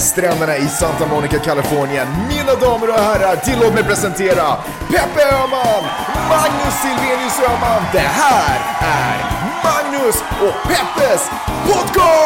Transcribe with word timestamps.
stränderna 0.00 0.56
i 0.56 0.68
Santa 0.68 1.06
Monica, 1.06 1.38
Kalifornien. 1.38 2.08
Mina 2.28 2.54
damer 2.54 2.88
och 2.88 2.94
herrar, 2.94 3.36
tillåt 3.36 3.74
mig 3.74 3.84
presentera 3.84 4.56
Peppe 4.88 5.22
Öhman, 5.32 5.84
Magnus 6.28 6.74
Silvenius 6.82 7.38
Öhman. 7.48 7.82
Det 7.92 7.98
här 7.98 8.60
är 8.80 9.40
Magnus 9.64 10.16
och 10.40 10.54
Peppes 10.68 11.30
podcast! 11.66 12.20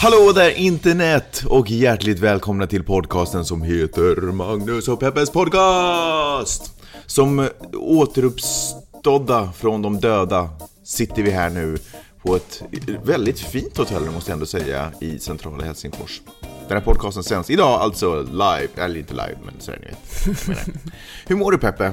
Hallå 0.00 0.32
där 0.34 0.50
internet 0.50 1.42
och 1.48 1.70
hjärtligt 1.70 2.18
välkomna 2.18 2.66
till 2.66 2.84
podcasten 2.84 3.44
som 3.44 3.62
heter 3.62 4.32
Magnus 4.32 4.88
och 4.88 5.00
Peppes 5.00 5.30
podcast! 5.30 6.72
Som 7.06 7.48
återuppstår 7.72 8.81
återuppstådda 9.06 9.52
från 9.52 9.82
de 9.82 10.00
döda 10.00 10.50
sitter 10.82 11.22
vi 11.22 11.30
här 11.30 11.50
nu 11.50 11.78
på 12.22 12.36
ett 12.36 12.62
väldigt 13.04 13.40
fint 13.40 13.76
hotell 13.76 14.10
måste 14.10 14.30
jag 14.30 14.36
ändå 14.36 14.46
säga 14.46 14.92
i 15.00 15.18
centrala 15.18 15.64
Helsingfors. 15.64 16.20
Den 16.68 16.76
här 16.76 16.84
podcasten 16.84 17.22
sänds 17.22 17.50
idag 17.50 17.80
alltså 17.80 18.22
live, 18.22 18.68
eller 18.76 18.96
inte 18.96 19.12
live 19.12 19.36
men 19.44 19.54
så 19.58 19.72
är 19.72 19.78
ni 19.78 19.86
vet. 19.86 20.66
Hur 21.26 21.36
mår 21.36 21.52
du 21.52 21.58
Peppe? 21.58 21.92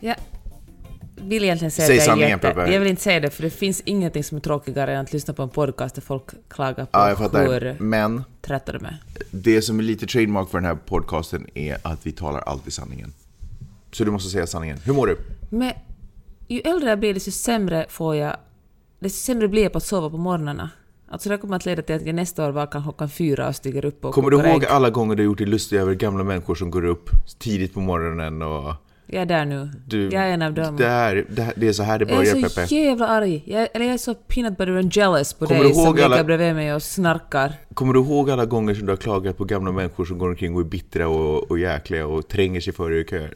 Jag 0.00 0.16
vill 1.16 1.44
egentligen 1.44 1.70
säga 1.70 1.86
Säg 1.86 1.96
är 1.96 2.00
sanningen, 2.00 2.30
jätte... 2.30 2.48
Peppe. 2.48 2.72
Jag 2.72 2.80
vill 2.80 2.88
inte 2.88 3.02
säga 3.02 3.20
det, 3.20 3.30
för 3.30 3.42
det 3.42 3.50
finns 3.50 3.80
ingenting 3.84 4.24
som 4.24 4.36
är 4.36 4.40
tråkigare 4.40 4.94
än 4.94 5.00
att 5.00 5.12
lyssna 5.12 5.34
på 5.34 5.42
en 5.42 5.48
podcast 5.48 5.94
där 5.94 6.02
folk 6.02 6.24
klagar 6.48 6.84
på 6.84 6.90
Ja, 6.92 7.14
hur 7.14 7.82
Men 7.82 8.24
trötta 8.42 8.72
de 8.72 8.84
är. 8.84 9.02
det 9.30 9.62
som 9.62 9.78
är 9.78 9.82
lite 9.82 10.06
trademark 10.06 10.50
för 10.50 10.58
den 10.58 10.64
här 10.64 10.74
podcasten 10.74 11.46
är 11.54 11.78
att 11.82 12.06
vi 12.06 12.12
talar 12.12 12.40
alltid 12.40 12.72
sanningen. 12.72 13.12
Så 13.92 14.04
du 14.04 14.10
måste 14.10 14.30
säga 14.30 14.46
sanningen. 14.46 14.78
Hur 14.84 14.92
mår 14.92 15.06
du? 15.06 15.18
Men 15.50 15.72
ju 16.54 16.60
äldre 16.60 16.88
jag 16.88 16.98
blir, 16.98 17.14
desto 17.14 17.30
sämre 17.30 17.86
får 17.88 18.16
jag... 18.16 18.36
Desto 18.98 19.16
sämre 19.26 19.48
blir 19.48 19.62
jag 19.62 19.72
på 19.72 19.78
att 19.78 19.84
sova 19.84 20.10
på 20.10 20.16
morgnarna. 20.16 20.70
Alltså 21.08 21.28
det 21.28 21.38
kommer 21.38 21.56
att 21.56 21.66
leda 21.66 21.82
till 21.82 21.94
att 21.96 22.06
jag 22.06 22.14
nästa 22.14 22.46
år 22.46 22.50
vaknar 22.52 22.82
klockan 22.82 23.08
fyra 23.10 23.48
och 23.48 23.56
stiger 23.56 23.84
upp 23.84 24.04
och 24.04 24.14
Kommer 24.14 24.30
du 24.30 24.36
ihåg 24.36 24.62
ägg. 24.62 24.66
alla 24.66 24.90
gånger 24.90 25.14
du 25.14 25.22
gjort 25.22 25.38
dig 25.38 25.46
lustig 25.46 25.76
över 25.78 25.94
gamla 25.94 26.24
människor 26.24 26.54
som 26.54 26.70
går 26.70 26.84
upp 26.84 27.10
tidigt 27.38 27.74
på 27.74 27.80
morgonen 27.80 28.42
och... 28.42 28.74
Jag 29.12 29.22
är 29.22 29.26
där 29.26 29.44
nu. 29.44 29.70
Du, 29.86 30.02
jag 30.08 30.22
är 30.24 30.28
en 30.28 30.42
av 30.42 30.54
dem. 30.54 30.76
Det, 30.76 30.88
här, 30.88 31.24
det, 31.30 31.42
här, 31.42 31.52
det 31.56 31.68
är 31.68 31.72
så 31.72 31.82
här 31.82 31.98
det 31.98 32.04
jag 32.08 32.18
börjar 32.18 32.36
är 32.36 32.48
så 32.48 32.60
Peppe. 32.60 32.74
jävla 32.74 33.06
arg. 33.08 33.42
Jag, 33.46 33.68
eller 33.74 33.84
jag 33.86 33.94
är 33.94 33.98
så 33.98 34.14
peanut 34.14 34.58
butter 34.58 34.76
and 34.76 34.96
jealous 34.96 35.32
på 35.34 35.46
Kommer 35.46 35.64
dig 35.64 35.74
som 35.74 35.94
ligger 35.94 36.04
alla- 36.04 36.24
bredvid 36.24 36.54
mig 36.54 36.74
och 36.74 36.82
snarkar. 36.82 37.52
Kommer 37.74 37.92
du 37.94 38.00
ihåg 38.00 38.30
alla 38.30 38.44
gånger 38.46 38.74
som 38.74 38.86
du 38.86 38.92
har 38.92 38.96
klagat 38.96 39.36
på 39.36 39.44
gamla 39.44 39.72
människor 39.72 40.04
som 40.04 40.18
går 40.18 40.28
omkring 40.28 40.54
och 40.54 40.60
är 40.60 40.64
bittra 40.64 41.08
och, 41.08 41.50
och 41.50 41.58
jäkliga 41.58 42.06
och 42.06 42.28
tränger 42.28 42.60
sig 42.60 42.72
före 42.72 42.98
i 42.98 43.04
kö? 43.04 43.28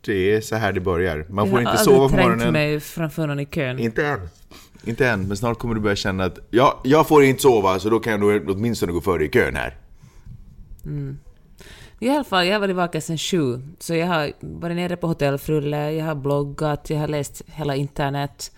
Det 0.00 0.34
är 0.34 0.40
så 0.40 0.56
här 0.56 0.72
det 0.72 0.80
börjar. 0.80 1.26
Man 1.28 1.50
får 1.50 1.60
jag 1.60 1.70
inte 1.70 1.78
har 1.78 1.84
sova 1.84 2.08
på 2.08 2.16
morgonen. 2.16 2.52
mig 2.52 2.80
framför 2.80 3.26
någon 3.26 3.40
i 3.40 3.46
kön. 3.46 3.78
Inte 3.78 4.06
än. 4.06 4.28
Inte 4.84 5.08
än, 5.08 5.28
men 5.28 5.36
snart 5.36 5.58
kommer 5.58 5.74
du 5.74 5.80
börja 5.80 5.96
känna 5.96 6.24
att 6.24 6.38
ja, 6.50 6.80
jag 6.84 7.08
får 7.08 7.24
inte 7.24 7.42
sova 7.42 7.78
så 7.78 7.90
då 7.90 8.00
kan 8.00 8.10
jag 8.10 8.20
nog 8.20 8.56
åtminstone 8.56 8.92
gå 8.92 9.00
före 9.00 9.24
i 9.24 9.28
kön 9.28 9.56
här. 9.56 9.76
I 11.98 12.10
alla 12.10 12.24
fall, 12.24 12.46
jag 12.46 12.54
har 12.54 12.60
varit 12.60 12.76
vaken 12.76 13.02
sedan 13.02 13.18
sju, 13.18 13.60
så 13.78 13.94
jag 13.94 14.06
har 14.06 14.32
varit 14.40 14.76
nere 14.76 14.96
på 14.96 15.06
hotellfrulle, 15.06 15.92
jag 15.92 16.04
har 16.04 16.14
bloggat, 16.14 16.90
jag 16.90 16.98
har 16.98 17.08
läst 17.08 17.42
hela 17.46 17.76
internet. 17.76 18.52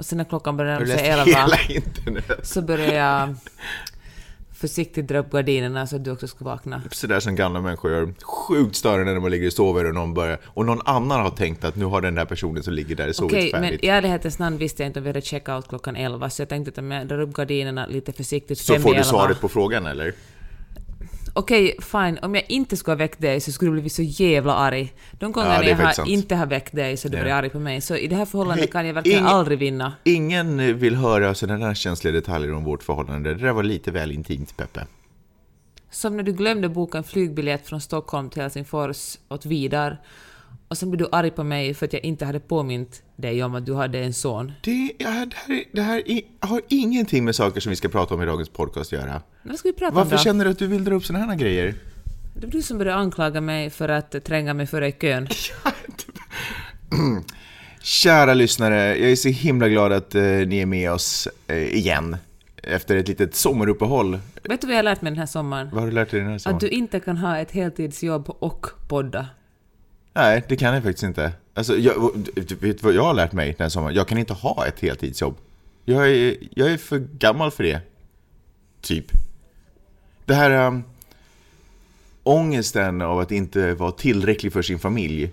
Och 0.00 0.04
sen 0.06 0.18
när 0.18 0.24
klockan 0.24 0.56
började 0.56 0.76
Har 0.76 0.86
närma 0.86 0.98
sig 0.98 1.08
elva 1.08 1.56
så 2.42 2.62
började 2.62 2.94
jag 2.94 3.34
försiktigt 4.60 5.08
dra 5.08 5.18
upp 5.18 5.30
gardinerna 5.30 5.86
så 5.86 5.96
att 5.96 6.04
du 6.04 6.10
också 6.10 6.28
ska 6.28 6.44
vakna. 6.44 6.82
Sådär 6.90 7.20
som 7.20 7.36
gamla 7.36 7.60
människor 7.60 7.92
gör. 7.92 8.14
Sjukt 8.22 8.76
störande 8.76 9.12
när 9.12 9.20
man 9.20 9.30
ligger 9.30 9.46
och 9.46 9.52
sover 9.52 9.86
och 9.86 9.94
någon 9.94 10.14
börjar... 10.14 10.38
Och 10.44 10.66
någon 10.66 10.80
annan 10.84 11.20
har 11.20 11.30
tänkt 11.30 11.64
att 11.64 11.76
nu 11.76 11.84
har 11.84 12.00
den 12.00 12.14
där 12.14 12.24
personen 12.24 12.62
som 12.62 12.72
ligger 12.72 12.96
där 12.96 13.12
sovit 13.12 13.32
Okej, 13.32 13.50
men 13.52 13.62
färdigt. 13.62 13.84
i 13.84 13.88
ärlighetens 13.88 14.38
namn 14.38 14.58
visste 14.58 14.82
jag 14.82 14.88
inte 14.88 15.00
om 15.00 15.04
vi 15.04 15.08
hade 15.08 15.20
checkat 15.20 15.56
out 15.56 15.68
klockan 15.68 15.96
elva, 15.96 16.30
så 16.30 16.42
jag 16.42 16.48
tänkte 16.48 16.70
att 16.70 16.78
om 16.78 16.90
jag 16.90 17.08
drar 17.08 17.20
upp 17.20 17.32
gardinerna 17.32 17.86
lite 17.86 18.12
försiktigt 18.12 18.58
Så 18.58 18.78
får 18.78 18.94
du 18.94 19.04
svaret 19.04 19.40
på 19.40 19.48
frågan 19.48 19.86
eller? 19.86 20.14
Okej, 21.34 21.76
fine. 21.80 22.18
Om 22.22 22.34
jag 22.34 22.44
inte 22.48 22.76
skulle 22.76 22.92
ha 22.92 22.98
väckt 22.98 23.20
dig 23.20 23.40
så 23.40 23.52
skulle 23.52 23.70
du 23.70 23.80
bli 23.80 23.90
så 23.90 24.02
jävla 24.02 24.54
arg. 24.54 24.92
De 25.12 25.32
gångerna 25.32 25.58
det 25.58 25.64
är 25.64 25.68
jag 25.68 25.76
har 25.76 25.92
sant. 25.92 26.08
inte 26.08 26.36
har 26.36 26.46
väckt 26.46 26.74
dig 26.74 26.96
så 26.96 27.08
du 27.08 27.16
Ja. 27.16 27.22
blir 27.22 27.32
arg 27.32 27.50
på 27.50 27.58
mig. 27.58 27.80
Så 27.80 27.96
i 27.96 28.06
det 28.06 28.16
här 28.16 28.24
förhållandet 28.24 28.72
kan 28.72 28.86
jag 28.86 28.94
verkligen 28.94 29.18
ingen- 29.18 29.30
aldrig 29.30 29.58
vinna. 29.58 29.92
Ingen 30.04 30.78
vill 30.78 30.96
höra 30.96 31.34
sådana 31.34 31.66
där 31.66 31.74
känsliga 31.74 32.12
detaljer 32.12 32.54
om 32.54 32.64
vårt 32.64 32.82
förhållande. 32.82 33.34
Det 33.34 33.40
där 33.46 33.52
var 33.52 33.62
lite 33.62 33.90
väl 33.90 34.12
intimt 34.12 34.56
Peppe. 34.56 34.86
Som 35.90 36.16
när 36.16 36.22
du 36.22 36.32
glömde 36.32 36.68
boka 36.68 36.98
en 36.98 37.04
flygbiljett 37.04 37.66
från 37.66 37.80
Stockholm 37.80 38.30
till 38.30 38.42
Helsingfors 38.42 39.16
åt 39.28 39.46
Vidar 39.46 40.00
och 40.70 40.78
sen 40.78 40.90
blev 40.90 40.98
du 40.98 41.08
arg 41.12 41.30
på 41.30 41.44
mig 41.44 41.74
för 41.74 41.86
att 41.86 41.92
jag 41.92 42.04
inte 42.04 42.24
hade 42.24 42.40
påmint 42.40 43.02
dig 43.16 43.42
om 43.44 43.54
att 43.54 43.66
du 43.66 43.74
hade 43.74 43.98
en 43.98 44.12
son. 44.14 44.52
Det, 44.62 44.92
ja, 44.98 45.10
det 45.10 45.36
här, 45.36 45.54
är- 45.54 45.64
det 45.72 45.82
här 45.82 46.02
är, 46.10 46.20
har 46.40 46.60
ingenting 46.68 47.24
med 47.24 47.34
saker 47.36 47.60
som 47.60 47.70
vi 47.70 47.76
ska 47.76 47.88
prata 47.88 48.14
om 48.14 48.22
i 48.22 48.26
dagens 48.26 48.48
podcast 48.48 48.92
att 48.92 48.98
göra. 49.00 49.22
Vad 49.42 49.58
ska 49.58 49.68
vi 49.68 49.72
prata 49.72 49.94
Varför 49.94 50.10
om 50.12 50.16
då? 50.16 50.22
känner 50.22 50.44
du 50.44 50.50
att 50.50 50.58
du 50.58 50.66
vill 50.66 50.84
dra 50.84 50.94
upp 50.94 51.04
sådana 51.04 51.24
här 51.26 51.36
grejer? 51.36 51.74
Det 52.34 52.46
var 52.46 52.52
du 52.52 52.62
som 52.62 52.78
började 52.78 52.98
anklaga 52.98 53.40
mig 53.40 53.70
för 53.70 53.88
att 53.88 54.24
tränga 54.24 54.54
mig 54.54 54.66
före 54.66 54.88
i 54.88 54.92
kön. 54.92 55.28
Kära 57.82 58.34
lyssnare, 58.34 58.96
jag 58.98 59.10
är 59.10 59.16
så 59.16 59.28
himla 59.28 59.68
glad 59.68 59.92
att 59.92 60.14
eh, 60.14 60.22
ni 60.22 60.58
är 60.60 60.66
med 60.66 60.92
oss 60.92 61.28
eh, 61.46 61.56
igen. 61.76 62.16
Efter 62.62 62.96
ett 62.96 63.08
litet 63.08 63.34
sommaruppehåll. 63.34 64.18
Vet 64.44 64.60
du 64.60 64.66
vad 64.66 64.72
jag 64.74 64.78
har 64.78 64.82
lärt 64.82 65.02
mig 65.02 65.10
den 65.12 65.18
här 65.18 65.26
sommaren? 65.26 65.68
Vad 65.72 65.80
har 65.80 65.86
du 65.88 65.92
lärt 65.94 66.10
dig 66.10 66.20
den 66.20 66.30
här 66.30 66.38
sommaren? 66.38 66.56
Att 66.56 66.60
du 66.60 66.68
inte 66.68 67.00
kan 67.00 67.16
ha 67.16 67.38
ett 67.38 67.50
heltidsjobb 67.50 68.30
och 68.38 68.66
podda. 68.88 69.26
Nej, 70.12 70.44
det 70.48 70.56
kan 70.56 70.74
jag 70.74 70.82
faktiskt 70.82 71.02
inte. 71.02 71.32
Alltså, 71.54 71.76
jag, 71.76 72.12
du 72.34 72.72
vad 72.82 72.94
jag 72.94 73.02
har 73.02 73.14
lärt 73.14 73.32
mig 73.32 73.54
den 73.58 73.64
här 73.64 73.68
sommaren? 73.68 73.94
Jag 73.94 74.08
kan 74.08 74.18
inte 74.18 74.32
ha 74.32 74.66
ett 74.66 74.80
heltidsjobb. 74.80 75.36
Jag 75.84 76.10
är, 76.10 76.36
jag 76.50 76.72
är 76.72 76.76
för 76.76 76.98
gammal 76.98 77.50
för 77.50 77.64
det. 77.64 77.80
Typ. 78.80 79.06
Det 80.24 80.34
här... 80.34 80.66
Um, 80.66 80.84
ångesten 82.22 83.02
av 83.02 83.18
att 83.18 83.32
inte 83.32 83.74
vara 83.74 83.92
tillräcklig 83.92 84.52
för 84.52 84.62
sin 84.62 84.78
familj. 84.78 85.30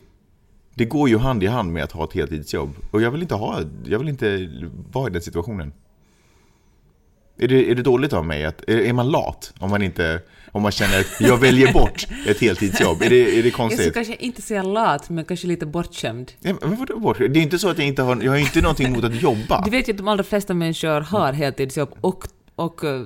Det 0.73 0.85
går 0.85 1.09
ju 1.09 1.17
hand 1.17 1.43
i 1.43 1.47
hand 1.47 1.73
med 1.73 1.83
att 1.83 1.91
ha 1.91 2.03
ett 2.03 2.13
heltidsjobb. 2.13 2.75
Och 2.91 3.01
jag 3.01 3.11
vill 3.11 3.21
inte 3.21 3.35
ha... 3.35 3.61
Jag 3.85 3.99
vill 3.99 4.09
inte 4.09 4.49
vara 4.91 5.07
i 5.07 5.11
den 5.11 5.21
situationen. 5.21 5.73
Är 7.37 7.47
det, 7.47 7.71
är 7.71 7.75
det 7.75 7.81
dåligt 7.81 8.13
av 8.13 8.25
mig? 8.25 8.45
Att, 8.45 8.61
är, 8.67 8.77
är 8.77 8.93
man 8.93 9.11
lat? 9.11 9.53
Om 9.59 9.69
man 9.69 9.81
inte... 9.81 10.21
Om 10.57 10.63
man 10.63 10.71
känner 10.71 10.99
att 10.99 11.21
jag 11.21 11.37
väljer 11.37 11.73
bort 11.73 12.07
ett 12.27 12.39
heltidsjobb. 12.41 13.01
Är 13.01 13.09
det, 13.09 13.15
är 13.15 13.25
det 13.25 13.31
Jag 13.31 13.37
skulle 13.39 13.51
konstigt? 13.51 13.93
kanske 13.93 14.15
inte 14.15 14.41
säga 14.41 14.63
lat, 14.63 15.09
men 15.09 15.25
kanske 15.25 15.47
lite 15.47 15.65
bortskämd. 15.65 16.31
Ja, 16.41 16.53
men 16.61 16.75
vadå 16.75 16.99
bort? 16.99 17.17
Det 17.19 17.25
är 17.25 17.37
inte 17.37 17.59
så 17.59 17.69
att 17.69 17.77
jag 17.77 17.87
inte 17.87 18.01
har, 18.01 18.21
jag 18.23 18.31
har 18.31 18.37
inte 18.37 18.61
någonting 18.61 18.87
emot 18.87 19.03
att 19.03 19.21
jobba. 19.21 19.61
Du 19.65 19.71
vet 19.71 19.87
ju 19.87 19.91
att 19.91 19.97
de 19.97 20.07
allra 20.07 20.23
flesta 20.23 20.53
människor 20.53 21.01
har 21.01 21.33
heltidsjobb 21.33 21.89
och, 22.01 22.23
och 22.55 22.83
eh, 22.83 23.01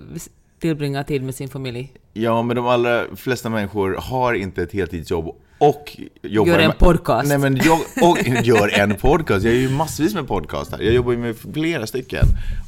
tillbringar 0.60 1.04
tid 1.04 1.24
med 1.24 1.36
sin 1.36 1.50
familj. 1.50 1.92
Ja, 2.14 2.42
men 2.42 2.56
de 2.56 2.68
allra 2.68 3.04
flesta 3.16 3.50
människor 3.50 3.96
har 4.00 4.34
inte 4.34 4.64
ett 4.64 4.72
heltidsjobb 4.74 5.36
och 5.58 5.98
jobbar 6.22 6.52
Gör 6.52 6.60
en 6.60 6.68
med- 6.68 6.78
podcast. 6.78 7.30
Nej, 7.30 7.38
men 7.38 7.56
jag 7.64 7.80
och 8.02 8.18
gör 8.44 8.80
en 8.80 8.96
podcast. 8.96 9.46
Jag 9.46 9.54
gör 9.54 9.62
ju 9.62 9.70
massvis 9.70 10.14
med 10.14 10.28
podcastar. 10.28 10.80
Jag 10.82 10.94
jobbar 10.94 11.12
ju 11.12 11.18
med 11.18 11.36
flera 11.54 11.88
stycken. 11.88 12.26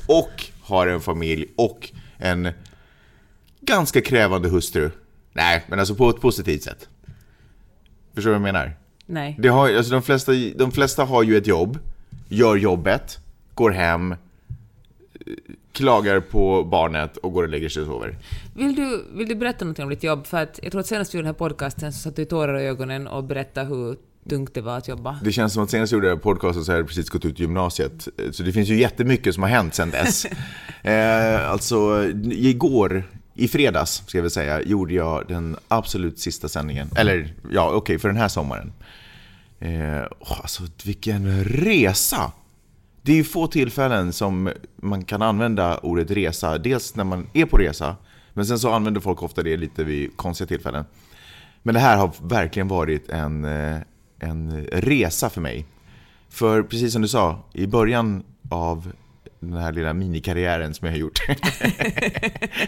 Och 0.08 0.44
har 0.62 0.88
en 0.88 1.02
familj 1.02 1.46
och 1.56 1.90
en 2.18 2.50
ganska 3.66 4.02
krävande 4.02 4.50
hustru. 4.50 4.92
Nej, 5.34 5.64
men 5.68 5.80
alltså 5.80 5.96
på 5.96 6.10
ett 6.10 6.22
positivt 6.22 6.64
sätt. 6.64 6.88
Förstår 8.16 8.32
du 8.32 8.40
vad 8.40 8.48
jag 8.48 8.54
menar? 8.54 8.76
Nej. 9.06 9.36
Det 9.40 9.48
har, 9.48 9.74
alltså 9.74 9.92
de, 9.92 10.02
flesta, 10.02 10.32
de 10.56 10.72
flesta 10.72 11.04
har 11.04 11.24
ju 11.24 11.38
ett 11.38 11.48
jobb, 11.48 11.80
gör 12.30 12.56
jobbet, 12.56 13.20
går 13.54 13.72
hem, 13.72 14.16
klagar 15.72 16.20
på 16.20 16.64
barnet 16.64 17.18
och 17.18 17.34
går 17.34 17.44
och 17.44 17.50
lägger 17.50 17.70
sig 17.70 17.82
och 17.82 17.88
sover. 17.88 18.18
Vill 18.56 18.76
du, 18.76 19.06
vill 19.14 19.28
du 19.28 19.36
berätta 19.36 19.66
någonting 19.66 19.84
om 19.84 19.90
ditt 19.90 20.04
jobb? 20.04 20.28
För 20.28 20.38
att 20.38 20.60
jag 20.64 20.72
tror 20.72 20.82
att 20.82 20.88
senast 20.88 21.14
vi 21.14 21.18
gjorde 21.18 21.28
den 21.28 21.36
här 21.36 21.40
podcasten 21.40 21.94
så 21.94 22.00
satt 22.00 22.16
du 22.16 22.22
i 22.22 22.26
tårar 22.26 22.60
i 22.60 22.68
ögonen 22.68 23.08
och 23.08 23.24
berättade 23.24 23.68
hur 23.68 23.96
tungt 24.30 24.54
det 24.54 24.62
var 24.62 24.78
att 24.78 24.88
jobba. 24.88 25.20
Det 25.24 25.32
känns 25.32 25.54
som 25.54 25.64
att 25.64 25.70
senast 25.70 25.92
jag 25.92 25.98
gjorde 25.98 26.08
den 26.08 26.18
här 26.18 26.24
podcasten 26.24 26.66
så 26.66 26.72
hade 26.72 26.80
jag 26.80 26.88
precis 26.88 27.10
gått 27.10 27.26
ut 27.26 27.40
gymnasiet. 27.40 28.08
Så 28.32 28.44
det 28.44 28.52
finns 28.52 28.70
ju 28.70 28.80
jättemycket 28.80 29.34
som 29.34 29.44
har 29.44 29.50
hänt 29.50 29.76
sedan 29.76 29.90
dess. 29.90 30.26
eh, 30.82 31.50
alltså, 31.52 32.04
igår, 32.32 33.04
i 33.36 33.48
fredags 33.48 34.04
ska 34.08 34.18
jag 34.18 34.24
väl 34.24 34.32
säga, 34.32 34.62
gjorde 34.62 34.94
jag 34.94 35.28
den 35.28 35.58
absolut 35.68 36.20
sista 36.20 36.50
sändningen. 36.50 36.90
Eller, 36.96 37.34
ja 37.52 37.72
okej, 37.72 38.00
för 38.00 38.08
den 38.08 38.18
här 38.18 38.28
sommaren. 38.28 38.74
Eh, 39.60 40.04
åh, 40.20 40.40
alltså 40.42 40.64
vilken 40.84 41.44
resa! 41.44 42.32
Det 43.02 43.12
är 43.12 43.16
ju 43.16 43.24
få 43.24 43.48
tillfällen 43.48 44.14
som 44.14 44.52
man 44.76 45.04
kan 45.04 45.22
använda 45.22 45.78
ordet 45.78 46.12
resa. 46.12 46.58
Dels 46.58 46.96
när 46.96 47.04
man 47.04 47.28
är 47.34 47.46
på 47.46 47.58
resa, 47.58 47.96
men 48.34 48.46
sen 48.46 48.60
så 48.60 48.72
använder 48.72 49.02
folk 49.02 49.24
ofta 49.24 49.44
det 49.44 49.58
lite 49.58 49.84
vid 49.84 50.18
konstiga 50.18 50.48
tillfällen. 50.48 50.86
Men 51.64 51.74
det 51.74 51.80
här 51.80 51.98
har 51.98 52.12
verkligen 52.22 52.68
varit 52.68 53.10
en, 53.10 53.46
eh, 53.46 53.78
en 54.20 54.68
resa 54.68 55.30
för 55.30 55.42
mig. 55.42 55.66
För 56.30 56.64
precis 56.64 56.94
som 56.94 57.02
du 57.02 57.08
sa, 57.08 57.40
i 57.54 57.68
början 57.68 58.24
av 58.50 58.92
den 59.50 59.62
här 59.62 59.72
lilla 59.72 59.94
minikarriären 59.94 60.74
som 60.74 60.86
jag 60.86 60.94
har 60.94 61.00
gjort 61.00 61.20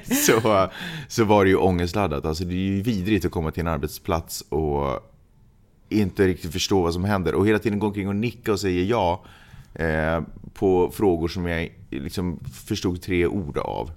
så, 0.25 0.69
så 1.07 1.23
var 1.23 1.43
det 1.43 1.49
ju 1.49 1.57
ångestladdat. 1.57 2.25
Alltså 2.25 2.43
det 2.43 2.53
är 2.53 2.57
ju 2.57 2.81
vidrigt 2.81 3.25
att 3.25 3.31
komma 3.31 3.51
till 3.51 3.61
en 3.61 3.67
arbetsplats 3.67 4.41
och 4.41 5.11
inte 5.89 6.27
riktigt 6.27 6.51
förstå 6.51 6.81
vad 6.81 6.93
som 6.93 7.03
händer 7.03 7.35
och 7.35 7.47
hela 7.47 7.59
tiden 7.59 7.79
gå 7.79 7.87
omkring 7.87 8.07
och 8.07 8.15
nicka 8.15 8.51
och 8.51 8.59
säga 8.59 8.83
ja 8.83 9.23
eh, 9.73 10.21
på 10.53 10.91
frågor 10.93 11.27
som 11.27 11.45
jag 11.45 11.69
liksom 11.89 12.39
förstod 12.67 13.01
tre 13.01 13.27
ord 13.27 13.57
av. 13.57 13.91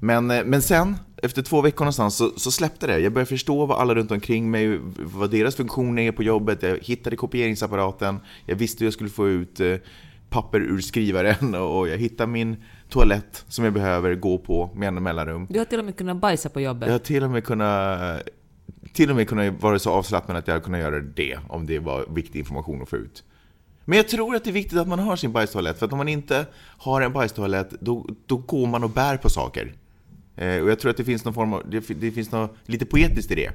Men, 0.00 0.30
eh, 0.30 0.44
men 0.44 0.62
sen, 0.62 0.96
efter 1.16 1.42
två 1.42 1.60
veckor 1.60 1.84
någonstans, 1.84 2.16
så, 2.16 2.30
så 2.36 2.50
släppte 2.50 2.86
det. 2.86 2.98
Jag 2.98 3.12
började 3.12 3.28
förstå 3.28 3.66
vad 3.66 3.80
alla 3.80 3.94
runt 3.94 4.10
omkring 4.10 4.50
mig, 4.50 4.78
vad 4.96 5.30
deras 5.30 5.56
funktioner 5.56 6.02
är 6.02 6.12
på 6.12 6.22
jobbet. 6.22 6.62
Jag 6.62 6.78
hittade 6.82 7.16
kopieringsapparaten, 7.16 8.20
jag 8.46 8.56
visste 8.56 8.84
hur 8.84 8.86
jag 8.86 8.94
skulle 8.94 9.10
få 9.10 9.28
ut 9.28 9.60
eh, 9.60 9.76
papper 10.32 10.60
ur 10.60 10.80
skrivaren 10.80 11.54
och 11.78 11.88
jag 11.88 11.98
hittade 11.98 12.32
min 12.32 12.56
toalett 12.88 13.44
som 13.48 13.64
jag 13.64 13.74
behöver 13.74 14.14
gå 14.14 14.38
på 14.38 14.70
med 14.74 14.88
en 14.88 15.02
mellanrum. 15.02 15.46
Du 15.50 15.58
har 15.58 15.64
till 15.64 15.78
och 15.78 15.84
med 15.84 15.96
kunnat 15.96 16.16
bajsa 16.16 16.48
på 16.48 16.60
jobbet. 16.60 16.86
Jag 16.86 16.94
har 16.94 16.98
till 16.98 17.24
och 17.24 17.30
med 17.30 17.44
kunnat, 17.44 18.22
till 18.92 19.10
och 19.10 19.16
med 19.16 19.28
kunnat 19.28 19.62
vara 19.62 19.78
så 19.78 19.90
avslappnad 19.90 20.36
att 20.36 20.46
jag 20.46 20.54
hade 20.54 20.64
kunnat 20.64 20.80
göra 20.80 21.00
det 21.00 21.38
om 21.48 21.66
det 21.66 21.78
var 21.78 22.06
viktig 22.14 22.38
information 22.38 22.82
att 22.82 22.88
få 22.88 22.96
ut. 22.96 23.24
Men 23.84 23.96
jag 23.96 24.08
tror 24.08 24.36
att 24.36 24.44
det 24.44 24.50
är 24.50 24.54
viktigt 24.54 24.78
att 24.78 24.88
man 24.88 24.98
har 24.98 25.16
sin 25.16 25.32
bajstoalett, 25.32 25.78
för 25.78 25.86
att 25.86 25.92
om 25.92 25.98
man 25.98 26.08
inte 26.08 26.46
har 26.78 27.00
en 27.00 27.12
bajstoalett, 27.12 27.70
då, 27.80 28.06
då 28.26 28.36
går 28.36 28.66
man 28.66 28.84
och 28.84 28.90
bär 28.90 29.16
på 29.16 29.30
saker. 29.30 29.74
Eh, 30.36 30.62
och 30.62 30.70
jag 30.70 30.78
tror 30.78 30.90
att 30.90 30.96
det 30.96 31.04
finns 31.04 31.24
någon 31.24 31.34
form 31.34 31.52
av, 31.52 31.62
det, 31.70 31.88
det 32.00 32.10
finns 32.10 32.32
något 32.32 32.54
lite 32.66 32.86
poetiskt 32.86 33.30
i 33.30 33.34
det. 33.34 33.52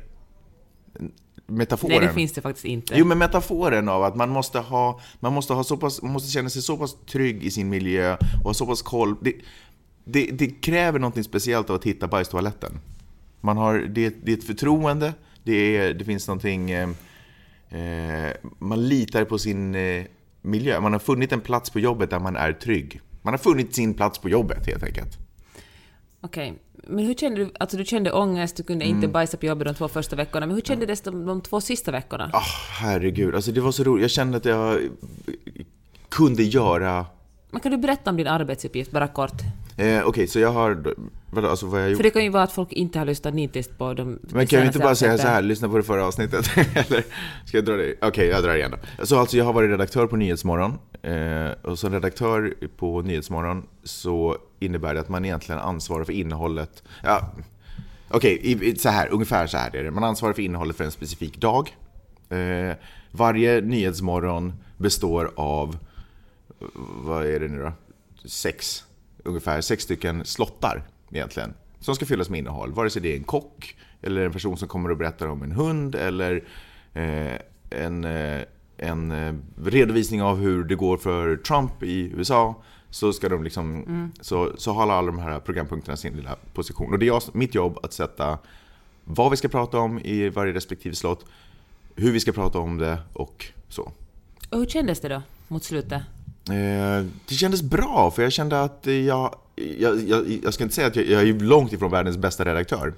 Metaforen. 1.47 1.97
Nej, 1.97 2.07
det 2.07 2.13
finns 2.13 2.33
det 2.33 2.41
faktiskt 2.41 2.65
inte. 2.65 2.97
Jo, 2.97 3.05
men 3.05 3.17
metaforen 3.17 3.89
av 3.89 4.03
att 4.03 4.15
man 4.15 4.29
måste 4.29 4.59
ha, 4.59 4.99
man 5.19 5.33
måste 5.33 5.53
ha 5.53 5.63
så 5.63 5.77
pass, 5.77 6.01
måste 6.01 6.31
känna 6.31 6.49
sig 6.49 6.61
så 6.61 6.77
pass 6.77 6.95
trygg 7.05 7.43
i 7.43 7.51
sin 7.51 7.69
miljö 7.69 8.13
och 8.13 8.43
ha 8.43 8.53
så 8.53 8.65
pass 8.65 8.81
koll. 8.81 9.15
Det, 9.21 9.33
det, 10.03 10.31
det 10.31 10.47
kräver 10.47 10.99
något 10.99 11.25
speciellt 11.25 11.69
av 11.69 11.75
att 11.75 11.83
hitta 11.83 12.07
bajstoaletten. 12.07 12.79
Man 13.41 13.57
har, 13.57 13.79
det, 13.79 14.15
det 14.23 14.31
är 14.31 14.37
ett 14.37 14.43
förtroende, 14.43 15.13
det, 15.43 15.77
är, 15.77 15.93
det 15.93 16.05
finns 16.05 16.27
någonting... 16.27 16.71
Eh, 16.71 16.89
eh, 17.69 18.31
man 18.59 18.87
litar 18.87 19.25
på 19.25 19.39
sin 19.39 19.75
eh, 19.75 20.05
miljö. 20.41 20.79
Man 20.79 20.91
har 20.91 20.99
funnit 20.99 21.31
en 21.31 21.41
plats 21.41 21.69
på 21.69 21.79
jobbet 21.79 22.09
där 22.09 22.19
man 22.19 22.35
är 22.35 22.53
trygg. 22.53 23.01
Man 23.21 23.33
har 23.33 23.37
funnit 23.37 23.75
sin 23.75 23.93
plats 23.93 24.19
på 24.19 24.29
jobbet 24.29 24.67
helt 24.67 24.83
enkelt. 24.83 25.17
Okej, 26.21 26.53
men 26.89 27.05
hur 27.05 27.13
kände 27.13 27.43
du? 27.43 27.51
Alltså 27.59 27.77
du 27.77 27.85
kände 27.85 28.11
ångest, 28.11 28.57
du 28.57 28.63
kunde 28.63 28.85
inte 28.85 29.07
bajsa 29.07 29.37
på 29.37 29.45
jobbet 29.45 29.67
de 29.67 29.73
två 29.73 29.87
första 29.87 30.15
veckorna, 30.15 30.45
men 30.45 30.55
hur 30.55 30.61
kändes 30.61 31.01
det 31.01 31.11
de, 31.11 31.25
de 31.25 31.41
två 31.41 31.61
sista 31.61 31.91
veckorna? 31.91 32.29
Ah, 32.33 32.43
herregud, 32.79 33.35
alltså 33.35 33.51
det 33.51 33.61
var 33.61 33.71
så 33.71 33.83
roligt. 33.83 34.01
Jag 34.01 34.11
kände 34.11 34.37
att 34.37 34.45
jag 34.45 34.79
kunde 36.09 36.43
göra... 36.43 37.05
Men 37.51 37.61
kan 37.61 37.71
du 37.71 37.77
berätta 37.77 38.09
om 38.09 38.17
din 38.17 38.27
arbetsuppgift, 38.27 38.91
bara 38.91 39.07
kort? 39.07 39.41
Eh, 39.77 40.03
Okej, 40.07 40.27
så 40.27 40.39
jag 40.39 40.51
har... 40.51 40.93
Vadå, 41.29 41.47
alltså 41.49 41.65
vad 41.65 41.81
jag 41.81 41.89
gjort? 41.89 41.97
För 41.97 42.03
det 42.03 42.09
kan 42.09 42.23
ju 42.23 42.29
vara 42.29 42.43
att 42.43 42.51
folk 42.51 42.71
inte 42.71 42.99
har 42.99 43.05
lyssnat 43.05 43.33
nitiskt 43.33 43.77
på 43.77 43.93
de 43.93 44.19
Men 44.21 44.47
kan 44.47 44.61
vi 44.61 44.67
inte 44.67 44.79
bara 44.79 44.95
säga 44.95 45.17
så 45.17 45.27
här, 45.27 45.41
lyssna 45.41 45.69
på 45.69 45.77
det 45.77 45.83
förra 45.83 46.05
avsnittet? 46.05 46.45
Eller 46.57 47.03
ska 47.45 47.57
jag 47.57 47.65
dra 47.65 47.73
det? 47.75 47.95
Okej, 48.01 48.27
jag 48.27 48.43
drar 48.43 48.49
det 48.51 48.57
igen 48.57 48.73
då. 48.97 49.05
Så 49.05 49.19
alltså 49.19 49.37
jag 49.37 49.45
har 49.45 49.53
varit 49.53 49.69
redaktör 49.69 50.07
på 50.07 50.15
Nyhetsmorgon. 50.15 50.77
Eh, 51.01 51.51
och 51.71 51.79
som 51.79 51.93
redaktör 51.93 52.53
på 52.77 53.01
Nyhetsmorgon 53.01 53.63
så 53.83 54.37
innebär 54.59 54.93
det 54.93 54.99
att 54.99 55.09
man 55.09 55.25
egentligen 55.25 55.61
ansvarar 55.61 56.03
för 56.03 56.13
innehållet. 56.13 56.83
Ja, 57.03 57.31
Okej, 58.09 58.39
i- 58.43 58.75
så 58.75 58.89
här, 58.89 59.09
ungefär 59.11 59.47
så 59.47 59.57
här 59.57 59.75
är 59.75 59.83
det. 59.83 59.91
Man 59.91 60.03
ansvarar 60.03 60.33
för 60.33 60.41
innehållet 60.41 60.77
för 60.77 60.83
en 60.83 60.91
specifik 60.91 61.37
dag. 61.41 61.75
Eh, 62.29 62.75
varje 63.11 63.61
Nyhetsmorgon 63.61 64.53
består 64.77 65.31
av, 65.35 65.77
vad 67.03 67.25
är 67.25 67.39
det 67.39 67.47
nu 67.47 67.59
då? 67.61 67.71
Sex, 68.29 68.83
ungefär 69.27 69.61
sex 69.61 69.83
stycken 69.83 70.25
slottar 70.25 70.83
egentligen. 71.11 71.53
Som 71.79 71.95
ska 71.95 72.05
fyllas 72.05 72.29
med 72.29 72.37
innehåll. 72.37 72.73
Vare 72.73 72.89
sig 72.89 73.01
det 73.01 73.13
är 73.13 73.17
en 73.17 73.23
kock, 73.23 73.75
eller 74.01 74.25
en 74.25 74.31
person 74.31 74.57
som 74.57 74.67
kommer 74.67 74.91
och 74.91 74.97
berättar 74.97 75.27
om 75.27 75.43
en 75.43 75.51
hund, 75.51 75.95
eller 75.95 76.43
eh, 76.93 77.33
en, 77.69 78.03
eh, 78.03 78.41
en 78.77 79.11
eh, 79.11 79.33
redovisning 79.63 80.21
av 80.21 80.37
hur 80.37 80.63
det 80.63 80.75
går 80.75 80.97
för 80.97 81.37
Trump 81.37 81.83
i 81.83 82.11
USA. 82.15 82.55
Så 82.89 83.13
ska 83.13 83.29
de 83.29 83.43
liksom, 83.43 84.11
så, 84.21 84.51
så 84.57 84.71
har 84.71 84.81
alla 84.81 85.11
de 85.11 85.19
här 85.19 85.39
programpunkterna 85.39 85.97
sin 85.97 86.13
lilla 86.13 86.35
position. 86.53 86.93
Och 86.93 86.99
det 86.99 87.05
är 87.05 87.07
jag, 87.07 87.21
mitt 87.33 87.55
jobb 87.55 87.79
att 87.83 87.93
sätta 87.93 88.37
vad 89.03 89.31
vi 89.31 89.37
ska 89.37 89.47
prata 89.47 89.79
om 89.79 89.99
i 89.99 90.29
varje 90.29 90.53
respektive 90.53 90.95
slott, 90.95 91.25
hur 91.95 92.11
vi 92.11 92.19
ska 92.19 92.31
prata 92.31 92.59
om 92.59 92.77
det 92.77 92.97
och 93.13 93.45
så. 93.69 93.91
Och 94.49 94.59
hur 94.59 94.65
kändes 94.65 94.99
det 94.99 95.09
då, 95.09 95.21
mot 95.47 95.63
slutet? 95.63 96.01
Eh, 96.49 97.05
det 97.27 97.35
kändes 97.35 97.61
bra, 97.61 98.11
för 98.11 98.23
jag 98.23 98.31
kände 98.31 98.61
att 98.61 98.87
jag... 99.05 99.35
Jag, 99.79 100.09
jag, 100.09 100.39
jag 100.43 100.53
ska 100.53 100.63
inte 100.63 100.75
säga 100.75 100.87
att 100.87 100.95
jag, 100.95 101.05
jag 101.05 101.21
är 101.21 101.33
långt 101.33 101.73
ifrån 101.73 101.91
världens 101.91 102.17
bästa 102.17 102.45
redaktör. 102.45 102.93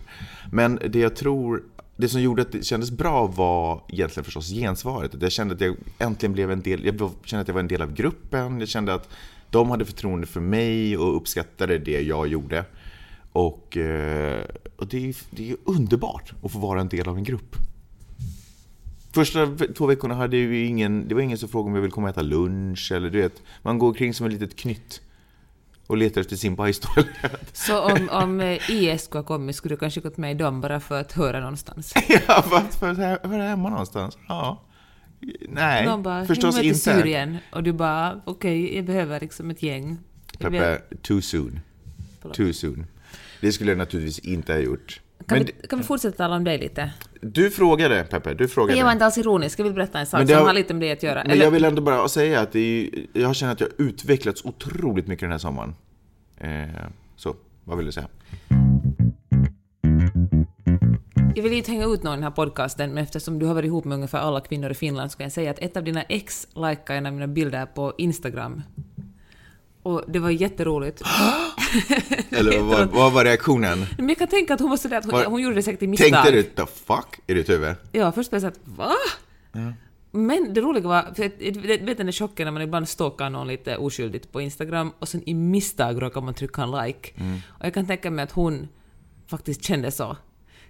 Men 0.51 0.79
det 0.89 0.99
jag 0.99 1.15
tror... 1.15 1.63
Det 1.95 2.09
som 2.09 2.21
gjorde 2.21 2.41
att 2.41 2.51
det 2.51 2.65
kändes 2.65 2.91
bra 2.91 3.27
var 3.27 3.81
egentligen 3.89 4.23
förstås 4.23 4.49
gensvaret. 4.49 5.11
Jag 5.19 5.31
kände 5.31 5.55
att 5.55 5.61
jag 5.61 5.75
äntligen 5.99 6.33
blev 6.33 6.51
en 6.51 6.61
del... 6.61 6.85
Jag 6.85 7.11
kände 7.23 7.41
att 7.41 7.47
jag 7.47 7.53
var 7.53 7.61
en 7.61 7.67
del 7.67 7.81
av 7.81 7.93
gruppen. 7.93 8.59
Jag 8.59 8.69
kände 8.69 8.93
att 8.93 9.09
de 9.49 9.69
hade 9.69 9.85
förtroende 9.85 10.27
för 10.27 10.39
mig 10.39 10.97
och 10.97 11.17
uppskattade 11.17 11.77
det 11.77 12.01
jag 12.01 12.27
gjorde. 12.27 12.65
Och, 13.31 13.77
eh, 13.77 14.45
och 14.75 14.87
det, 14.87 15.09
är, 15.09 15.15
det 15.29 15.51
är 15.51 15.57
underbart 15.65 16.33
att 16.43 16.51
få 16.51 16.59
vara 16.59 16.81
en 16.81 16.87
del 16.87 17.07
av 17.07 17.17
en 17.17 17.23
grupp. 17.23 17.55
Första 19.13 19.57
två 19.77 19.85
veckorna 19.85 20.15
hade 20.15 20.37
ju 20.37 20.65
ingen, 20.65 21.07
det 21.07 21.15
var 21.15 21.21
ingen 21.21 21.37
som 21.37 21.49
frågade 21.49 21.69
om 21.69 21.75
jag 21.75 21.81
ville 21.81 21.91
komma 21.91 22.07
och 22.07 22.11
äta 22.13 22.21
lunch 22.21 22.91
eller 22.91 23.09
du 23.09 23.21
vet, 23.21 23.43
man 23.61 23.77
går 23.79 23.87
omkring 23.87 24.13
som 24.13 24.25
ett 24.25 24.33
litet 24.33 24.55
knytt 24.55 25.01
och 25.87 25.97
letar 25.97 26.21
efter 26.21 26.35
sin 26.35 26.55
bajstoalett. 26.55 27.09
Så 27.53 27.79
om, 27.81 28.09
om 28.11 28.39
eh, 28.39 28.71
IS 28.71 29.03
skulle 29.03 29.19
ha 29.19 29.25
kommit 29.27 29.55
skulle 29.55 29.75
du 29.75 29.79
kanske 29.79 30.01
gått 30.01 30.17
med 30.17 30.31
i 30.31 30.33
dem 30.33 30.61
bara 30.61 30.79
för 30.79 31.01
att 31.01 31.11
höra 31.11 31.39
någonstans? 31.39 31.93
ja, 32.27 32.41
för 32.41 32.57
att, 32.91 32.97
är 32.99 33.47
hemma 33.47 33.69
någonstans? 33.69 34.17
Ja. 34.27 34.63
Nej, 35.49 35.85
De 35.85 36.03
bara, 36.03 36.25
förstås 36.25 36.55
"Häng 36.55 36.65
med 36.65 36.75
till 36.75 36.89
inte. 36.89 37.01
Syrien. 37.01 37.37
Och 37.51 37.63
du 37.63 37.71
bara, 37.73 38.21
okej, 38.25 38.75
jag 38.75 38.85
behöver 38.85 39.19
liksom 39.19 39.49
ett 39.49 39.63
gäng. 39.63 39.97
Peppe, 40.39 40.81
too 41.01 41.21
soon. 41.21 41.59
Förlåt. 42.21 42.37
Too 42.37 42.53
soon. 42.53 42.85
Det 43.41 43.51
skulle 43.51 43.71
jag 43.71 43.77
naturligtvis 43.77 44.19
inte 44.19 44.53
ha 44.53 44.59
gjort. 44.59 45.01
Kan, 45.27 45.37
Men 45.37 45.45
vi, 45.61 45.67
kan 45.67 45.79
vi 45.79 45.85
fortsätta 45.85 46.17
tala 46.17 46.35
om 46.35 46.43
dig 46.43 46.57
lite? 46.57 46.91
Du 47.21 47.49
frågade, 47.51 48.03
Peppe, 48.03 48.33
du 48.33 48.47
frågade. 48.47 48.77
Jag 48.79 48.85
var 48.85 48.91
inte 48.91 49.05
alls 49.05 49.17
ironisk, 49.17 49.59
jag 49.59 49.63
vill 49.63 49.73
berätta 49.73 49.99
en 49.99 50.05
sak 50.05 50.27
som 50.27 50.37
har- 50.37 50.45
har 50.45 50.53
lite 50.53 50.73
med 50.73 50.81
det 50.81 50.91
att 50.91 51.03
göra. 51.03 51.21
Men 51.23 51.31
Eller- 51.31 51.43
jag 51.43 51.51
vill 51.51 51.65
ändå 51.65 51.81
bara 51.81 52.07
säga 52.07 52.39
att 52.41 52.55
är, 52.55 52.89
jag 53.13 53.35
känner 53.35 53.53
att 53.53 53.59
jag 53.61 53.67
har 53.67 53.85
utvecklats 53.85 54.45
otroligt 54.45 55.07
mycket 55.07 55.21
den 55.21 55.31
här 55.31 55.37
sommaren. 55.37 55.75
Eh, 56.37 56.49
så, 57.15 57.35
vad 57.63 57.77
vill 57.77 57.85
du 57.85 57.91
säga? 57.91 58.07
Jag 61.35 61.43
vill 61.43 61.53
inte 61.53 61.71
hänga 61.71 61.85
ut 61.85 62.03
någon 62.03 62.13
i 62.13 62.15
den 62.17 62.23
här 62.23 62.31
podcasten, 62.31 62.93
men 62.93 63.03
eftersom 63.03 63.39
du 63.39 63.45
har 63.45 63.53
varit 63.53 63.65
ihop 63.67 63.85
med 63.85 63.95
ungefär 63.95 64.19
alla 64.19 64.41
kvinnor 64.41 64.71
i 64.71 64.73
Finland 64.73 65.11
så 65.11 65.17
kan 65.17 65.23
jag 65.25 65.31
säga 65.31 65.51
att 65.51 65.59
ett 65.59 65.77
av 65.77 65.83
dina 65.83 66.01
ex 66.03 66.47
likade 66.55 66.93
en 66.97 67.05
av 67.05 67.13
mina 67.13 67.27
bilder 67.27 67.65
på 67.65 67.93
Instagram. 67.97 68.61
Och 69.89 70.03
det 70.07 70.19
var 70.19 70.29
jätteroligt. 70.29 71.01
Eller 72.29 72.61
vad, 72.61 72.87
vad 72.91 73.13
var 73.13 73.23
reaktionen? 73.23 73.85
Men 73.97 74.09
jag 74.09 74.17
kan 74.17 74.27
tänka 74.27 74.53
att 74.53 74.59
hon 74.59 74.69
var 74.69 74.77
sådär 74.77 74.97
att 74.97 75.05
hon, 75.05 75.13
Var- 75.13 75.25
hon 75.25 75.41
gjorde 75.41 75.55
det 75.55 75.63
säkert 75.63 75.81
i 75.83 75.87
misstag. 75.87 76.11
Tänkte 76.11 76.31
du 76.31 76.43
the 76.43 76.65
fuck 76.65 77.19
i 77.27 77.33
ditt 77.33 77.49
huvud? 77.49 77.75
Ja, 77.91 78.11
först 78.11 78.29
blev 78.29 78.43
jag 78.43 78.53
såhär 78.53 78.75
va? 78.77 78.95
Men 80.11 80.53
det 80.53 80.61
roliga 80.61 80.87
var, 80.87 81.13
för 81.15 81.23
jag 81.23 81.85
vet 81.85 81.97
den 81.97 82.05
där 82.05 82.11
chocken 82.11 82.45
när 82.45 82.51
man 82.51 82.61
ibland 82.61 82.89
stalkar 82.89 83.29
någon 83.29 83.47
lite 83.47 83.77
oskyldigt 83.77 84.31
på 84.31 84.41
Instagram 84.41 84.91
och 84.99 85.07
sen 85.09 85.29
i 85.29 85.33
misstag 85.33 86.01
råkar 86.01 86.21
man 86.21 86.33
trycka 86.33 86.61
en 86.63 86.71
like. 86.71 87.09
Mm. 87.15 87.39
Och 87.47 87.65
jag 87.65 87.73
kan 87.73 87.87
tänka 87.87 88.11
mig 88.11 88.23
att 88.23 88.31
hon 88.31 88.67
faktiskt 89.27 89.63
kände 89.63 89.91
så. 89.91 90.17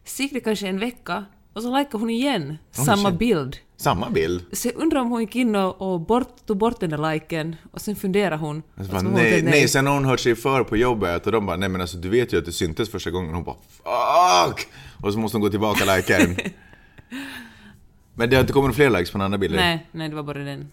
Så 0.03 0.23
gick 0.23 0.33
det 0.33 0.39
kanske 0.39 0.67
en 0.67 0.79
vecka 0.79 1.25
och 1.53 1.61
så 1.63 1.77
likade 1.77 1.97
hon 1.97 2.09
igen 2.09 2.57
samma 2.71 3.09
shit. 3.09 3.19
bild. 3.19 3.57
Samma 3.79 4.09
bild? 4.09 4.45
Så 4.51 4.67
jag 4.67 4.75
undrar 4.75 5.01
om 5.01 5.09
hon 5.09 5.21
gick 5.21 5.35
in 5.35 5.55
och, 5.55 5.81
och 5.81 5.99
bort, 5.99 6.45
tog 6.45 6.57
bort 6.57 6.79
den 6.79 6.89
där 6.89 7.13
liken 7.13 7.55
och 7.71 7.81
sen 7.81 7.95
funderade 7.95 8.35
hon. 8.35 8.63
Och 8.75 8.85
bara, 8.85 8.85
så 8.85 8.93
var 8.93 9.03
hon 9.03 9.13
nej, 9.13 9.31
helt 9.31 9.43
nej, 9.43 9.67
sen 9.67 9.87
har 9.87 9.93
hon 9.93 10.05
hört 10.05 10.19
sig 10.19 10.35
för 10.35 10.63
på 10.63 10.77
jobbet 10.77 11.25
och 11.25 11.31
de 11.31 11.45
bara, 11.45 11.57
nej 11.57 11.69
men 11.69 11.81
alltså 11.81 11.97
du 11.97 12.09
vet 12.09 12.33
ju 12.33 12.37
att 12.37 12.45
det 12.45 12.51
syntes 12.51 12.89
första 12.89 13.11
gången. 13.11 13.35
Hon 13.35 13.43
bara, 13.43 13.55
fuck! 13.55 14.67
Och 15.03 15.13
så 15.13 15.19
måste 15.19 15.37
hon 15.37 15.41
gå 15.41 15.49
tillbaka 15.49 15.85
den. 15.85 16.35
Men 18.15 18.29
det 18.29 18.35
har 18.35 18.41
inte 18.41 18.53
kommit 18.53 18.75
fler 18.75 18.89
likes 18.89 19.11
på 19.11 19.17
den 19.17 19.25
andra 19.25 19.37
bilden? 19.37 19.59
Nej, 19.59 19.87
nej, 19.91 20.09
det 20.09 20.15
var 20.15 20.23
bara 20.23 20.39
den. 20.39 20.71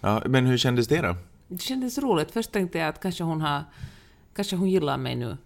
Ja, 0.00 0.22
men 0.26 0.46
hur 0.46 0.58
kändes 0.58 0.88
det 0.88 1.00
då? 1.00 1.16
Det 1.48 1.62
kändes 1.62 1.98
roligt. 1.98 2.30
Först 2.30 2.52
tänkte 2.52 2.78
jag 2.78 2.88
att 2.88 3.00
kanske 3.00 3.24
hon 3.24 3.40
har... 3.40 3.64
Kanske 4.34 4.56
hon 4.56 4.70
gillar 4.70 4.98
mig 4.98 5.16
nu. 5.16 5.36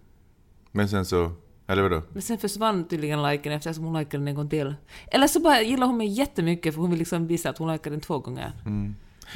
Men 0.71 0.89
sen 0.89 1.05
så, 1.05 1.31
eller 1.67 1.81
vadå? 1.81 2.01
Men 2.13 2.21
sen 2.21 2.37
försvann 2.37 2.87
tydligen 2.87 3.23
liken 3.23 3.51
eftersom 3.53 3.83
hon 3.83 3.99
likade 3.99 4.17
den 4.17 4.27
en 4.27 4.35
gång 4.35 4.49
till. 4.49 4.75
Eller 5.07 5.27
så 5.27 5.39
bara 5.39 5.61
gillar 5.61 5.87
hon 5.87 5.97
mig 5.97 6.07
jättemycket 6.07 6.73
för 6.73 6.81
hon 6.81 6.89
vill 6.89 6.99
liksom 6.99 7.27
visa 7.27 7.49
att 7.49 7.57
hon 7.57 7.71
likade 7.71 7.89
den 7.89 8.01
två 8.01 8.19
gånger. 8.19 8.51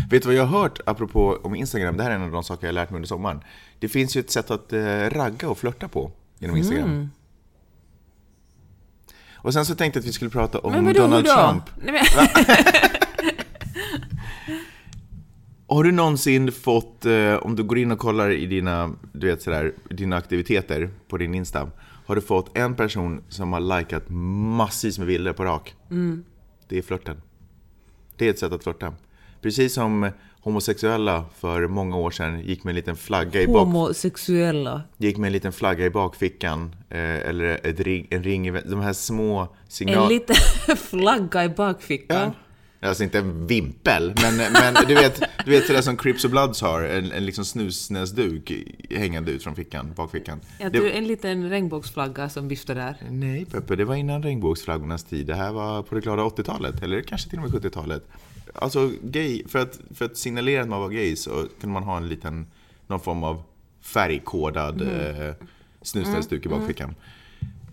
Vet 0.10 0.24
du 0.24 0.27
vad 0.27 0.36
jag 0.36 0.46
har 0.46 0.60
hört 0.62 0.79
apropå 0.86 1.39
om 1.43 1.55
Instagram? 1.55 1.98
Det 1.98 2.03
här 2.03 2.12
är 2.12 2.15
en 2.15 2.22
av 2.22 2.31
de 2.31 2.43
saker 2.43 2.67
jag 2.67 2.69
har 2.69 2.74
lärt 2.74 2.89
mig 2.89 2.96
under 2.96 3.07
sommaren. 3.07 3.41
Det 3.79 3.88
finns 3.89 4.15
ju 4.15 4.19
ett 4.19 4.31
sätt 4.31 4.51
att 4.51 4.74
eh, 4.74 4.79
ragga 5.10 5.50
och 5.50 5.57
flörta 5.57 5.88
på 5.88 6.12
genom 6.39 6.57
Instagram. 6.57 6.89
Mm. 6.89 7.10
Och 9.36 9.53
sen 9.53 9.65
så 9.65 9.75
tänkte 9.75 9.98
jag 9.98 10.01
att 10.01 10.07
vi 10.07 10.13
skulle 10.13 10.31
prata 10.31 10.60
om 10.60 10.72
Men 10.72 10.93
Donald 10.93 11.25
då? 11.25 11.31
Trump. 11.31 11.63
Nej, 11.84 11.93
men, 11.93 12.27
Har 15.69 15.84
du 15.84 15.91
någonsin 15.91 16.51
fått, 16.51 17.05
eh, 17.05 17.34
om 17.34 17.55
du 17.55 17.63
går 17.63 17.77
in 17.77 17.91
och 17.91 18.00
kollar 18.00 18.31
i 18.31 18.46
dina, 18.46 18.91
du 19.13 19.27
vet 19.27 19.41
sådär, 19.41 19.74
dina 19.89 20.15
aktiviteter 20.15 20.89
på 21.07 21.17
din 21.17 21.36
Insta, 21.36 21.72
har 22.08 22.16
du 22.16 22.22
fått 22.22 22.58
en 22.58 22.76
person 22.76 23.24
som 23.30 23.54
har 23.54 23.80
likat 23.80 24.04
massvis 24.10 24.98
med 24.98 25.08
bilder 25.08 25.34
på 25.34 25.44
rak? 25.46 25.76
Mm. 25.92 26.24
Det 26.68 26.78
är 26.78 26.82
flörten. 26.82 27.22
Det 28.16 28.26
är 28.26 28.30
ett 28.30 28.40
sätt 28.40 28.52
att 28.52 28.64
flörta. 28.64 28.94
Precis 29.42 29.74
som 29.74 30.10
homosexuella 30.42 31.26
för 31.40 31.68
många 31.68 31.98
år 31.98 32.12
sedan 32.12 32.42
gick 32.42 32.64
med 32.64 32.72
en 32.72 32.76
liten 32.76 32.96
flagga 32.96 33.42
i, 33.42 33.48
bak, 33.48 33.56
Homosexuella. 33.58 34.82
gick 34.98 35.18
med 35.18 35.28
en 35.28 35.34
liten 35.34 35.52
flagga 35.54 35.86
i 35.86 35.90
bakfickan. 35.90 36.76
Eh, 36.90 37.00
eller 37.30 37.58
ring, 37.84 38.08
en 38.10 38.24
ring 38.24 38.48
i 38.48 38.52
De 38.52 38.80
här 38.82 38.94
små 38.94 39.40
En 39.42 39.48
signalerna. 39.68 40.08
liten 40.10 40.36
flagga 40.78 41.44
i 41.46 41.50
bakfickan. 41.50 42.32
Alltså 42.79 43.03
inte 43.03 43.19
en 43.19 43.48
vimpel, 43.48 44.13
men, 44.22 44.38
men 44.53 44.74
du 44.88 44.93
vet, 44.96 45.22
du 45.46 45.51
vet 45.51 45.65
sådär 45.67 45.81
som 45.81 45.98
Crips 45.98 46.24
och 46.25 46.31
Bloods 46.31 46.62
har, 46.62 46.81
en, 46.81 47.12
en 47.12 47.25
liksom 47.25 47.46
snusnäsduk 47.46 48.51
hängande 48.89 49.31
ut 49.31 49.43
från 49.43 49.55
fickan, 49.55 49.93
bakfickan. 49.96 50.39
Jag 50.60 50.72
Det- 50.72 50.91
en 50.91 51.07
liten 51.07 51.50
regnbågsflagga 51.50 52.29
som 52.29 52.48
viftar 52.48 52.75
där. 52.75 52.96
Nej 53.10 53.46
Peppe, 53.46 53.75
det 53.75 53.86
var 53.86 53.96
innan 53.96 54.24
regnbågsflaggornas 54.24 55.03
tid. 55.03 55.27
Det 55.27 55.36
här 55.36 55.51
var 55.51 55.84
på 55.84 55.96
det 55.96 56.01
glada 56.01 56.24
80-talet, 56.24 56.84
eller 56.84 57.01
kanske 57.01 57.29
till 57.29 57.39
och 57.39 57.51
med 57.51 57.62
70-talet. 57.63 58.07
Alltså, 58.55 58.91
gay, 59.01 59.43
för 59.48 59.60
att, 59.60 59.79
för 59.96 60.05
att 60.05 60.17
signalera 60.17 60.62
att 60.62 60.69
man 60.69 60.79
var 60.79 60.89
gay 60.89 61.15
så 61.15 61.31
kunde 61.60 61.74
man 61.74 61.84
ha 61.84 61.98
en 61.98 62.07
liten, 62.10 62.48
någon 62.88 63.00
form 63.00 63.24
av 63.24 63.43
färgkodad 63.81 64.81
eh, 64.81 65.34
snusnäsduk 65.81 66.46
i 66.46 66.50
bakfickan. 66.50 66.96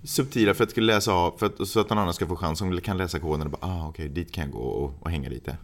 Subtila 0.04 0.54
för 0.54 0.64
att 0.64 0.75
kunna 0.75 0.87
läsa 0.87 1.12
av, 1.12 1.34
för 1.38 1.46
att, 1.46 1.68
så 1.68 1.80
att 1.80 1.90
någon 1.90 1.99
annan 1.99 2.14
ska 2.14 2.26
få 2.26 2.37
chans 2.37 2.58
som 2.58 2.80
kan 2.80 2.96
läsa 2.96 3.18
koden 3.18 3.46
och 3.46 3.50
bara 3.50 3.66
ah 3.73 3.88
okej, 3.88 4.08
dit 4.08 4.32
kan 4.32 4.44
jag 4.44 4.52
gå 4.52 4.58
och, 4.58 4.94
och 5.00 5.11
hänga 5.11 5.28
lite. 5.28 5.56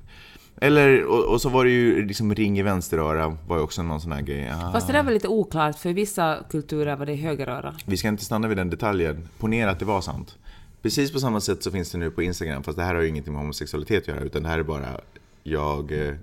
Eller, 0.60 1.04
och, 1.04 1.24
och 1.32 1.40
så 1.40 1.48
var 1.48 1.64
det 1.64 1.70
ju 1.70 2.06
liksom 2.06 2.34
ring 2.34 2.58
i 2.58 2.62
vänsteröra 2.62 3.36
var 3.46 3.56
ju 3.56 3.62
också 3.62 3.82
någon 3.82 4.00
sån 4.00 4.12
här 4.12 4.22
grej. 4.22 4.50
Ah. 4.50 4.72
Fast 4.72 4.86
det 4.86 4.92
där 4.92 5.02
var 5.02 5.12
lite 5.12 5.28
oklart, 5.28 5.78
för 5.78 5.90
i 5.90 5.92
vissa 5.92 6.44
kulturer 6.50 6.96
var 6.96 7.06
det 7.06 7.14
högeröra. 7.14 7.74
Vi 7.86 7.96
ska 7.96 8.08
inte 8.08 8.24
stanna 8.24 8.48
vid 8.48 8.56
den 8.56 8.70
detaljen. 8.70 9.28
Ponera 9.38 9.70
att 9.70 9.78
det 9.78 9.84
var 9.84 10.00
sant. 10.00 10.38
Precis 10.82 11.12
på 11.12 11.20
samma 11.20 11.40
sätt 11.40 11.62
så 11.62 11.70
finns 11.70 11.90
det 11.92 11.98
nu 11.98 12.10
på 12.10 12.22
Instagram, 12.22 12.62
fast 12.62 12.78
det 12.78 12.84
här 12.84 12.94
har 12.94 13.02
ju 13.02 13.08
ingenting 13.08 13.32
med 13.32 13.42
homosexualitet 13.42 14.02
att 14.02 14.08
göra, 14.08 14.20
utan 14.20 14.42
det 14.42 14.48
här 14.48 14.58
är 14.58 14.62
bara 14.62 15.00
jag... 15.42 16.08
eh, 16.08 16.14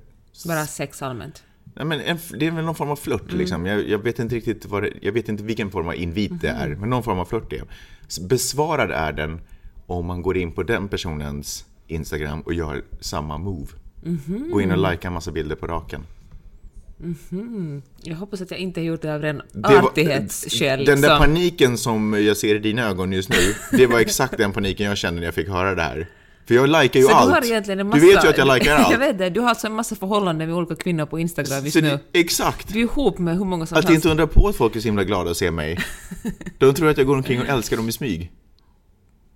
Bara 0.47 0.65
sex 0.65 1.01
allmänt. 1.01 1.43
Nej, 1.73 1.85
men 1.85 1.99
en, 2.01 2.17
det 2.39 2.47
är 2.47 2.51
väl 2.51 2.65
någon 2.65 2.75
form 2.75 2.89
av 2.89 2.95
flört 2.95 3.31
liksom. 3.31 3.65
Jag, 3.65 3.89
jag 3.89 3.99
vet 3.99 4.19
inte 4.19 4.35
riktigt 4.35 4.65
vad 4.65 4.83
det, 4.83 4.93
jag 5.01 5.11
vet 5.11 5.29
inte 5.29 5.43
vilken 5.43 5.71
form 5.71 5.87
av 5.87 5.95
invit 5.95 6.41
det 6.41 6.49
är, 6.49 6.67
men 6.67 6.89
någon 6.89 7.03
form 7.03 7.19
av 7.19 7.25
flört 7.25 7.53
är. 7.53 7.63
Besvarad 8.29 8.91
är 8.91 9.13
den 9.13 9.41
om 9.85 10.05
man 10.05 10.21
går 10.21 10.37
in 10.37 10.51
på 10.51 10.63
den 10.63 10.87
personens 10.87 11.65
Instagram 11.87 12.41
och 12.41 12.53
gör 12.53 12.83
samma 12.99 13.37
move. 13.37 13.67
Gå 14.51 14.61
in 14.61 14.71
och 14.71 14.77
likea 14.91 15.07
en 15.07 15.13
massa 15.13 15.31
bilder 15.31 15.55
på 15.55 15.67
raken. 15.67 16.05
Jag 18.03 18.15
hoppas 18.15 18.41
att 18.41 18.51
jag 18.51 18.59
inte 18.59 18.79
har 18.79 18.85
gjort 18.85 19.01
det 19.01 19.15
av 19.15 19.21
ren 19.21 19.41
artighetsskäl. 19.63 20.85
Den 20.85 21.01
där 21.01 21.17
paniken 21.17 21.77
som 21.77 22.13
jag 22.13 22.37
ser 22.37 22.55
i 22.55 22.59
dina 22.59 22.89
ögon 22.89 23.13
just 23.13 23.29
nu, 23.29 23.77
det 23.77 23.87
var 23.87 23.99
exakt 23.99 24.37
den 24.37 24.51
paniken 24.51 24.85
jag 24.85 24.97
kände 24.97 25.19
när 25.19 25.27
jag 25.27 25.35
fick 25.35 25.47
höra 25.49 25.75
det 25.75 25.81
här. 25.81 26.09
För 26.47 26.55
jag 26.55 26.69
likar 26.69 26.99
ju 26.99 27.05
Så 27.05 27.11
allt. 27.13 27.29
du 27.29 27.33
har 27.33 27.45
egentligen 27.45 27.79
en 27.79 27.85
Du 27.85 27.89
massa... 27.89 28.05
vet 28.05 28.23
ju 28.25 28.29
att 28.29 28.37
jag 28.37 28.53
likar 28.59 28.75
allt. 28.77 28.91
jag 28.91 28.99
vet 28.99 29.17
det, 29.17 29.29
du 29.29 29.39
har 29.39 29.49
alltså 29.49 29.67
en 29.67 29.73
massa 29.73 29.95
förhållanden 29.95 30.47
med 30.49 30.57
olika 30.57 30.75
kvinnor 30.75 31.05
på 31.05 31.19
Instagram 31.19 31.63
just 31.63 31.73
Så 31.73 31.81
nu. 31.81 31.99
det, 32.11 32.19
exakt. 32.19 32.67
Du 32.73 32.79
är 32.79 32.83
ihop 32.83 33.17
med 33.17 33.37
hur 33.37 33.45
många 33.45 33.65
som 33.65 33.77
Att 33.77 33.83
helst. 33.85 33.95
inte 33.95 34.09
undra 34.09 34.27
på 34.27 34.47
att 34.47 34.55
folk 34.55 34.75
är 34.75 34.79
så 34.79 34.87
himla 34.87 35.03
glada 35.03 35.31
att 35.31 35.37
se 35.37 35.51
mig. 35.51 35.77
De 36.57 36.73
tror 36.73 36.89
att 36.89 36.97
jag 36.97 37.07
går 37.07 37.15
omkring 37.15 37.39
och 37.41 37.47
älskar 37.47 37.77
dem 37.77 37.89
i 37.89 37.91
smyg. 37.91 38.31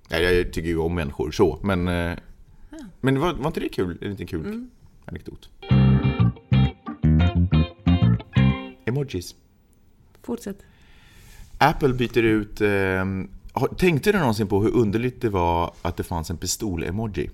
Nej, 0.10 0.24
jag 0.24 0.54
tycker 0.54 0.70
ju 0.70 0.78
om 0.78 0.96
människor 0.96 1.32
så, 1.32 1.60
men... 1.64 1.88
eh, 1.88 2.18
Men 3.02 3.20
var, 3.20 3.34
var 3.34 3.48
inte 3.48 3.60
det 3.60 3.70
kul? 3.70 3.98
En 4.02 4.10
liten 4.12 4.28
kul 4.28 4.46
Mm. 4.46 4.70
anekdot. 5.06 5.50
Emojis. 8.86 9.36
Fortsätt. 10.24 10.58
Apple 11.58 11.94
byter 11.94 12.24
ut... 12.24 12.62
Eh, 12.62 13.06
tänkte 13.78 14.12
du 14.12 14.20
någonsin 14.20 14.48
på 14.48 14.62
hur 14.64 14.76
underligt 14.76 15.22
det 15.22 15.30
var 15.30 15.74
att 15.82 15.98
det 15.98 16.04
fanns 16.04 16.30
en 16.30 16.38
pistol-emoji? 16.38 17.30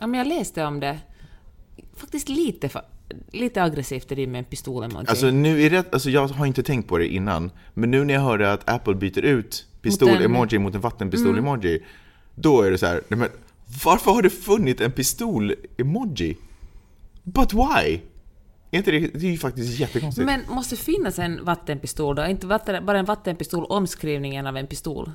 Ja, 0.00 0.06
men 0.06 0.18
jag 0.18 0.26
läste 0.26 0.64
om 0.64 0.80
det. 0.80 0.98
Faktiskt 1.94 2.28
lite, 2.28 2.70
lite 3.32 3.62
aggressivt 3.62 4.12
är 4.12 4.16
det 4.16 4.26
med 4.26 4.38
en 4.38 4.44
pistol-emoji. 4.44 5.06
Alltså, 5.08 5.30
nu 5.30 5.62
är 5.62 5.70
det, 5.70 5.92
alltså 5.92 6.10
jag 6.10 6.28
har 6.28 6.46
inte 6.46 6.62
tänkt 6.62 6.88
på 6.88 6.98
det 6.98 7.08
innan, 7.08 7.50
men 7.74 7.90
nu 7.90 8.04
när 8.04 8.14
jag 8.14 8.20
hörde 8.20 8.52
att 8.52 8.68
Apple 8.68 8.94
byter 8.94 9.18
ut 9.18 9.66
pistol-emoji 9.82 10.58
mot 10.58 10.74
en 10.74 10.80
vattenpistol-emoji, 10.80 11.82
då 12.34 12.62
är 12.62 12.70
det 12.70 12.78
så 12.78 12.86
här, 12.86 13.02
nej 13.08 13.18
men 13.18 13.28
varför 13.84 14.10
har 14.10 14.22
det 14.22 14.30
funnits 14.30 14.80
en 14.80 14.92
pistol-emoji? 14.92 16.36
But 17.22 17.54
why? 17.54 18.00
Inte 18.70 18.90
det, 18.90 18.98
det 18.98 19.26
är 19.26 19.30
ju 19.30 19.38
faktiskt 19.38 19.80
jättekonstigt. 19.80 20.26
Men 20.26 20.40
måste 20.48 20.76
finnas 20.76 21.18
en 21.18 21.44
vattenpistol 21.44 22.16
då? 22.16 22.26
Inte 22.26 22.46
vatten, 22.46 22.86
bara 22.86 22.98
en 22.98 23.04
vattenpistol 23.04 23.64
omskrivningen 23.64 24.46
av 24.46 24.56
en 24.56 24.66
pistol? 24.66 25.10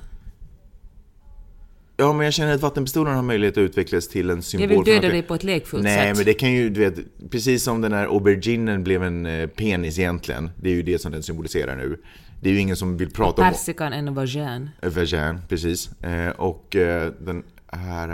Ja, 1.96 2.12
men 2.12 2.24
jag 2.24 2.34
känner 2.34 2.54
att 2.54 2.60
vattenpistolen 2.60 3.14
har 3.14 3.22
möjlighet 3.22 3.54
att 3.54 3.62
utvecklas 3.62 4.08
till 4.08 4.30
en 4.30 4.42
symbol 4.42 4.70
Jag 4.70 4.76
vill 4.76 4.94
döda 4.94 5.08
dig 5.08 5.22
på 5.22 5.34
ett 5.34 5.44
lekfullt 5.44 5.84
Nej, 5.84 6.08
sätt. 6.08 6.16
men 6.16 6.26
det 6.26 6.34
kan 6.34 6.52
ju, 6.52 6.70
du 6.70 6.80
vet, 6.80 6.94
precis 7.30 7.62
som 7.62 7.80
den 7.80 7.92
här 7.92 8.06
auberginen 8.06 8.84
blev 8.84 9.02
en 9.02 9.26
eh, 9.26 9.46
penis 9.46 9.98
egentligen, 9.98 10.50
det 10.56 10.70
är 10.70 10.74
ju 10.74 10.82
det 10.82 10.98
som 10.98 11.12
den 11.12 11.22
symboliserar 11.22 11.76
nu. 11.76 12.00
Det 12.40 12.48
är 12.48 12.52
ju 12.52 12.58
ingen 12.58 12.76
som 12.76 12.96
vill 12.96 13.10
prata 13.10 13.42
om 13.42 13.48
Persikan 13.48 13.92
en 13.92 14.14
vagin. 14.14 14.70
Vagin, 14.82 15.40
precis. 15.48 16.02
Eh, 16.02 16.30
och 16.30 16.76
eh, 16.76 17.12
den 17.20 17.42
här... 17.66 18.08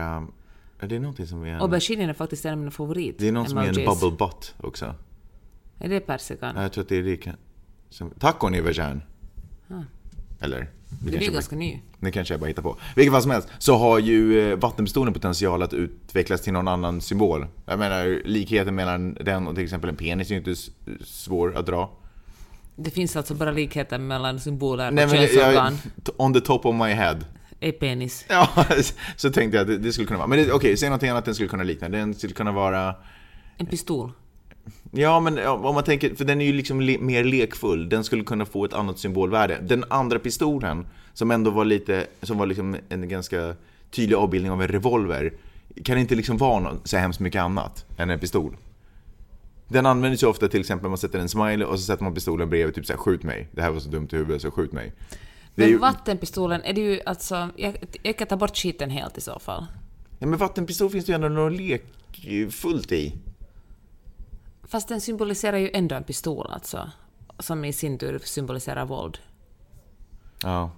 Är 0.82 0.86
det 0.86 0.98
någonting 0.98 1.26
som 1.26 1.44
är 1.44 1.54
en... 1.54 1.60
Auberginen 1.60 2.10
är 2.10 2.14
faktiskt 2.14 2.44
en 2.44 2.52
av 2.52 2.58
mina 2.58 2.70
favorit 2.70 3.18
det 3.18 3.28
är 3.28 3.32
någon 3.32 3.48
som 3.48 3.58
är 3.58 3.66
en 3.66 3.74
bubble 3.74 4.16
butt 4.18 4.54
också. 4.60 4.94
Är 5.80 5.88
det 5.88 6.00
persikan? 6.00 6.52
Ja, 6.56 6.62
Jag 6.62 6.72
tror 6.72 6.82
att 6.84 6.88
det 6.88 6.96
är 6.96 7.34
som- 7.90 8.10
Tacon 8.10 8.54
är 8.54 8.62
vagin. 8.62 9.02
Eller? 10.40 10.58
Det 10.58 10.96
det 11.00 11.08
är 11.08 11.10
kanske, 11.10 11.24
ju 11.24 11.30
bara, 11.30 11.34
ganska 11.34 11.56
ny. 11.56 11.80
det 12.00 12.10
kanske 12.10 12.34
jag 12.34 12.40
bara 12.40 12.46
hittar 12.46 12.62
på. 12.62 12.76
Vilket 12.96 13.12
fall 13.12 13.22
som 13.22 13.30
helst, 13.30 13.48
så 13.58 13.76
har 13.76 13.98
ju 13.98 14.50
eh, 14.52 14.56
vattenpistolen 14.58 15.14
potential 15.14 15.62
att 15.62 15.72
utvecklas 15.74 16.40
till 16.42 16.52
någon 16.52 16.68
annan 16.68 17.00
symbol. 17.00 17.46
Jag 17.66 17.78
menar, 17.78 18.22
likheten 18.24 18.74
mellan 18.74 19.14
den 19.14 19.46
och 19.46 19.54
till 19.54 19.64
exempel 19.64 19.90
en 19.90 19.96
penis 19.96 20.30
är 20.30 20.34
ju 20.34 20.38
inte 20.38 20.54
svår 21.04 21.56
att 21.56 21.66
dra. 21.66 21.90
Det 22.76 22.90
finns 22.90 23.16
alltså 23.16 23.34
bara 23.34 23.50
likheter 23.50 23.98
mellan 23.98 24.40
symboler 24.40 24.90
Nej, 24.90 25.04
och 25.04 25.10
könsorgan. 25.10 25.78
on 26.16 26.34
the 26.34 26.40
top 26.40 26.66
of 26.66 26.74
my 26.76 26.92
head. 26.92 27.18
Är 27.60 27.72
penis. 27.72 28.24
Ja, 28.28 28.48
så 29.16 29.30
tänkte 29.30 29.58
jag 29.58 29.70
att 29.70 29.82
det, 29.82 29.92
skulle 29.92 30.06
kunna 30.06 30.18
vara. 30.18 30.28
Men 30.28 30.52
okej, 30.52 30.76
säg 30.76 30.88
någonting 30.88 31.08
annat 31.10 31.24
den 31.24 31.34
skulle 31.34 31.48
kunna 31.48 31.62
likna. 31.62 31.88
Den 31.88 32.14
skulle 32.14 32.32
kunna 32.32 32.52
vara... 32.52 32.94
En 33.56 33.66
pistol. 33.66 34.12
Ja, 34.90 35.20
men 35.20 35.46
om 35.46 35.74
man 35.74 35.84
tänker, 35.84 36.14
för 36.14 36.24
den 36.24 36.40
är 36.40 36.44
ju 36.44 36.52
liksom 36.52 36.80
le, 36.80 36.98
mer 36.98 37.24
lekfull. 37.24 37.88
Den 37.88 38.04
skulle 38.04 38.24
kunna 38.24 38.46
få 38.46 38.64
ett 38.64 38.72
annat 38.72 38.98
symbolvärde. 38.98 39.58
Den 39.62 39.84
andra 39.88 40.18
pistolen, 40.18 40.86
som 41.12 41.30
ändå 41.30 41.50
var 41.50 41.64
lite, 41.64 42.06
som 42.22 42.38
var 42.38 42.46
liksom 42.46 42.76
en 42.88 43.08
ganska 43.08 43.54
tydlig 43.90 44.16
avbildning 44.16 44.52
av 44.52 44.62
en 44.62 44.68
revolver, 44.68 45.32
kan 45.84 45.98
inte 45.98 46.14
liksom 46.14 46.36
vara 46.36 46.60
något, 46.60 46.88
så 46.88 46.96
hemskt 46.96 47.20
mycket 47.20 47.42
annat 47.42 47.84
än 47.96 48.10
en 48.10 48.18
pistol. 48.18 48.56
Den 49.68 49.86
används 49.86 50.22
ju 50.22 50.26
ofta 50.26 50.48
till 50.48 50.60
exempel 50.60 50.88
man 50.88 50.98
sätter 50.98 51.18
en 51.18 51.28
smiley 51.28 51.64
och 51.64 51.78
så 51.78 51.84
sätter 51.84 52.04
man 52.04 52.14
pistolen 52.14 52.50
bredvid 52.50 52.74
typ 52.74 52.86
så 52.86 52.92
här, 52.92 52.98
skjut 52.98 53.22
mig. 53.22 53.48
Det 53.52 53.62
här 53.62 53.70
var 53.70 53.80
så 53.80 53.88
dumt 53.88 54.08
i 54.12 54.16
huvudet 54.16 54.42
så 54.42 54.50
skjut 54.50 54.72
mig. 54.72 54.92
Det 55.54 55.62
Men 55.62 55.68
ju, 55.68 55.78
vattenpistolen 55.78 56.62
är 56.62 56.72
det 56.72 56.80
ju 56.80 57.00
alltså... 57.06 57.48
Jag, 57.56 57.76
jag 58.02 58.18
kan 58.18 58.26
ta 58.26 58.36
bort 58.36 58.56
skiten 58.56 58.90
helt 58.90 59.18
i 59.18 59.20
så 59.20 59.38
fall. 59.38 59.66
ja, 60.18 60.26
men 60.26 60.38
vattenpistol 60.38 60.90
finns 60.90 61.04
det 61.04 61.12
ju 61.12 61.14
ändå 61.14 61.28
något 61.28 61.52
lekfullt 61.52 62.92
i. 62.92 63.14
Fast 64.70 64.88
den 64.88 65.00
symboliserar 65.00 65.58
ju 65.58 65.70
ändå 65.72 65.94
en 65.94 66.04
pistol 66.04 66.46
alltså. 66.50 66.90
Som 67.38 67.64
i 67.64 67.72
sin 67.72 67.98
tur 67.98 68.20
symboliserar 68.24 68.86
våld. 68.86 69.18
Ja. 70.42 70.70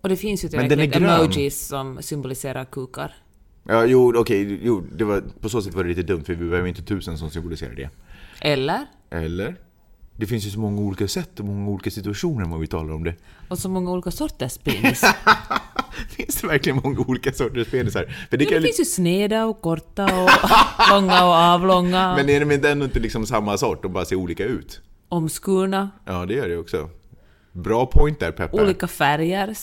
Och 0.00 0.08
det 0.08 0.16
finns 0.16 0.44
ju 0.44 0.48
tillräckligt 0.48 0.96
emojis 0.96 1.66
som 1.66 2.02
symboliserar 2.02 2.64
kukar. 2.64 3.14
Ja, 3.64 3.84
jo, 3.84 4.20
okej, 4.20 4.60
jo, 4.62 4.80
det 4.96 5.04
var, 5.04 5.22
på 5.40 5.48
så 5.48 5.62
sätt 5.62 5.74
var 5.74 5.84
det 5.84 5.88
lite 5.88 6.02
dumt 6.02 6.24
för 6.24 6.34
vi 6.34 6.50
behöver 6.50 6.68
inte 6.68 6.82
tusen 6.82 7.18
som 7.18 7.30
symboliserar 7.30 7.74
det. 7.74 7.90
Eller? 8.40 8.86
Eller? 9.10 9.56
Det 10.16 10.26
finns 10.26 10.46
ju 10.46 10.50
så 10.50 10.58
många 10.58 10.80
olika 10.80 11.08
sätt 11.08 11.40
och 11.40 11.46
många 11.46 11.70
olika 11.70 11.90
situationer 11.90 12.46
när 12.46 12.58
vi 12.58 12.66
talar 12.66 12.94
om 12.94 13.04
det. 13.04 13.14
Och 13.48 13.58
så 13.58 13.68
många 13.68 13.90
olika 13.90 14.10
sorters 14.10 14.58
penis. 14.58 15.04
Finns 16.10 16.36
det 16.40 16.46
verkligen 16.46 16.80
många 16.84 17.00
olika 17.00 17.32
sorters 17.32 17.68
penisar? 17.68 18.04
För 18.30 18.36
det 18.36 18.44
Ja, 18.44 18.50
kan 18.50 18.62
det 18.62 18.66
finns 18.68 18.80
ju 18.80 18.84
sneda 18.84 19.44
och 19.44 19.60
korta 19.60 20.04
och 20.04 20.30
långa 20.90 21.24
och 21.24 21.34
avlånga. 21.34 22.14
Men 22.16 22.28
är 22.28 22.40
de 22.44 22.68
ändå 22.68 22.84
inte 22.84 23.00
liksom 23.00 23.26
samma 23.26 23.58
sort? 23.58 23.82
De 23.82 23.92
bara 23.92 24.04
ser 24.04 24.16
olika 24.16 24.44
ut? 24.44 24.80
Omskurna. 25.08 25.90
Ja, 26.04 26.26
det 26.26 26.34
gör 26.34 26.48
det 26.48 26.56
också. 26.56 26.90
Bra 27.52 27.86
point 27.86 28.20
där, 28.20 28.32
Peppe. 28.32 28.62
Olika 28.62 28.86
färger. 28.88 29.54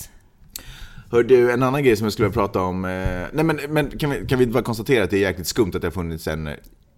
Hör 1.12 1.24
du, 1.24 1.51
en 1.51 1.63
annan 1.63 1.84
grej 1.84 1.96
som 1.96 2.06
jag 2.06 2.13
skulle 2.13 2.27
vilja 2.27 2.41
prata 2.41 2.62
om. 2.62 2.86
Eh, 2.86 2.91
nej, 3.34 3.44
men, 3.46 3.60
men 3.70 3.89
kan, 3.89 4.10
vi, 4.10 4.25
kan 4.27 4.39
vi 4.39 4.48
bara 4.48 4.63
konstatera 4.63 5.03
att 5.03 5.10
det 5.10 5.17
är 5.17 5.22
jäkligt 5.22 5.48
skumt 5.48 5.72
att 5.75 5.82
det 5.82 5.88
har 5.88 5.91
funnits 5.91 6.27
en, 6.27 6.50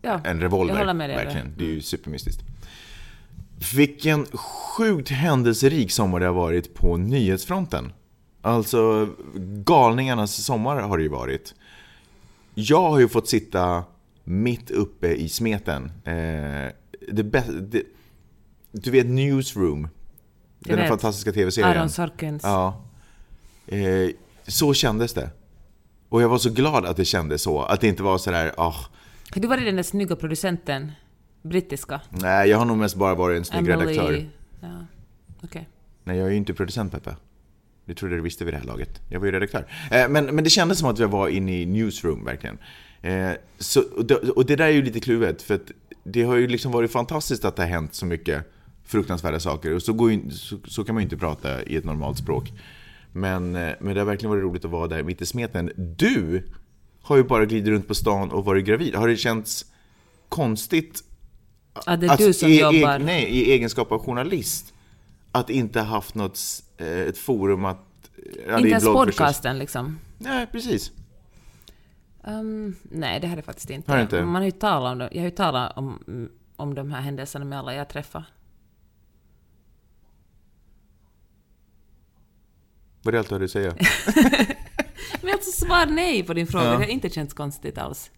Ja, 0.01 0.21
en 0.23 0.41
revolver? 0.41 0.73
jag 0.73 0.79
håller 0.79 0.93
med 0.93 1.09
dig. 1.09 1.17
Verkligen. 1.17 1.53
Det 1.57 1.63
är 1.63 1.69
ju 1.69 1.81
supermystiskt. 1.81 2.41
Vilken 3.75 4.25
sjukt 4.77 5.09
händelserik 5.09 5.91
sommar 5.91 6.19
det 6.19 6.25
har 6.25 6.33
varit 6.33 6.73
på 6.73 6.97
nyhetsfronten. 6.97 7.91
Alltså, 8.41 9.09
galningarnas 9.65 10.43
sommar 10.45 10.81
har 10.81 10.97
det 10.97 11.03
ju 11.03 11.09
varit. 11.09 11.55
Jag 12.53 12.89
har 12.89 12.99
ju 12.99 13.07
fått 13.07 13.27
sitta 13.27 13.83
mitt 14.23 14.71
uppe 14.71 15.07
i 15.07 15.29
smeten. 15.29 15.85
Eh, 16.03 16.71
det 17.11 17.23
bä- 17.23 17.59
det, 17.59 17.83
du 18.71 18.91
vet 18.91 19.05
Newsroom? 19.05 19.87
Den 20.59 20.75
vet. 20.77 20.87
fantastiska 20.87 21.31
tv-serien. 21.31 21.77
Aaron 21.77 21.89
Sorkins. 21.89 22.43
Ja. 22.43 22.81
Eh, 23.67 24.09
så 24.47 24.73
kändes 24.73 25.13
det. 25.13 25.29
Och 26.09 26.21
jag 26.21 26.29
var 26.29 26.37
så 26.37 26.49
glad 26.49 26.85
att 26.85 26.97
det 26.97 27.05
kändes 27.05 27.41
så. 27.41 27.61
Att 27.61 27.81
det 27.81 27.87
inte 27.87 28.03
var 28.03 28.17
sådär, 28.17 28.53
ah, 28.57 28.73
Har 29.33 29.41
du 29.41 29.47
varit 29.47 29.65
den 29.65 29.75
där 29.75 29.83
snygga 29.83 30.15
producenten? 30.15 30.91
Brittiska? 31.41 32.01
Nej, 32.09 32.49
jag 32.49 32.57
har 32.57 32.65
nog 32.65 32.77
mest 32.77 32.95
bara 32.95 33.15
varit 33.15 33.37
en 33.37 33.45
snygg 33.45 33.69
redaktör. 33.69 34.29
Ja, 34.61 34.85
okej. 35.43 35.69
Nej, 36.03 36.17
jag 36.17 36.27
är 36.27 36.31
ju 36.31 36.37
inte 36.37 36.53
producent 36.53 36.91
Peppe. 36.91 37.15
Det 37.89 37.95
trodde 37.95 38.15
du 38.15 38.21
visste 38.21 38.45
vid 38.45 38.53
det 38.53 38.57
här 38.57 38.65
laget. 38.65 39.01
Jag 39.09 39.19
var 39.19 39.25
ju 39.25 39.31
redaktör. 39.31 39.65
Eh, 39.91 40.09
men, 40.09 40.25
men 40.25 40.43
det 40.43 40.49
kändes 40.49 40.79
som 40.79 40.89
att 40.89 40.99
jag 40.99 41.07
var 41.07 41.27
inne 41.27 41.61
i 41.61 41.65
newsroom 41.65 42.25
verkligen. 42.25 42.57
Eh, 43.01 43.31
så, 43.57 43.83
och, 44.35 44.45
det, 44.45 44.55
där 44.55 44.65
är 44.65 44.71
ju 44.71 44.81
lite 44.81 44.99
kluvet, 44.99 45.41
för 45.41 45.55
att 45.55 45.71
det 46.03 46.23
har 46.23 46.35
ju 46.35 46.47
liksom 46.47 46.71
varit 46.71 46.91
fantastiskt 46.91 47.45
att 47.45 47.55
det 47.55 47.61
har 47.61 47.69
hänt 47.69 47.93
så 47.93 48.05
mycket 48.05 48.43
fruktansvärda 48.85 49.39
saker. 49.39 49.73
Och 49.73 49.81
så, 49.81 49.93
går 49.93 50.31
så, 50.31 50.57
så 50.65 50.83
kan 50.83 50.95
man 50.95 51.01
ju 51.01 51.05
inte 51.05 51.17
prata 51.17 51.63
i 51.63 51.75
ett 51.75 51.85
normalt 51.85 52.17
språk. 52.17 52.51
Men, 53.11 53.55
eh, 53.55 53.73
men 53.79 53.93
det 53.93 54.01
har 54.01 54.05
verkligen 54.05 54.29
varit 54.29 54.43
roligt 54.43 54.65
att 54.65 54.71
vara 54.71 54.87
där 54.87 55.03
mitt 55.03 55.21
i 55.21 55.25
smeten. 55.25 55.71
Du 55.75 56.43
har 57.01 57.17
ju 57.17 57.23
bara 57.23 57.45
glidit 57.45 57.67
runt 57.67 57.87
på 57.87 57.95
stan 57.95 58.31
och 58.31 58.45
varit 58.45 58.65
gravid. 58.65 58.95
Har 58.95 59.07
det 59.07 59.17
känts 59.17 59.65
konstigt 60.29 61.03
Ja, 61.85 61.97
det 61.97 62.07
är 62.07 62.17
du 62.17 62.33
som 62.33 62.49
i, 62.49 62.59
jobbar... 62.59 62.99
I, 62.99 63.03
nej, 63.03 63.23
i 63.23 63.51
egenskap 63.51 63.91
av 63.91 63.99
journalist. 63.99 64.73
Att 65.31 65.49
inte 65.49 65.81
haft 65.81 66.15
något, 66.15 66.39
eh, 66.77 66.87
ett 66.87 67.17
forum 67.17 67.65
att... 67.65 67.77
Ja, 68.47 68.57
inte 68.57 68.67
är 68.67 68.69
ens 68.69 68.83
blogg 68.83 69.05
förstås. 69.05 69.17
podcasten 69.17 69.59
liksom. 69.59 69.99
Nej, 70.17 70.47
precis. 70.47 70.91
Um, 72.23 72.75
nej, 72.83 73.19
det 73.19 73.27
har 73.27 73.35
det 73.35 73.41
faktiskt 73.41 73.69
inte. 73.69 73.91
Har 73.91 73.99
inte? 73.99 74.21
Man 74.21 74.35
har 74.35 74.43
ju 74.43 74.51
talat 74.51 74.91
om 74.91 74.97
det. 74.97 75.09
Jag 75.11 75.21
har 75.21 75.25
ju 75.25 75.35
talat 75.35 75.77
om, 75.77 76.29
om 76.55 76.75
de 76.75 76.91
här 76.91 77.01
händelserna 77.01 77.45
med 77.45 77.59
alla 77.59 77.73
jag 77.73 77.89
träffar. 77.89 78.25
Var 83.01 83.11
det 83.11 83.19
allt 83.19 83.29
du 83.29 83.35
hade 83.35 83.45
att 83.45 83.51
säga? 83.51 83.75
Men 85.21 85.33
alltså 85.33 85.65
svar 85.65 85.85
nej 85.85 86.23
på 86.23 86.33
din 86.33 86.47
fråga. 86.47 86.65
Ja. 86.65 86.71
Det 86.71 86.77
har 86.77 86.85
inte 86.85 87.09
känts 87.09 87.33
konstigt 87.33 87.77
alls. 87.77 88.11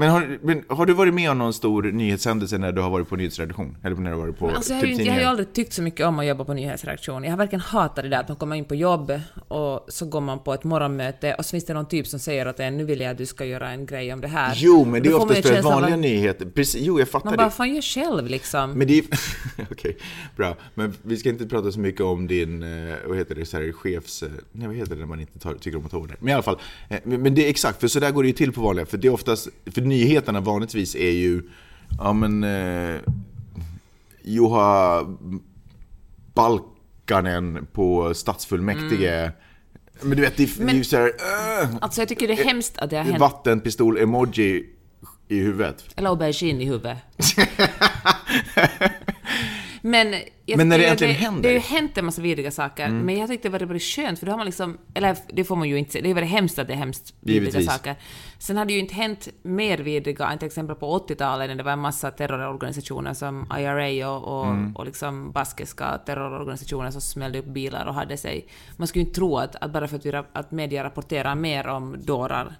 Men 0.00 0.10
har, 0.10 0.38
men 0.42 0.64
har 0.68 0.86
du 0.86 0.92
varit 0.92 1.14
med 1.14 1.30
om 1.30 1.38
någon 1.38 1.52
stor 1.52 1.82
nyhetshändelse 1.82 2.58
när 2.58 2.72
du 2.72 2.80
har 2.82 2.90
varit 2.90 3.08
på 3.08 3.16
nyhetsredaktion? 3.16 3.76
Eller 3.84 3.96
när 3.96 4.10
du 4.10 4.16
har 4.16 4.22
varit 4.22 4.38
på 4.38 4.50
Alltså 4.50 4.72
jag, 4.72 4.78
har 4.80 4.84
ju 4.86 4.90
typ 4.92 5.00
inte, 5.00 5.04
jag 5.08 5.12
har 5.14 5.20
ju 5.20 5.26
aldrig 5.26 5.52
tyckt 5.52 5.72
så 5.72 5.82
mycket 5.82 6.06
om 6.06 6.18
att 6.18 6.26
jobba 6.26 6.44
på 6.44 6.54
nyhetsredaktion. 6.54 7.24
Jag 7.24 7.30
har 7.30 7.36
verkligen 7.38 7.60
hatat 7.60 7.96
det 8.04 8.08
där 8.08 8.20
att 8.20 8.28
man 8.28 8.36
kommer 8.36 8.56
in 8.56 8.64
på 8.64 8.74
jobb 8.74 9.20
och 9.48 9.86
så 9.88 10.06
går 10.06 10.20
man 10.20 10.38
på 10.38 10.54
ett 10.54 10.64
morgonmöte 10.64 11.34
och 11.34 11.44
så 11.44 11.50
finns 11.50 11.64
det 11.64 11.74
någon 11.74 11.88
typ 11.88 12.06
som 12.06 12.18
säger 12.18 12.46
att 12.46 12.60
"Eh, 12.60 12.70
nu 12.70 12.84
vill 12.84 13.00
jag 13.00 13.10
att 13.10 13.18
du 13.18 13.26
ska 13.26 13.44
göra 13.44 13.70
en 13.70 13.86
grej 13.86 14.12
om 14.12 14.20
det 14.20 14.28
här. 14.28 14.52
Jo, 14.56 14.84
men 14.84 15.02
det 15.02 15.08
är 15.08 15.12
man 15.12 15.20
oftast 15.22 15.48
för 15.48 15.62
vanliga 15.62 15.94
att 15.94 16.00
nyheter. 16.00 16.46
Precis, 16.46 16.80
jo, 16.84 16.98
jag 16.98 17.08
fattar 17.08 17.24
Man 17.24 17.32
det. 17.32 17.38
bara, 17.38 17.50
fan 17.50 17.74
gör 17.74 17.82
själv 17.82 18.26
liksom. 18.26 18.72
Men 18.72 18.86
det 18.88 18.98
är... 18.98 19.04
Okej, 19.70 19.96
bra. 20.36 20.56
Men 20.74 20.94
vi 21.02 21.16
ska 21.16 21.28
inte 21.28 21.46
prata 21.46 21.72
så 21.72 21.80
mycket 21.80 22.00
om 22.00 22.26
din, 22.26 22.62
eh, 22.62 22.94
vad 23.06 23.16
heter 23.18 23.34
det, 23.34 23.46
så 23.46 23.56
här, 23.56 23.72
chefs... 23.72 24.22
eh, 24.22 24.28
Nej, 24.52 24.66
vad 24.66 24.76
heter 24.76 24.94
det 24.94 25.00
när 25.00 25.06
man 25.06 25.20
inte 25.20 25.38
tar, 25.38 25.54
tycker 25.54 25.78
om 25.78 25.84
att 25.84 25.90
ta 25.90 25.96
order? 25.98 26.16
Men 26.20 26.28
i 26.28 26.32
alla 26.32 26.42
fall, 26.42 26.58
men 27.04 27.34
det 27.34 27.46
är 27.46 27.50
exakt, 27.50 27.80
för 27.80 27.88
så 27.88 28.00
där 28.00 28.10
går 28.10 28.22
det 28.22 28.26
ju 28.26 28.32
till 28.32 28.52
på 28.52 28.60
vanliga. 28.60 28.86
För 28.86 28.98
det 28.98 29.08
är 29.08 29.12
oftast, 29.12 29.48
för 29.74 29.80
nyheterna 29.88 30.40
vanligtvis 30.40 30.94
är 30.96 31.10
ju, 31.10 31.42
ja 31.98 32.12
men, 32.12 32.44
eh, 32.44 33.00
Juha 34.22 35.00
Balkanen 36.34 37.66
på 37.72 38.14
stadsfullmäktige. 38.14 39.32
Men 40.02 40.16
du 40.16 40.22
vet, 40.22 40.36
det, 40.36 40.42
är- 40.42 40.64
det 40.66 40.72
är 40.72 40.74
ju 40.76 40.84
så 40.84 40.96
här, 40.96 41.12
äh, 41.62 41.68
Alltså 41.80 42.00
jag 42.00 42.08
tycker 42.08 42.28
det 42.28 42.34
är 42.34 42.44
hemskt 42.44 42.78
att 42.78 42.90
det 42.90 42.96
har 42.96 43.04
hänt. 43.04 43.18
vattenpistol-emoji 43.20 44.64
i 45.28 45.38
huvudet. 45.40 45.84
Eller 45.96 46.08
aubergine 46.10 46.60
i 46.60 46.64
huvudet. 46.64 46.98
Men, 49.82 50.14
jag 50.46 50.56
Men 50.56 50.68
när 50.68 50.78
det 50.78 50.84
tycker 50.84 50.90
äntligen 50.92 51.14
det, 51.14 51.20
händer. 51.20 51.28
Mm. 51.28 51.42
Det 51.42 51.48
har 51.48 51.54
ju 51.54 51.80
hänt 51.80 51.98
en 51.98 52.04
massa 52.04 52.22
vidriga 52.22 52.50
saker, 52.50 52.88
men 52.88 53.18
jag 53.18 53.28
tyckte 53.28 53.48
det 53.48 53.52
var 53.52 53.58
väldigt 53.58 53.82
skönt, 53.82 54.18
för 54.18 54.26
då 54.26 54.32
har 54.32 54.36
man 54.36 54.46
liksom... 54.46 54.78
Eller 54.94 55.16
det 55.32 55.44
får 55.44 55.56
man 55.56 55.68
ju 55.68 55.78
inte 55.78 55.92
säga, 55.92 56.02
det 56.02 56.10
är 56.10 56.14
väldigt 56.14 56.32
hemskt 56.32 56.58
att 56.58 56.66
det 56.66 56.72
är 56.72 56.76
hemskt 56.76 57.14
vidriga 57.20 57.40
Givetvis. 57.42 57.66
saker. 57.66 57.94
Sen 58.38 58.56
har 58.56 58.64
det 58.64 58.72
ju 58.72 58.78
inte 58.78 58.94
hänt 58.94 59.28
mer 59.42 59.78
vidriga 59.78 60.26
än 60.28 60.38
till 60.38 60.46
exempel 60.46 60.76
på 60.76 60.98
80-talet 60.98 61.48
när 61.48 61.54
det 61.54 61.62
var 61.62 61.72
en 61.72 61.78
massa 61.78 62.10
terrororganisationer 62.10 63.14
som 63.14 63.46
IRA 63.58 64.10
och, 64.10 64.40
och, 64.40 64.46
Mm. 64.46 64.76
och 64.76 64.86
liksom 64.86 65.32
baskiska 65.32 65.98
terrororganisationer 66.06 66.90
som 66.90 67.00
smällde 67.00 67.38
upp 67.38 67.46
bilar 67.46 67.86
och 67.86 67.94
hade 67.94 68.16
sig... 68.16 68.46
Man 68.76 68.88
skulle 68.88 69.02
ju 69.02 69.06
inte 69.06 69.18
tro 69.18 69.36
att, 69.36 69.56
att 69.56 69.70
bara 69.72 69.88
för 69.88 69.96
att, 69.96 70.06
vi, 70.06 70.12
att 70.32 70.50
media 70.50 70.84
rapporterar 70.84 71.34
mer 71.34 71.66
om 71.66 71.96
dårar 71.98 72.56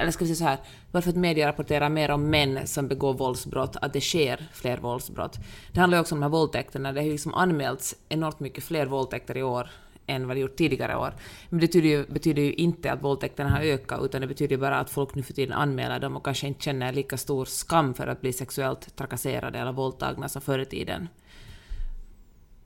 eller 0.00 0.10
ska 0.10 0.24
vi 0.24 0.34
säga 0.34 0.36
så 0.36 0.44
här, 0.44 0.58
varför 0.92 1.10
att 1.10 1.16
media 1.16 1.48
rapporterar 1.48 1.88
mer 1.88 2.10
om 2.10 2.30
män 2.30 2.66
som 2.66 2.88
begår 2.88 3.14
våldsbrott, 3.14 3.76
att 3.76 3.92
det 3.92 4.00
sker 4.00 4.48
fler 4.52 4.78
våldsbrott. 4.78 5.38
Det 5.72 5.80
handlar 5.80 5.98
ju 5.98 6.00
också 6.00 6.14
om 6.14 6.20
de 6.20 6.22
här 6.22 6.30
våldtäkterna, 6.30 6.92
det 6.92 7.00
har 7.00 7.06
ju 7.06 7.12
liksom 7.12 7.34
anmälts 7.34 7.96
enormt 8.08 8.40
mycket 8.40 8.64
fler 8.64 8.86
våldtäkter 8.86 9.36
i 9.36 9.42
år 9.42 9.70
än 10.06 10.26
vad 10.26 10.36
det 10.36 10.40
gjort 10.40 10.56
tidigare 10.56 10.96
år. 10.96 11.14
Men 11.48 11.60
det 11.60 11.66
betyder 11.66 11.88
ju, 11.88 12.06
betyder 12.06 12.42
ju 12.42 12.52
inte 12.52 12.92
att 12.92 13.02
våldtäkterna 13.02 13.50
har 13.50 13.60
ökat, 13.60 14.00
utan 14.02 14.20
det 14.20 14.26
betyder 14.26 14.56
ju 14.56 14.60
bara 14.60 14.78
att 14.78 14.90
folk 14.90 15.14
nu 15.14 15.22
för 15.22 15.32
tiden 15.32 15.52
anmäler 15.52 15.98
dem 15.98 16.16
och 16.16 16.24
kanske 16.24 16.46
inte 16.46 16.64
känner 16.64 16.92
lika 16.92 17.16
stor 17.16 17.44
skam 17.44 17.94
för 17.94 18.06
att 18.06 18.20
bli 18.20 18.32
sexuellt 18.32 18.96
trakasserade 18.96 19.58
eller 19.58 19.72
våldtagna 19.72 20.28
som 20.28 20.42
förr 20.42 20.58
i 20.58 20.64
tiden. 20.64 21.08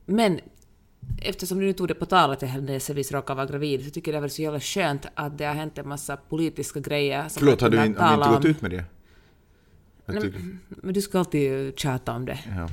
Men 0.07 0.41
eftersom 1.23 1.59
du 1.59 1.67
nu 1.67 1.73
tog 1.73 1.89
det 1.89 1.95
på 1.95 2.07
tal 2.07 2.31
att 2.31 2.43
jag 2.43 2.49
händelsevis 2.49 3.13
råkade 3.13 3.37
vara 3.37 3.47
gravid, 3.47 3.85
så 3.85 3.91
tycker 3.91 4.13
jag 4.13 4.15
det 4.15 4.19
är 4.19 4.21
väl 4.21 4.31
så 4.31 4.43
jävla 4.43 4.61
skönt 4.61 5.07
att 5.15 5.39
det 5.39 5.45
har 5.45 5.55
hänt 5.55 5.79
en 5.79 5.89
massa 5.89 6.17
politiska 6.17 6.81
grejer. 6.81 7.29
Som 7.29 7.41
Förlåt, 7.41 7.61
har 7.61 7.71
du, 7.71 7.85
in, 7.85 7.97
har 7.97 8.09
du 8.09 8.15
inte 8.15 8.35
gått 8.35 8.45
ut 8.45 8.63
med 8.63 8.71
det? 8.71 8.85
Nej, 10.07 10.33
Men 10.69 10.95
du 10.95 11.03
ska 11.03 11.19
alltid 11.19 11.79
tjata 11.79 12.13
om 12.13 12.25
det. 12.25 12.39
ja. 12.57 12.69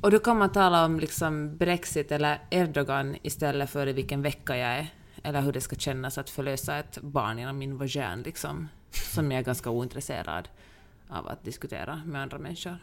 Och 0.00 0.10
då 0.10 0.18
kan 0.18 0.38
man 0.38 0.52
tala 0.52 0.84
om 0.84 1.00
liksom 1.00 1.56
Brexit 1.56 2.12
eller 2.12 2.38
Erdogan 2.50 3.16
istället 3.22 3.70
för 3.70 3.86
i 3.86 3.92
vilken 3.92 4.22
vecka 4.22 4.56
jag 4.56 4.68
är. 4.68 4.86
Eller 5.22 5.40
hur 5.40 5.52
det 5.52 5.60
ska 5.60 5.76
kännas 5.76 6.18
att 6.18 6.30
förlösa 6.30 6.76
ett 6.76 6.98
barn 7.02 7.38
genom 7.38 7.58
min 7.58 7.78
vagin, 7.78 8.22
liksom. 8.24 8.68
Som 8.90 9.32
jag 9.32 9.38
är 9.38 9.44
ganska 9.44 9.70
ointresserad 9.70 10.48
av 11.08 11.28
att 11.28 11.44
diskutera 11.44 12.02
med 12.06 12.22
andra 12.22 12.38
människor. 12.38 12.78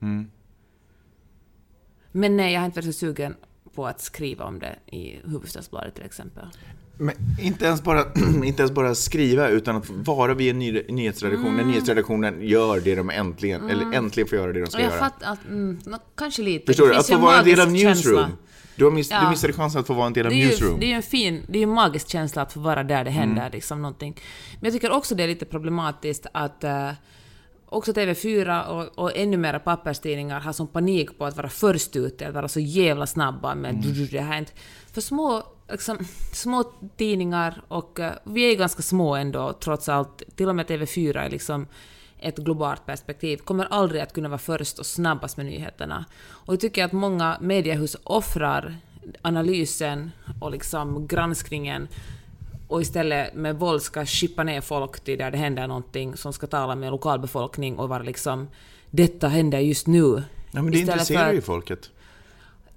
Mm. 0.00 0.30
Men 2.12 2.36
nej, 2.36 2.52
jag 2.52 2.60
har 2.60 2.66
inte 2.66 2.80
varit 2.80 2.86
så 2.86 2.92
sugen 2.92 3.36
på 3.74 3.86
att 3.86 4.00
skriva 4.00 4.44
om 4.44 4.58
det 4.58 4.76
i 4.96 5.18
Hufvudstadsbladet 5.24 5.94
till 5.94 6.04
exempel. 6.04 6.44
Men 6.98 7.14
inte 7.40 7.64
ens, 7.64 7.82
bara, 7.82 8.04
inte 8.44 8.62
ens 8.62 8.72
bara 8.72 8.94
skriva, 8.94 9.48
utan 9.48 9.76
att 9.76 9.90
vara 9.90 10.34
vid 10.34 10.50
en 10.50 10.58
ny, 10.58 10.82
nyhetsredaktion. 10.88 11.46
Mm. 11.46 11.56
När 11.56 11.64
nyhetsredaktionen 11.64 12.38
gör 12.40 12.80
det 12.80 12.94
de 12.94 13.10
äntligen, 13.10 13.70
eller 13.70 13.92
äntligen 13.92 14.28
får 14.28 14.38
göra 14.38 14.52
det 14.52 14.60
de 14.60 14.66
ska 14.66 14.80
jag 14.82 14.90
göra. 14.90 14.98
fattar 15.00 15.32
att, 15.32 15.44
mm, 15.48 15.78
kanske 16.16 16.42
lite. 16.42 16.66
Förstår 16.66 16.88
du? 16.88 16.94
Att 16.94 17.06
få 17.06 17.16
vara 17.18 17.38
en 17.38 17.44
del 17.44 17.60
av 17.60 17.70
newsroom. 17.72 17.94
känsla. 17.94 18.28
Du, 18.76 18.90
miss, 18.90 19.10
Ja. 19.10 19.20
du 19.24 19.30
missade 19.30 19.52
chansen 19.52 19.80
att 19.80 19.86
få 19.86 19.94
vara 19.94 20.06
en 20.06 20.12
del 20.12 20.26
av 20.26 20.30
Det 20.32 20.36
är, 20.36 20.40
ju, 20.40 20.46
newsroom. 20.46 20.80
det 20.80 20.86
är 20.86 20.88
ju 20.88 20.94
en 20.94 21.02
fin, 21.02 21.42
det 21.48 21.58
är 21.58 21.60
ju 21.60 21.62
en 21.62 21.74
magisk 21.74 22.08
känsla 22.08 22.42
att 22.42 22.52
få 22.52 22.60
vara 22.60 22.82
där 22.82 23.04
det 23.04 23.10
händer, 23.10 23.42
Mm. 23.42 23.52
liksom 23.52 23.82
någonting. 23.82 24.16
Men 24.60 24.64
jag 24.64 24.72
tycker 24.72 24.90
också 24.92 25.14
det 25.14 25.22
är 25.22 25.28
lite 25.28 25.44
problematiskt 25.44 26.26
att 26.32 26.64
eh, 26.64 26.90
också 27.72 27.92
TV4 27.92 28.66
och, 28.66 28.98
och 28.98 29.16
ännu 29.16 29.36
mera 29.36 29.58
papperstidningar 29.58 30.40
har 30.40 30.52
sån 30.52 30.66
panik 30.66 31.18
på 31.18 31.24
att 31.24 31.36
vara 31.36 31.48
först 31.48 31.96
ute, 31.96 32.28
att 32.28 32.34
vara 32.34 32.48
så 32.48 32.60
jävla 32.60 33.06
snabba 33.06 33.54
med 33.54 33.70
Mm. 33.70 34.06
det 34.10 34.20
här 34.20 34.38
inte. 34.38 34.52
För 34.92 35.00
små, 35.00 35.42
liksom, 35.70 35.98
små 36.32 36.64
tidningar, 36.96 37.62
och 37.68 38.00
eh, 38.00 38.12
vi 38.24 38.44
är 38.44 38.50
ju 38.50 38.56
ganska 38.56 38.82
små 38.82 39.14
ändå 39.16 39.52
trots 39.52 39.88
allt, 39.88 40.22
till 40.36 40.48
och 40.48 40.56
med 40.56 40.66
TV4 40.66 41.18
är 41.18 41.30
liksom 41.30 41.66
ett 42.18 42.38
globalt 42.38 42.86
perspektiv, 42.86 43.36
kommer 43.36 43.64
aldrig 43.64 44.02
att 44.02 44.12
kunna 44.12 44.28
vara 44.28 44.38
först 44.38 44.78
och 44.78 44.86
snabbast 44.86 45.36
med 45.36 45.46
nyheterna. 45.46 46.04
Och 46.28 46.52
jag 46.54 46.60
tycker 46.60 46.84
att 46.84 46.92
många 46.92 47.38
mediehus 47.40 47.96
offrar 48.04 48.76
analysen 49.22 50.10
och 50.40 50.50
liksom 50.50 51.06
granskningen 51.06 51.88
och 52.72 52.82
istället 52.82 53.34
med 53.34 53.58
våld 53.58 53.82
ska 53.82 54.06
skippa 54.06 54.42
ner 54.44 54.60
folk 54.60 55.00
till 55.00 55.18
där 55.18 55.30
det 55.30 55.38
händer 55.38 55.66
någonting 55.66 56.16
som 56.16 56.32
ska 56.32 56.46
tala 56.46 56.74
med 56.74 56.90
lokalbefolkning 56.90 57.78
och 57.78 57.88
vara 57.88 58.02
liksom 58.02 58.48
”detta 58.90 59.28
händer 59.28 59.58
just 59.58 59.86
nu”. 59.86 60.22
ja, 60.52 60.62
men 60.62 60.72
det 60.72 60.78
Istället 60.78 60.94
intresserar 61.00 61.26
för- 61.26 61.34
ju 61.34 61.40
folket. 61.40 61.90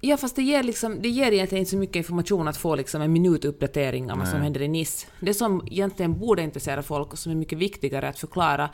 Ja, 0.00 0.16
fast 0.16 0.36
det 0.36 0.42
ger, 0.42 0.62
liksom, 0.62 1.02
det 1.02 1.08
ger 1.08 1.32
egentligen 1.32 1.60
inte 1.60 1.70
så 1.70 1.76
mycket 1.76 1.96
information 1.96 2.48
att 2.48 2.56
få 2.56 2.74
liksom 2.74 3.02
en 3.02 3.12
minutuppdatering 3.12 4.10
av 4.10 4.18
vad 4.18 4.28
som 4.28 4.40
händer 4.40 4.62
i 4.62 4.68
Nice. 4.68 5.06
Det 5.20 5.34
som 5.34 5.66
egentligen 5.70 6.18
borde 6.18 6.42
intressera 6.42 6.82
folk 6.82 7.12
och 7.12 7.18
som 7.18 7.32
är 7.32 7.36
mycket 7.36 7.58
viktigare 7.58 8.08
att 8.08 8.18
förklara 8.18 8.68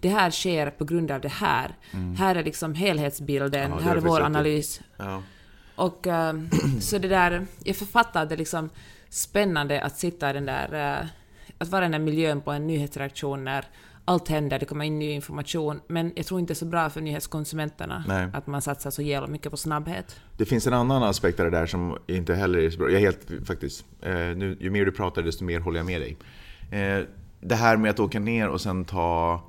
det 0.00 0.08
här 0.08 0.30
sker 0.30 0.70
på 0.70 0.84
grund 0.84 1.10
av 1.10 1.20
det 1.20 1.28
här. 1.28 1.74
Här 2.18 2.34
är 2.36 2.44
liksom 2.44 2.74
helhetsbilden, 2.74 3.62
Mm. 3.66 3.78
Ja, 3.78 3.84
här 3.84 3.96
är 3.96 4.00
vår 4.00 4.20
analys. 4.20 4.80
Ja. 4.96 5.22
Och 5.76 6.06
eh, 6.06 6.34
så 6.80 6.98
det 6.98 7.08
där, 7.08 7.46
jag 7.64 7.76
författar 7.76 8.26
det 8.26 8.36
liksom 8.36 8.70
spännande 9.08 9.82
att 9.82 9.96
sitta 9.96 10.30
i 10.30 10.32
den 10.32 10.46
där, 10.46 11.00
eh, 11.00 11.06
att 11.58 11.68
vara 11.68 11.82
i 11.82 11.84
den 11.84 11.92
där 11.92 11.98
miljön 11.98 12.40
på 12.40 12.50
en 12.50 12.66
nyhetsredaktion 12.66 13.44
när 13.44 13.64
allt 14.08 14.28
händer, 14.28 14.58
det 14.58 14.66
kommer 14.66 14.84
in 14.84 14.98
ny 14.98 15.10
information, 15.10 15.80
men 15.86 16.12
jag 16.16 16.26
tror 16.26 16.40
inte 16.40 16.52
det 16.52 16.54
är 16.54 16.58
så 16.58 16.64
bra 16.64 16.90
för 16.90 17.00
nyhetskonsumenterna 17.00 18.04
Nej. 18.08 18.28
att 18.32 18.46
man 18.46 18.62
satsar 18.62 18.90
så 18.90 19.02
jävla 19.02 19.28
mycket 19.28 19.50
på 19.50 19.56
snabbhet. 19.56 20.20
Det 20.36 20.44
finns 20.44 20.66
en 20.66 20.72
annan 20.72 21.02
aspekt 21.02 21.40
av 21.40 21.50
det 21.50 21.58
där 21.58 21.66
som 21.66 21.98
inte 22.06 22.34
heller 22.34 22.58
är 22.58 22.70
så 22.70 22.78
bra. 22.78 22.90
Jag 22.90 22.96
är 22.96 23.00
helt, 23.00 23.46
faktiskt, 23.46 23.84
eh, 24.02 24.12
nu, 24.12 24.56
ju 24.60 24.70
mer 24.70 24.84
du 24.84 24.92
pratar 24.92 25.22
desto 25.22 25.44
mer 25.44 25.60
håller 25.60 25.78
jag 25.78 25.86
med 25.86 26.00
dig. 26.00 26.16
Eh, 26.70 27.04
det 27.40 27.54
här 27.54 27.76
med 27.76 27.90
att 27.90 28.00
åka 28.00 28.20
ner 28.20 28.48
och 28.48 28.60
sen 28.60 28.84
ta, 28.84 29.40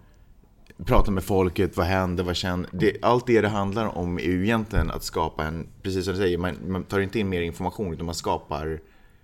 prata 0.85 1.11
med 1.11 1.23
folket, 1.23 1.77
vad 1.77 1.85
händer, 1.85 2.23
vad 2.23 2.35
känner. 2.35 2.69
Det, 2.71 2.97
allt 3.01 3.27
det 3.27 3.41
det 3.41 3.47
handlar 3.47 3.97
om 3.97 4.17
är 4.19 4.23
ju 4.23 4.43
egentligen 4.43 4.91
att 4.91 5.03
skapa 5.03 5.45
en, 5.45 5.67
precis 5.81 6.05
som 6.05 6.13
du 6.13 6.19
säger, 6.19 6.37
man, 6.37 6.57
man 6.67 6.83
tar 6.83 6.99
inte 6.99 7.19
in 7.19 7.29
mer 7.29 7.41
information 7.41 7.93
utan 7.93 8.05
man 8.05 8.15
skapar, 8.15 8.79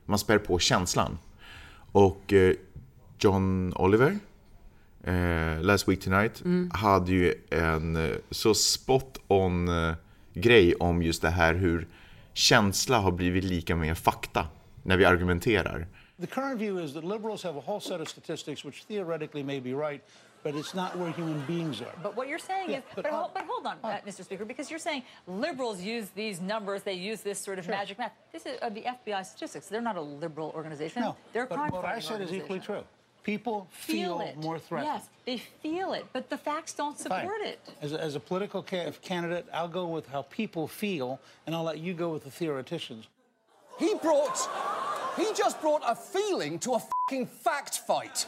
man 0.05 0.19
spär 0.19 0.37
på 0.37 0.59
känslan. 0.59 1.17
Och 1.91 2.33
eh, 2.33 2.55
John 3.19 3.73
Oliver, 3.75 4.19
eh, 5.03 5.61
Last 5.61 5.87
Week 5.87 6.03
Tonight, 6.03 6.43
hade 6.71 7.11
ju 7.11 7.33
en 7.49 7.95
eh, 7.95 8.15
så 8.29 8.53
spot 8.53 9.17
on 9.27 9.69
grej 10.33 10.75
om 10.75 11.03
just 11.03 11.21
det 11.21 11.29
här 11.29 11.53
hur 11.53 11.87
känsla 12.33 12.99
har 12.99 13.11
blivit 13.11 13.43
lika 13.43 13.75
med 13.75 13.97
fakta 13.97 14.47
när 14.83 14.97
vi 14.97 15.05
argumenterar. 15.05 15.87
The 16.21 16.27
current 16.27 16.61
view 16.61 16.85
is 16.85 16.93
that 16.93 17.03
liberals 17.03 17.43
have 17.43 17.59
a 17.59 17.63
whole 17.65 17.81
set 17.81 18.01
of 18.01 18.07
statistics 18.07 18.65
which 18.65 18.85
theoretically 18.87 19.43
may 19.43 19.61
be 19.61 19.69
right, 19.69 20.01
but 20.43 20.55
it's 20.55 20.73
not 20.73 20.97
where 20.97 21.09
human 21.11 21.39
beings 21.45 21.81
are. 21.81 21.93
But 22.03 22.15
what 22.15 22.27
you're 22.27 22.37
saying 22.39 22.69
Yeah, 22.69 22.77
is, 22.79 22.83
but 22.95 23.03
but, 23.03 23.11
hold- 23.11 23.21
hold, 23.23 23.33
but 23.33 23.45
hold 23.45 23.65
on, 23.65 23.77
uh, 23.83 23.99
Mr. 24.05 24.23
Speaker, 24.23 24.45
because 24.45 24.69
you're 24.69 24.79
saying 24.79 25.03
liberals 25.27 25.81
use 25.81 26.09
these 26.09 26.41
numbers, 26.41 26.83
they 26.83 26.93
use 26.93 27.21
this 27.21 27.39
sort 27.39 27.59
of 27.59 27.65
Sure. 27.65 27.73
magic 27.73 27.97
math. 27.97 28.11
This 28.31 28.45
is 28.45 28.57
uh, 28.61 28.69
the 28.69 28.81
FBI 28.83 29.23
statistics. 29.25 29.67
They're 29.67 29.81
not 29.81 29.95
a 29.95 30.01
liberal 30.01 30.51
organization. 30.55 31.01
No, 31.01 31.15
they're 31.31 31.43
a 31.43 31.47
but 31.47 31.71
what 31.71 31.85
I 31.85 31.99
said 31.99 32.21
is 32.21 32.33
equally 32.33 32.59
true. 32.59 32.83
People 33.23 33.67
feel, 33.71 34.19
Feel 34.19 34.21
it. 34.27 34.37
more 34.37 34.59
threatened. 34.59 34.91
Yes, 34.95 35.07
they 35.25 35.37
feel 35.37 35.93
it, 35.93 36.05
but 36.11 36.29
the 36.29 36.37
facts 36.37 36.73
don't 36.73 36.97
Fine. 36.97 37.21
support 37.21 37.39
it. 37.41 37.57
As 37.81 37.93
a, 37.93 38.01
as 38.01 38.15
a 38.15 38.19
political 38.19 38.61
ca- 38.61 38.91
candidate, 39.01 39.45
I'll 39.53 39.69
go 39.69 39.85
with 39.87 40.07
how 40.09 40.23
people 40.23 40.67
feel, 40.67 41.21
and 41.47 41.55
I'll 41.55 41.63
let 41.63 41.79
you 41.79 41.93
go 41.93 42.09
with 42.09 42.25
the 42.25 42.31
theoreticians. 42.31 43.07
He 43.79 43.95
brought, 43.95 44.37
he 45.15 45.25
just 45.33 45.61
brought 45.61 45.83
a 45.87 45.95
feeling 45.95 46.59
to 46.59 46.73
a 46.73 46.79
fucking 47.07 47.27
fact 47.27 47.77
fight. 47.87 48.27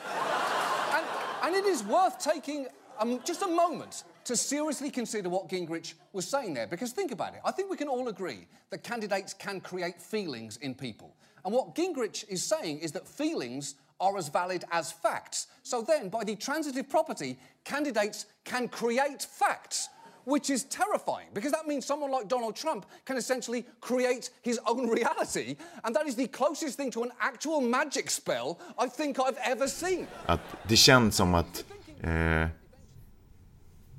And, 0.94 1.06
and 1.46 1.56
it 1.56 1.66
is 1.66 1.84
worth 1.84 2.18
taking 2.18 2.66
um, 2.98 3.20
just 3.24 3.44
a 3.44 3.48
moment 3.48 4.04
to 4.24 4.36
seriously 4.36 4.90
consider 4.90 5.30
what 5.30 5.48
Gingrich 5.48 5.94
was 6.12 6.28
saying 6.28 6.56
there. 6.56 6.66
Because 6.66 6.92
think 6.92 7.12
about 7.12 7.36
it. 7.36 7.42
I 7.46 7.52
think 7.52 7.70
we 7.70 7.78
can 7.78 7.88
all 7.88 8.08
agree 8.08 8.48
that 8.72 8.82
candidates 8.82 9.32
can 9.36 9.62
create 9.62 10.02
feelings 10.02 10.58
in 10.58 10.74
people. 10.74 11.16
And 11.44 11.54
what 11.54 11.76
Gingrich 11.76 12.28
is 12.28 12.44
saying 12.44 12.80
is 12.80 12.92
that 12.94 13.08
feelings 13.08 13.76
are 14.00 14.18
as 14.18 14.28
valid 14.28 14.66
as 14.72 14.92
facts. 14.92 15.46
So 15.62 15.84
then, 15.84 16.10
by 16.10 16.24
the 16.24 16.36
transitive 16.36 16.90
property, 16.90 17.38
candidates 17.64 18.26
can 18.44 18.68
create 18.68 19.22
facts 19.22 19.90
which 20.26 20.50
is 20.50 20.64
terrifying 20.64 21.28
because 21.34 21.52
that 21.52 21.68
means 21.68 21.86
someone 21.86 22.12
like 22.12 22.28
Donald 22.28 22.56
Trump 22.56 22.86
can 23.06 23.18
essentially 23.18 23.66
create 23.80 24.32
his 24.42 24.60
own 24.66 24.90
reality, 25.00 25.56
and 25.84 25.96
that 25.96 26.08
is 26.08 26.16
the 26.16 26.28
closest 26.28 26.78
thing 26.78 26.92
to 26.92 27.04
an 27.04 27.12
actual 27.20 27.62
magic 27.62 28.12
spell 28.12 28.60
I 28.78 28.88
think 28.88 29.20
I've 29.20 29.38
ever 29.52 29.68
seen. 29.68 30.08
Att 30.26 30.42
det 30.68 30.76
känns 30.76 31.16
som 31.16 31.34
att 31.34 31.66
eh, 32.02 32.48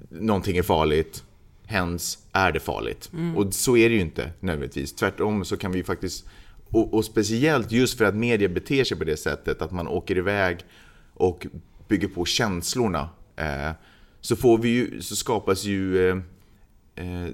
någonting 0.09 0.57
är 0.57 0.63
farligt, 0.63 1.23
hens 1.67 2.19
är 2.33 2.53
det 2.53 2.61
farligt. 2.61 3.11
Och 3.37 3.55
så 3.55 3.77
är 3.77 3.89
det 3.89 3.95
ju 3.95 4.01
inte 4.01 4.31
nödvändigtvis. 4.41 4.93
Tvärtom 4.93 5.45
så 5.45 5.57
kan 5.57 5.73
vi 5.73 5.85
faktiskt, 5.85 6.25
och, 6.71 6.95
och 6.95 7.05
speciellt 7.05 7.73
just 7.73 7.99
för 7.99 8.05
att 8.05 8.15
media 8.15 8.49
beter 8.49 8.85
sig 8.85 8.99
på 8.99 9.05
det 9.05 9.17
sättet, 9.17 9.63
att 9.63 9.73
man 9.73 9.89
åker 9.89 10.19
iväg 10.19 10.65
och 11.15 11.47
bygger 11.89 12.09
på 12.09 12.25
känslorna, 12.25 13.09
eh, 13.37 13.71
så, 14.27 14.37
får 14.37 14.59
vi 14.59 14.69
ju, 14.69 15.03
så 15.03 15.17
skapas 15.17 15.65
ju 15.65 16.09
eh, 16.09 16.17
eh, 16.95 17.29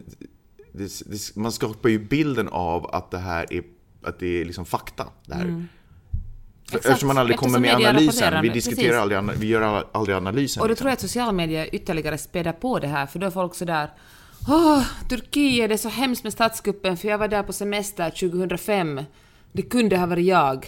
det, 0.72 1.02
det, 1.06 1.36
man 1.36 1.52
skapar 1.52 1.88
ju 1.88 1.98
bilden 1.98 2.48
av 2.48 2.94
att 2.94 3.10
det 3.10 3.18
här 3.18 3.52
är, 3.52 3.62
att 4.02 4.18
det 4.18 4.40
är 4.40 4.44
liksom 4.44 4.64
fakta. 4.64 5.06
Det 5.26 5.34
här. 5.34 5.44
Mm. 5.44 5.68
Exakt, 6.64 6.86
eftersom 6.86 7.08
man 7.08 7.18
aldrig 7.18 7.38
kommer 7.38 7.58
eftersom 7.58 7.62
med 7.62 7.78
media 7.78 7.90
analysen. 7.90 8.42
Vi 8.42 8.48
diskuterar 8.48 9.06
precis. 9.06 9.18
aldrig, 9.18 9.38
vi 9.38 9.46
gör 9.46 9.84
aldrig 9.92 10.16
analysen. 10.16 10.60
Och 10.60 10.68
då 10.68 10.72
liksom. 10.72 10.82
tror 10.82 10.90
jag 10.90 10.94
att 10.94 11.00
sociala 11.00 11.32
medier 11.32 11.68
ytterligare 11.72 12.18
späder 12.18 12.52
på 12.52 12.78
det 12.78 12.88
här, 12.88 13.06
för 13.06 13.18
då 13.18 13.26
är 13.26 13.30
folk 13.30 13.54
sådär 13.54 13.90
Åh, 14.48 14.84
Turkiet, 15.08 15.68
det 15.68 15.74
är 15.74 15.78
så 15.78 15.88
hemskt 15.88 16.24
med 16.24 16.32
statskuppen 16.32 16.96
för 16.96 17.08
jag 17.08 17.18
var 17.18 17.28
där 17.28 17.42
på 17.42 17.52
semester 17.52 18.10
2005. 18.10 19.00
Det 19.52 19.62
kunde 19.62 19.96
ha 19.96 20.06
varit 20.06 20.26
jag. 20.26 20.66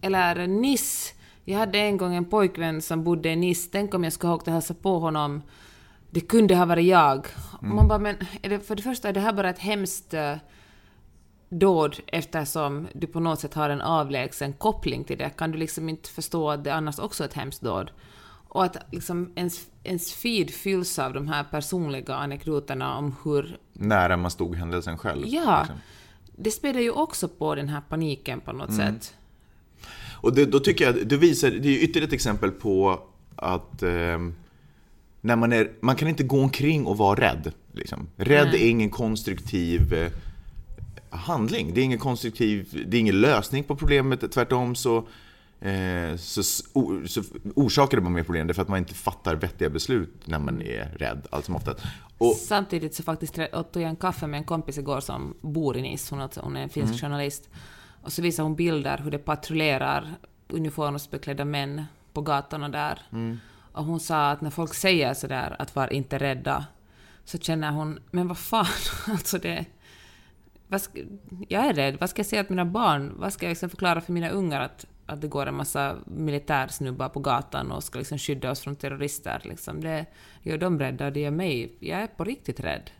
Eller 0.00 0.46
Nice. 0.46 1.13
Jag 1.44 1.58
hade 1.58 1.78
en 1.78 1.96
gång 1.96 2.14
en 2.14 2.24
pojkvän 2.24 2.82
som 2.82 3.04
bodde 3.04 3.28
i 3.28 3.36
Nice. 3.36 3.68
Tänk 3.72 3.94
om 3.94 4.04
jag 4.04 4.12
skulle 4.12 4.28
ha 4.28 4.36
åkt 4.36 4.46
och 4.46 4.52
hälsat 4.52 4.82
på 4.82 4.98
honom. 4.98 5.42
Det 6.10 6.20
kunde 6.20 6.56
ha 6.56 6.64
varit 6.64 6.86
jag. 6.86 7.26
Och 7.52 7.64
man 7.64 7.88
bara, 7.88 7.98
men 7.98 8.16
det, 8.40 8.60
för 8.60 8.76
det 8.76 8.82
första 8.82 9.08
är 9.08 9.12
det 9.12 9.20
här 9.20 9.32
bara 9.32 9.50
ett 9.50 9.58
hemskt 9.58 10.14
eh, 10.14 10.36
dåd 11.48 11.96
eftersom 12.06 12.88
du 12.94 13.06
på 13.06 13.20
något 13.20 13.40
sätt 13.40 13.54
har 13.54 13.70
en 13.70 13.80
avlägsen 13.80 14.52
koppling 14.52 15.04
till 15.04 15.18
det. 15.18 15.30
Kan 15.30 15.52
du 15.52 15.58
liksom 15.58 15.88
inte 15.88 16.10
förstå 16.10 16.50
att 16.50 16.64
det 16.64 16.74
annars 16.74 16.98
också 16.98 17.24
är 17.24 17.28
ett 17.28 17.34
hemskt 17.34 17.62
dåd? 17.62 17.90
Och 18.48 18.64
att 18.64 18.76
liksom 18.92 19.32
ens, 19.34 19.66
ens 19.82 20.12
feed 20.12 20.50
fylls 20.50 20.98
av 20.98 21.12
de 21.12 21.28
här 21.28 21.44
personliga 21.44 22.14
anekdoterna 22.14 22.98
om 22.98 23.16
hur... 23.24 23.58
Nära 23.72 24.16
man 24.16 24.30
stod 24.30 24.56
händelsen 24.56 24.98
själv. 24.98 25.22
Ja, 25.26 25.58
liksom. 25.60 25.76
det 26.36 26.50
späder 26.50 26.80
ju 26.80 26.90
också 26.90 27.28
på 27.28 27.54
den 27.54 27.68
här 27.68 27.80
paniken 27.88 28.40
på 28.40 28.52
något 28.52 28.74
sätt. 28.74 29.14
Och 30.24 30.34
det, 30.34 30.44
då 30.46 30.60
tycker 30.60 30.84
jag, 30.84 31.06
det 31.06 31.16
visar, 31.16 31.50
det 31.50 31.68
är 31.68 31.78
ytterligare 31.82 32.06
ett 32.06 32.12
exempel 32.12 32.50
på 32.50 33.00
att 33.36 33.82
ehm, 33.82 34.34
när 35.20 35.36
man 35.36 35.52
är, 35.52 35.70
man 35.80 35.96
kan 35.96 36.08
inte 36.08 36.22
gå 36.24 36.40
omkring 36.40 36.86
och 36.86 36.98
vara 36.98 37.20
rädd. 37.20 37.52
Liksom. 37.72 38.08
Rädd 38.16 38.48
Nej. 38.52 38.66
är 38.66 38.70
ingen 38.70 38.90
konstruktiv 38.90 39.94
eh, 39.94 40.12
handling. 41.10 41.74
Det 41.74 41.80
är 41.80 41.84
ingen 41.84 41.98
konstruktiv, 41.98 42.84
det 42.86 42.96
är 42.96 43.00
ingen 43.00 43.20
lösning 43.20 43.64
på 43.64 43.76
problemet. 43.76 44.32
Tvärtom 44.32 44.74
så, 44.74 44.96
eh, 45.60 46.16
så, 46.16 46.42
o, 46.72 47.00
så 47.06 47.22
orsakar 47.54 47.96
det 47.96 48.00
bara 48.00 48.10
mer 48.10 48.22
problem 48.22 48.46
därför 48.46 48.62
att 48.62 48.68
man 48.68 48.78
inte 48.78 48.94
fattar 48.94 49.34
vettiga 49.34 49.70
beslut 49.70 50.14
när 50.24 50.38
man 50.38 50.62
är 50.62 50.88
rädd, 50.98 51.26
allt 51.30 51.44
som 51.44 51.56
oftast. 51.56 51.80
Och, 52.18 52.36
Samtidigt 52.36 52.94
så 52.94 53.02
faktiskt 53.02 53.34
tog 53.34 53.82
jag 53.82 53.82
en 53.82 53.96
kaffe 53.96 54.26
med 54.26 54.38
en 54.38 54.44
kompis 54.44 54.78
igår 54.78 55.00
som 55.00 55.34
bor 55.40 55.76
i 55.76 55.82
Nice, 55.82 56.14
hon, 56.14 56.28
hon 56.36 56.56
är 56.56 56.62
en 56.62 56.68
finsk 56.68 56.88
Mm. 56.92 56.98
journalist. 56.98 57.48
Och 58.04 58.12
så 58.12 58.22
visar 58.22 58.42
hon 58.42 58.56
bilder 58.56 58.98
hur 58.98 59.10
det 59.10 59.18
patrullerar 59.18 60.14
uniformsbeklädda 60.48 61.44
män 61.44 61.84
på 62.12 62.20
gatorna 62.20 62.68
där. 62.68 62.98
Mm. 63.12 63.38
Och 63.72 63.84
hon 63.84 64.00
sa 64.00 64.30
att 64.30 64.40
när 64.40 64.50
folk 64.50 64.74
säger 64.74 65.14
sådär 65.14 65.56
att 65.58 65.76
var 65.76 65.92
inte 65.92 66.18
rädda, 66.18 66.66
så 67.24 67.38
känner 67.38 67.70
hon, 67.70 67.98
men 68.10 68.28
vad 68.28 68.38
fan, 68.38 68.66
alltså 69.06 69.38
det... 69.38 69.64
Vad 70.66 70.80
ska, 70.80 71.00
jag 71.48 71.66
är 71.66 71.72
rädd, 71.72 71.96
vad 72.00 72.10
ska 72.10 72.18
jag 72.18 72.26
säga 72.26 72.44
till 72.44 72.56
mina 72.56 72.64
barn? 72.64 73.12
Vad 73.16 73.32
ska 73.32 73.46
jag 73.46 73.50
liksom 73.50 73.70
förklara 73.70 74.00
för 74.00 74.12
mina 74.12 74.28
ungar 74.30 74.60
att, 74.60 74.86
att 75.06 75.20
det 75.20 75.28
går 75.28 75.46
en 75.46 75.54
massa 75.54 75.96
militärsnubbar 76.04 77.08
på 77.08 77.20
gatan 77.20 77.72
och 77.72 77.84
ska 77.84 77.98
liksom 77.98 78.18
skydda 78.18 78.50
oss 78.50 78.60
från 78.60 78.76
terrorister? 78.76 79.40
Liksom. 79.44 79.80
Det 79.80 80.06
gör 80.42 80.58
dem 80.58 80.78
rädda 80.78 81.06
och 81.06 81.12
det 81.12 81.20
gör 81.20 81.30
mig... 81.30 81.76
Jag 81.80 82.00
är 82.00 82.06
på 82.06 82.24
riktigt 82.24 82.60
rädd. 82.60 82.90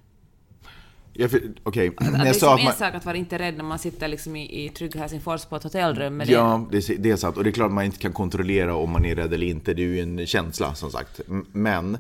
Okej, 1.62 1.92
Att 1.96 2.12
när 2.12 2.12
det 2.12 2.16
är 2.16 2.18
jag 2.18 2.27
liksom 2.27 2.48
att 2.48 2.59
en 2.59 2.64
man... 2.64 2.74
sak 2.74 2.94
att 2.94 3.05
vara 3.05 3.16
inte 3.16 3.38
rädd 3.38 3.57
när 3.57 3.64
man 3.64 3.79
sitter 3.79 4.09
liksom 4.09 4.37
i, 4.37 4.64
i 4.64 4.68
trygg 4.68 4.96
Helsingfors 4.96 5.44
på 5.44 5.57
ett 5.57 5.62
hotellrum. 5.62 6.16
Men 6.16 6.29
Ja, 6.29 6.68
det 6.70 6.77
är, 6.77 6.96
det 6.98 7.11
är 7.11 7.16
sant. 7.16 7.37
Och 7.37 7.44
det 7.44 7.50
är 7.50 7.53
klart 7.53 7.72
man 7.72 7.85
inte 7.85 7.98
kan 7.98 8.12
kontrollera 8.12 8.74
om 8.74 8.90
man 8.90 9.05
är 9.05 9.16
rädd 9.16 9.33
eller 9.35 9.46
inte. 9.46 9.74
Det 9.74 9.83
är 9.83 9.87
ju 9.87 10.00
en 10.00 10.27
känsla, 10.27 10.74
som 10.74 10.90
sagt. 10.90 11.20
Men, 11.53 11.98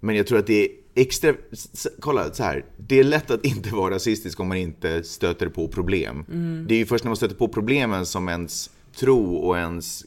men 0.00 0.16
jag 0.16 0.26
tror 0.26 0.38
att 0.38 0.46
det 0.46 0.64
är 0.64 0.68
extra... 0.94 1.34
Kolla, 2.00 2.32
så 2.32 2.42
här. 2.42 2.64
Det 2.76 2.98
är 2.98 3.04
lätt 3.04 3.30
att 3.30 3.44
inte 3.44 3.74
vara 3.74 3.94
rasistisk 3.94 4.40
om 4.40 4.48
man 4.48 4.56
inte 4.56 5.04
stöter 5.04 5.48
på 5.48 5.68
problem. 5.68 6.24
Det 6.68 6.74
är 6.74 6.78
ju 6.78 6.86
först 6.86 7.04
när 7.04 7.08
man 7.08 7.16
stöter 7.16 7.34
på 7.36 7.48
problemen 7.48 8.06
som 8.06 8.28
ens 8.28 8.70
tro 8.96 9.36
och 9.36 9.58
ens 9.58 10.04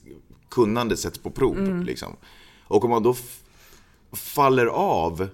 kunnande 0.50 0.98
sätts 0.98 1.18
på 1.18 1.32
prov. 1.32 1.84
Liksom. 1.84 2.16
Och 2.64 2.84
om 2.84 2.90
man 2.90 3.04
då 3.04 3.16
faller 4.14 4.66
av 4.66 5.28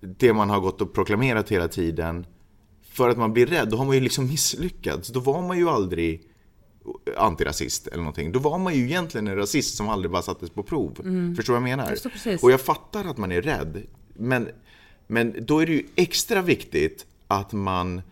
det 0.00 0.32
man 0.32 0.50
har 0.50 0.60
gått 0.60 0.80
och 0.80 0.92
proklamerat 0.92 1.48
hela 1.48 1.68
tiden 1.68 2.26
för 2.82 3.08
att 3.08 3.18
man 3.18 3.32
blir 3.32 3.46
rädd, 3.46 3.68
då 3.68 3.76
har 3.76 3.84
man 3.84 3.94
ju 3.94 4.00
liksom 4.00 4.26
misslyckats. 4.26 5.08
Då 5.08 5.20
var 5.20 5.42
man 5.42 5.58
ju 5.58 5.68
aldrig 5.68 6.22
antirasist 7.16 7.86
eller 7.86 7.98
någonting. 7.98 8.32
Då 8.32 8.38
var 8.38 8.58
man 8.58 8.74
ju 8.74 8.84
egentligen 8.84 9.28
en 9.28 9.36
rasist 9.36 9.76
som 9.76 9.88
aldrig 9.88 10.10
bara 10.10 10.22
sattes 10.22 10.50
på 10.50 10.62
prov. 10.62 10.94
Förstår 11.36 11.54
du 11.54 11.60
vad 11.60 11.70
jag 11.70 11.76
menar? 11.76 11.98
Jag 12.02 12.12
förstår. 12.12 12.44
Och 12.44 12.50
jag 12.50 12.60
fattar 12.60 13.04
att 13.04 13.18
man 13.18 13.32
är 13.32 13.42
rädd. 13.42 13.82
Men, 14.14 14.48
men 15.06 15.46
då 15.46 15.58
är 15.58 15.66
det 15.66 15.72
ju 15.72 15.86
extra 15.96 16.42
viktigt 16.42 17.06
att 17.26 17.52
man 17.52 18.02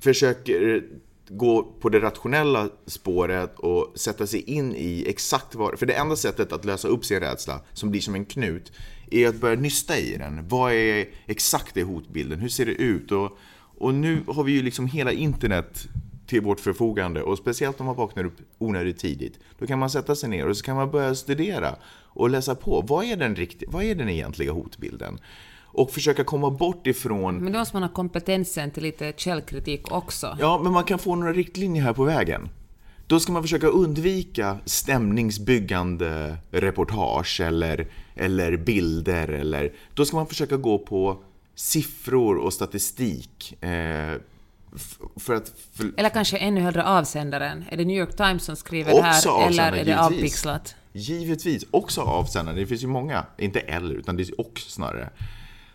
försöker 0.00 0.84
gå 1.28 1.62
på 1.80 1.88
det 1.88 2.00
rationella 2.00 2.68
spåret 2.86 3.58
och 3.58 3.92
sätta 3.94 4.26
sig 4.26 4.40
in 4.40 4.74
i 4.76 5.04
exakt 5.08 5.54
vad... 5.54 5.78
För 5.78 5.86
det 5.86 5.92
enda 5.92 6.16
sättet 6.16 6.52
att 6.52 6.64
lösa 6.64 6.88
upp 6.88 7.04
sin 7.04 7.20
rädsla, 7.20 7.60
som 7.72 7.90
blir 7.90 8.00
som 8.00 8.14
en 8.14 8.24
knut, 8.24 8.72
är 9.14 9.28
att 9.28 9.40
börja 9.40 9.56
nysta 9.56 9.98
i 9.98 10.16
den. 10.16 10.48
Vad 10.48 10.72
är 10.72 11.06
exakt 11.26 11.74
det 11.74 11.82
hotbilden? 11.82 12.40
Hur 12.40 12.48
ser 12.48 12.66
det 12.66 12.72
ut? 12.72 13.12
Och, 13.12 13.38
och 13.78 13.94
nu 13.94 14.22
har 14.26 14.44
vi 14.44 14.52
ju 14.52 14.62
liksom 14.62 14.86
hela 14.86 15.12
internet 15.12 15.88
till 16.26 16.40
vårt 16.40 16.60
förfogande 16.60 17.22
och 17.22 17.38
speciellt 17.38 17.80
om 17.80 17.86
man 17.86 17.96
vaknar 17.96 18.24
upp 18.24 18.36
onödigt 18.58 18.98
tidigt. 18.98 19.38
Då 19.58 19.66
kan 19.66 19.78
man 19.78 19.90
sätta 19.90 20.16
sig 20.16 20.28
ner 20.28 20.48
och 20.48 20.56
så 20.56 20.64
kan 20.64 20.76
man 20.76 20.90
börja 20.90 21.14
studera 21.14 21.76
och 22.04 22.30
läsa 22.30 22.54
på. 22.54 22.84
Vad 22.88 23.04
är 23.04 23.16
den, 23.16 23.36
riktiga, 23.36 23.70
vad 23.72 23.84
är 23.84 23.94
den 23.94 24.08
egentliga 24.08 24.52
hotbilden? 24.52 25.18
Och 25.74 25.90
försöka 25.90 26.24
komma 26.24 26.50
bort 26.50 26.86
ifrån 26.86 27.36
Men 27.36 27.52
då 27.52 27.58
måste 27.58 27.76
man 27.76 27.82
ha 27.82 27.90
kompetensen 27.90 28.70
till 28.70 28.82
lite 28.82 29.12
källkritik 29.16 29.92
också. 29.92 30.36
Ja, 30.40 30.60
men 30.62 30.72
man 30.72 30.84
kan 30.84 30.98
få 30.98 31.16
några 31.16 31.32
riktlinjer 31.32 31.82
här 31.82 31.92
på 31.92 32.04
vägen. 32.04 32.48
Då 33.06 33.20
ska 33.20 33.32
man 33.32 33.42
försöka 33.42 33.66
undvika 33.66 34.58
stämningsbyggande 34.64 36.36
reportage 36.50 37.40
eller, 37.40 37.86
eller 38.14 38.56
bilder. 38.56 39.28
Eller, 39.28 39.72
då 39.94 40.04
ska 40.04 40.16
man 40.16 40.26
försöka 40.26 40.56
gå 40.56 40.78
på 40.78 41.22
siffror 41.54 42.36
och 42.36 42.52
statistik. 42.52 43.62
Eh, 43.62 44.14
för 45.16 45.34
att... 45.34 45.52
För, 45.72 45.92
Eller 45.96 46.08
kanske 46.08 46.36
ännu 46.36 46.60
hellre 46.60 46.84
avsändaren. 46.84 47.64
Är 47.70 47.76
det 47.76 47.84
New 47.84 47.96
York 47.96 48.16
Times 48.16 48.44
som 48.44 48.56
skriver 48.56 48.92
Också 48.92 49.38
det 49.38 49.62
här, 49.62 49.72
eller 49.72 49.72
är 49.72 49.84
det 49.84 50.00
avpixlat? 50.00 50.74
Givetvis, 50.92 51.64
också 51.70 52.00
avsändare. 52.00 52.56
Det 52.56 52.66
finns 52.66 52.82
ju 52.82 52.86
många, 52.86 53.26
inte 53.38 53.60
eller, 53.60 53.94
utan 53.94 54.16
det 54.16 54.22
är 54.22 54.40
och 54.40 54.58
snarare. 54.58 55.10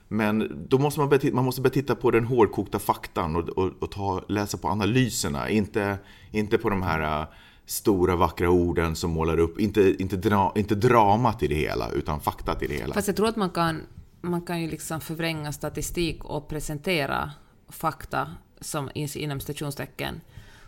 Men 0.08 0.66
då 0.70 0.80
måste 0.80 1.00
man, 1.00 1.10
börja 1.10 1.20
titta, 1.20 1.36
man 1.36 1.46
måste 1.46 1.62
börja 1.62 1.74
titta 1.74 1.96
på 1.96 2.12
den 2.12 2.26
hårdkokta 2.26 2.80
faktan 2.80 3.36
och, 3.36 3.50
och, 3.50 3.72
och 3.80 3.92
ta, 3.92 4.24
läsa 4.28 4.58
på 4.58 4.68
analyserna. 4.68 5.50
Inte, 5.50 5.98
inte 6.32 6.58
på 6.58 6.70
de 6.70 6.82
här 6.82 7.22
äh, 7.22 7.28
stora 7.66 8.16
vackra 8.16 8.50
orden 8.50 8.96
som 8.96 9.12
målar 9.12 9.40
upp, 9.40 9.60
inte, 9.60 9.96
inte, 10.02 10.18
dra, 10.18 10.54
inte 10.56 10.76
dramat 10.76 11.44
i 11.44 11.48
det 11.48 11.56
hela, 11.56 11.92
utan 11.92 12.20
fakta 12.20 12.58
i 12.62 12.68
det 12.68 12.76
hela. 12.76 12.94
Fast 12.94 13.08
jag 13.08 13.18
tror 13.18 13.28
att 13.28 13.36
man 13.36 13.50
kan, 13.50 13.82
man 14.22 14.42
kan 14.42 14.62
ju 14.62 14.70
liksom 14.70 15.02
förvränga 15.02 15.52
statistik 15.52 16.26
och 16.26 16.48
presentera 16.48 17.32
fakta 17.70 18.28
som 18.62 18.90
inom 18.94 19.40
stationstecken 19.40 20.22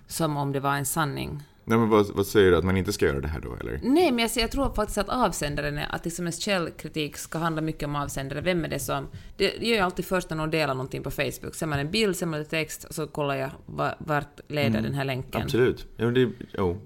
som 0.07 0.37
om 0.37 0.51
det 0.51 0.59
var 0.59 0.75
en 0.75 0.85
sanning. 0.85 1.43
Nej, 1.69 1.77
men 1.77 1.89
vad, 1.89 2.07
vad 2.15 2.27
säger 2.27 2.51
du, 2.51 2.57
att 2.57 2.63
man 2.63 2.77
inte 2.77 2.93
ska 2.93 3.05
göra 3.05 3.21
det 3.21 3.27
här 3.27 3.39
då, 3.39 3.55
eller? 3.55 3.79
Nej, 3.83 4.11
men 4.11 4.19
jag, 4.19 4.31
jag 4.35 4.51
tror 4.51 4.73
faktiskt 4.73 4.97
att 4.97 5.09
avsändaren, 5.09 5.77
är, 5.77 5.95
att 5.95 6.05
liksom 6.05 6.25
en 6.25 6.31
källkritik 6.31 7.17
ska 7.17 7.37
handla 7.37 7.61
mycket 7.61 7.83
om 7.83 7.95
avsändare. 7.95 8.41
Vem 8.41 8.65
är 8.65 8.69
det 8.69 8.79
som... 8.79 9.07
Det 9.37 9.57
gör 9.63 9.77
jag 9.77 9.85
alltid 9.85 10.05
först 10.05 10.29
när 10.29 10.37
någon 10.37 10.49
delar 10.49 10.73
någonting 10.73 11.03
på 11.03 11.11
Facebook. 11.11 11.55
Ser 11.55 11.65
man 11.65 11.79
en 11.79 11.91
bild, 11.91 12.15
ser 12.15 12.25
man 12.25 12.39
en 12.39 12.45
text, 12.45 12.83
och 12.83 12.95
så 12.95 13.07
kollar 13.07 13.35
jag 13.35 13.49
va- 13.65 13.95
vart 13.99 14.39
leder 14.47 14.81
den 14.81 14.93
här 14.93 15.05
länken. 15.05 15.41
Absolut. 15.41 15.87
Ja, 15.97 16.05
det, 16.05 16.25
oh. 16.57 16.77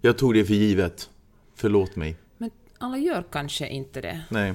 Jag 0.00 0.18
tog 0.18 0.34
det 0.34 0.44
för 0.44 0.54
givet. 0.54 1.10
Förlåt 1.54 1.96
mig. 1.96 2.16
Men 2.38 2.50
alla 2.78 2.98
gör 2.98 3.24
kanske 3.32 3.68
inte 3.68 4.00
det, 4.00 4.20
Nej. 4.28 4.54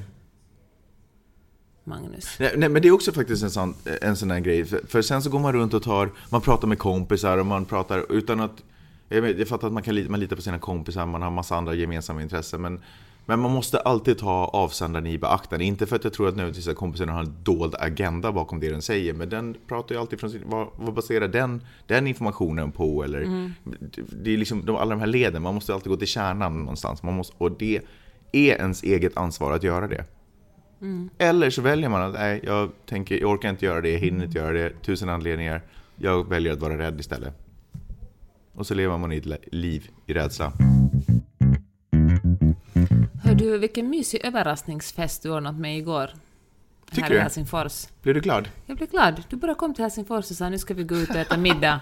Magnus. 1.83 2.35
Nej, 2.39 2.53
nej, 2.57 2.69
men 2.69 2.81
det 2.81 2.87
är 2.87 2.91
också 2.91 3.11
faktiskt 3.11 3.43
en 3.43 3.51
sån, 3.51 3.75
en 4.01 4.15
sån 4.15 4.31
här 4.31 4.39
grej. 4.39 4.65
För, 4.65 4.81
för 4.87 5.01
sen 5.01 5.21
så 5.21 5.29
går 5.29 5.39
man 5.39 5.53
runt 5.53 5.73
och 5.73 5.83
tar, 5.83 6.11
man 6.29 6.41
pratar 6.41 6.67
med 6.67 6.79
kompisar 6.79 7.37
och 7.37 7.45
man 7.45 7.65
pratar 7.65 8.11
utan 8.11 8.39
att... 8.39 8.63
Jag, 9.13 9.47
fattar 9.47 9.67
att 9.67 9.73
man 9.73 9.83
kan 9.83 9.95
lita, 9.95 10.11
man 10.11 10.19
litar 10.19 10.35
på 10.35 10.41
sina 10.41 10.59
kompisar, 10.59 11.05
man 11.05 11.21
har 11.21 11.31
massa 11.31 11.55
andra 11.55 11.73
gemensamma 11.73 12.21
intressen. 12.21 12.61
Men, 12.61 12.79
men 13.25 13.39
man 13.39 13.51
måste 13.51 13.79
alltid 13.79 14.17
ta 14.17 14.45
avsändaren 14.45 15.07
i 15.07 15.17
beaktande. 15.17 15.65
Inte 15.65 15.85
för 15.85 15.95
att 15.95 16.03
jag 16.03 16.13
tror 16.13 16.27
att 16.27 16.35
nödvändigtvis 16.35 16.67
att 16.67 16.75
kompisarna 16.75 17.13
har 17.13 17.19
en 17.19 17.35
dold 17.43 17.75
agenda 17.79 18.31
bakom 18.31 18.59
det 18.59 18.69
den 18.69 18.81
säger. 18.81 19.13
Men 19.13 19.29
den 19.29 19.55
pratar 19.67 19.95
ju 19.95 20.01
alltid 20.01 20.19
från 20.19 20.29
sin... 20.29 20.41
Vad, 20.45 20.67
vad 20.75 20.93
baserar 20.93 21.27
den, 21.27 21.61
den 21.87 22.07
informationen 22.07 22.71
på? 22.71 23.03
Eller, 23.03 23.51
det, 23.63 24.01
det 24.23 24.33
är 24.33 24.37
liksom 24.37 24.65
de, 24.65 24.75
alla 24.75 24.89
de 24.89 24.99
här 24.99 25.07
leden, 25.07 25.41
man 25.41 25.55
måste 25.55 25.73
alltid 25.73 25.89
gå 25.89 25.97
till 25.97 26.07
kärnan 26.07 26.59
någonstans. 26.59 27.03
Man 27.03 27.13
måste, 27.13 27.35
och 27.37 27.51
det 27.51 27.81
är 28.31 28.55
ens 28.55 28.83
eget 28.83 29.17
ansvar 29.17 29.51
att 29.51 29.63
göra 29.63 29.87
det. 29.87 30.05
Eller 31.17 31.49
så 31.49 31.61
väljer 31.61 31.89
man 31.89 32.01
att 32.01 32.13
nej, 32.13 32.41
jag, 32.43 32.69
tänker, 32.85 33.19
jag 33.19 33.31
orkar 33.31 33.49
inte 33.49 33.65
göra 33.65 33.81
det, 33.81 33.91
jag 33.91 33.99
hinner 33.99 34.25
inte 34.25 34.37
göra 34.37 34.51
det, 34.51 34.69
tusen 34.81 35.09
anledningar. 35.09 35.61
Jag 35.95 36.29
väljer 36.29 36.53
att 36.53 36.59
vara 36.59 36.77
rädd 36.77 36.99
istället. 36.99 37.42
Och 38.53 38.67
så 38.67 38.73
lever 38.73 38.97
man 38.97 39.11
i 39.11 39.17
ett 39.17 39.53
liv 39.53 39.89
i 40.07 40.13
rädsla. 40.13 40.53
Hör 43.23 43.35
du, 43.35 43.57
vilken 43.57 43.89
mysig 43.89 44.25
överraskningsfest 44.25 45.23
du 45.23 45.29
ordnat 45.29 45.55
med 45.55 45.77
igår. 45.77 46.09
Tycker 46.89 47.01
här 47.01 47.09
du? 47.09 47.15
i 47.15 47.19
Helsingfors. 47.19 47.87
Blir 48.01 48.13
du 48.13 48.19
glad? 48.21 48.49
Jag 48.65 48.77
blev 48.77 48.89
glad. 48.89 49.23
Du 49.29 49.35
bara 49.35 49.55
kom 49.55 49.73
till 49.73 49.83
Helsingfors 49.83 50.31
och 50.31 50.37
sa 50.37 50.49
nu 50.49 50.57
ska 50.57 50.73
vi 50.73 50.83
gå 50.83 50.95
ut 50.95 51.09
och 51.09 51.15
äta 51.15 51.37
middag. 51.37 51.79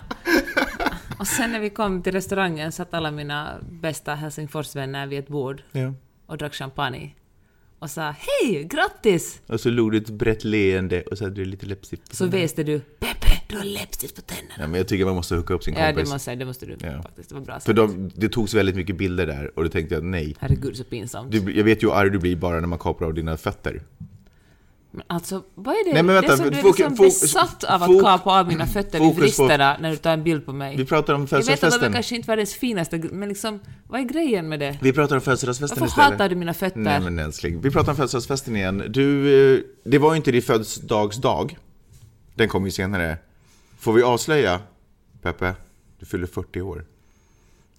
och 1.19 1.27
sen 1.27 1.51
när 1.51 1.59
vi 1.59 1.69
kom 1.69 2.01
till 2.03 2.11
restaurangen 2.11 2.71
satt 2.71 2.93
alla 2.93 3.11
mina 3.11 3.57
bästa 3.71 4.15
Helsingforsvänner 4.15 5.07
vid 5.07 5.19
ett 5.19 5.27
bord 5.27 5.63
Ja. 5.71 5.93
och 6.25 6.37
drack 6.37 6.53
champagne. 6.53 7.15
Och 7.79 7.89
sa 7.89 8.15
hej, 8.19 8.63
grattis! 8.63 9.41
Och 9.47 9.59
så 9.59 9.69
log 9.69 9.91
du 9.91 9.97
ett 9.97 10.09
brett 10.09 10.43
leende 10.43 11.01
och 11.01 11.17
så 11.17 11.23
hade 11.23 11.35
du 11.35 11.45
lite 11.45 11.65
läppstift 11.65 12.15
Så 12.15 12.25
väste 12.27 12.63
du 12.63 12.79
Peppe, 12.79 13.27
du 13.51 13.57
har 13.57 13.65
läppstift 13.65 14.15
på 14.15 14.21
tänderna. 14.21 14.53
Ja, 14.59 14.67
men 14.67 14.77
jag 14.77 14.87
tycker 14.87 15.05
man 15.05 15.15
måste 15.15 15.35
hooka 15.35 15.53
upp 15.53 15.63
sin 15.63 15.73
Ja, 15.73 15.85
kompis. 15.87 16.09
det 16.09 16.13
måste, 16.15 16.35
det 16.35 16.45
måste 16.45 16.65
du 16.65 16.77
Ja. 16.83 17.01
faktiskt. 17.01 17.29
Det 17.29 17.35
var 17.35 17.41
bra 17.41 17.53
För 17.53 17.59
sagt. 17.59 17.75
de, 17.75 18.11
det 18.15 18.29
togs 18.29 18.53
väldigt 18.53 18.75
mycket 18.75 18.97
bilder 18.97 19.25
där 19.27 19.51
och 19.55 19.63
då 19.63 19.69
tänkte 19.69 19.95
jag 19.95 20.03
nej. 20.03 20.35
Herregud, 20.39 20.77
så 20.77 20.83
pinsamt. 20.83 21.31
Du, 21.31 21.57
jag 21.57 21.63
vet 21.63 21.83
ju 21.83 21.87
hur 21.87 21.95
arg 21.95 22.09
du 22.09 22.19
blir 22.19 22.35
bara 22.35 22.59
när 22.59 22.67
man 22.67 22.79
kapar 22.79 23.05
av 23.05 23.13
dina 23.13 23.37
fötter. 23.37 23.81
Men 24.93 25.03
alltså, 25.07 25.43
vad 25.55 25.75
är 25.75 25.85
det? 25.85 25.93
Nej, 25.93 26.03
men 26.03 26.15
vänta, 26.15 26.27
det 26.27 26.33
är 26.33 26.37
som 26.37 26.49
du 26.51 26.59
är 26.59 26.63
liksom 26.63 26.95
besatt 26.95 27.63
av 27.63 27.83
att 27.83 28.01
kapa 28.01 28.39
av 28.39 28.47
mina 28.47 28.67
fötter 28.67 28.99
vid 28.99 29.15
vristerna 29.15 29.77
när 29.81 29.91
du 29.91 29.97
tar 29.97 30.13
en 30.13 30.23
bild 30.23 30.45
på 30.45 30.53
mig. 30.53 30.77
Vi 30.77 30.85
pratar 30.85 31.13
om 31.13 31.27
jag 31.31 31.37
vet 31.37 31.39
att 31.39 31.45
de 31.45 31.45
födelsedagsfesten. 31.45 31.89
är 31.89 31.93
kanske 31.93 32.15
inte 32.15 32.27
världens 32.27 32.53
finaste, 32.55 32.97
men 33.11 33.29
liksom, 33.29 33.59
vad 33.87 33.99
är 34.01 34.05
grejen 34.05 34.49
med 34.49 34.59
det? 34.59 34.77
Vi 34.81 34.93
pratar 34.93 35.15
om 35.15 35.21
födelsedagsfesten 35.21 35.79
Varför 35.79 35.91
istället. 35.91 36.11
hatar 36.11 36.29
du 36.29 36.35
mina 36.35 36.53
fötter? 36.53 36.79
Nej 36.79 36.99
men 36.99 37.19
älskling, 37.19 37.61
vi 37.61 37.71
pratar 37.71 37.91
om 37.91 37.95
födelsedagsfesten 37.95 38.55
igen. 38.55 38.83
Du, 38.89 39.33
eh, 39.55 39.59
det 39.83 39.97
var 39.97 40.11
ju 40.13 40.17
inte 40.17 40.31
din 40.31 40.41
födelsedagsdag. 40.41 41.57
Den 42.35 42.47
kom 42.49 42.65
ju 42.65 42.71
senare. 42.71 43.17
Får 43.81 43.93
vi 43.93 44.03
avslöja, 44.03 44.61
Peppe? 45.21 45.55
Du 45.99 46.05
fyller 46.05 46.27
40 46.27 46.61
år. 46.61 46.85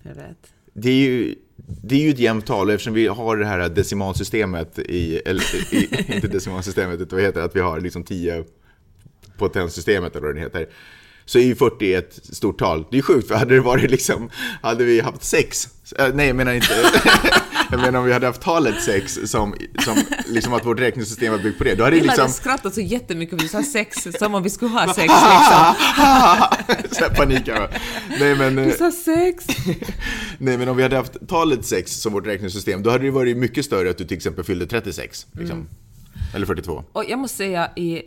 Jag 0.02 0.14
vet. 0.14 0.52
Det 0.72 0.90
är 0.90 0.94
ju, 0.94 1.34
det 1.56 1.94
är 1.94 2.00
ju 2.00 2.10
ett 2.10 2.18
jämnt 2.18 2.46
tal 2.46 2.70
eftersom 2.70 2.94
vi 2.94 3.06
har 3.06 3.36
det 3.36 3.46
här 3.46 3.68
decimalsystemet 3.68 4.78
i, 4.78 5.16
eller 5.16 5.74
i, 5.74 5.88
inte 6.14 6.28
decimalsystemet, 6.28 7.00
utan 7.00 7.16
vad 7.16 7.26
heter 7.26 7.40
det, 7.40 7.46
att 7.46 7.56
vi 7.56 7.60
har 7.60 7.80
liksom 7.80 8.04
10 8.04 8.44
potenssystemet 9.36 10.16
eller 10.16 10.26
vad 10.26 10.34
det 10.34 10.40
heter. 10.40 10.68
Så 11.24 11.38
är 11.38 11.42
ju 11.42 11.54
40 11.54 11.94
ett 11.94 12.20
stort 12.22 12.58
tal. 12.58 12.84
Det 12.90 12.94
är 12.94 12.96
ju 12.96 13.02
sjukt, 13.02 13.28
för 13.28 13.34
hade 13.34 13.54
det 13.54 13.60
varit 13.60 13.90
liksom, 13.90 14.30
hade 14.62 14.84
vi 14.84 15.00
haft 15.00 15.24
sex, 15.24 15.68
äh, 15.98 16.08
nej 16.14 16.26
jag 16.26 16.36
menar 16.36 16.52
inte, 16.52 16.74
jag 17.70 17.80
menar 17.80 17.98
om 17.98 18.04
vi 18.04 18.12
hade 18.12 18.26
haft 18.26 18.42
talet 18.42 18.82
sex 18.82 19.18
som, 19.24 19.54
som 19.84 19.96
liksom 20.26 20.54
att 20.54 20.66
vårt 20.66 20.80
räknesystem 20.80 21.32
var 21.32 21.38
byggt 21.38 21.58
på 21.58 21.64
det, 21.64 21.74
då 21.74 21.84
hade 21.84 21.96
det 21.96 22.02
Jag 22.04 22.10
hade 22.10 22.22
liksom 22.22 22.42
skrattat 22.42 22.74
så 22.74 22.80
jättemycket 22.80 23.38
för 23.38 23.42
du 23.42 23.48
sa 23.48 23.62
sex, 23.62 24.08
som 24.18 24.34
om 24.34 24.42
vi 24.42 24.50
skulle 24.50 24.70
ha 24.70 24.86
sex 24.86 24.96
liksom. 24.98 25.18
så 26.90 27.04
här 27.04 27.14
panik. 27.16 27.48
Nej 28.20 28.34
men, 28.34 28.58
eh, 28.58 28.66
Du 28.66 28.72
sa 28.72 28.90
sex! 28.90 29.46
Nej 30.38 30.58
men 30.58 30.68
om 30.68 30.76
vi 30.76 30.82
hade 30.82 30.96
haft 30.96 31.28
talet 31.28 31.64
6 31.64 31.92
som 31.92 32.12
vårt 32.12 32.26
räknesystem, 32.26 32.82
då 32.82 32.90
hade 32.90 33.04
det 33.04 33.10
varit 33.10 33.36
mycket 33.36 33.64
större 33.64 33.90
att 33.90 33.98
du 33.98 34.04
till 34.04 34.16
exempel 34.16 34.44
fyllde 34.44 34.66
36. 34.66 35.26
Liksom. 35.32 35.56
Mm. 35.56 35.68
Eller 36.34 36.46
42. 36.46 36.84
Och 36.92 37.04
jag 37.08 37.18
måste 37.18 37.36
säga 37.36 37.70
i 37.76 38.02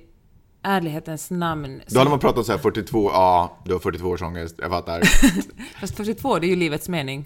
ärlighetens 0.65 1.31
namn, 1.31 1.81
Då 1.87 1.99
hade 1.99 2.09
man 2.09 2.19
pratat 2.19 2.37
om 2.37 2.43
så 2.43 2.51
här 2.51 2.59
42, 2.59 3.11
ja, 3.11 3.57
du 3.65 3.73
har 3.73 3.79
42 3.79 4.07
års 4.09 4.21
ångest, 4.21 4.55
jag 4.61 4.69
fattar. 4.71 5.01
fast 5.79 5.95
42 5.95 6.39
det 6.39 6.47
är 6.47 6.49
ju 6.49 6.55
livets 6.55 6.89
mening. 6.89 7.25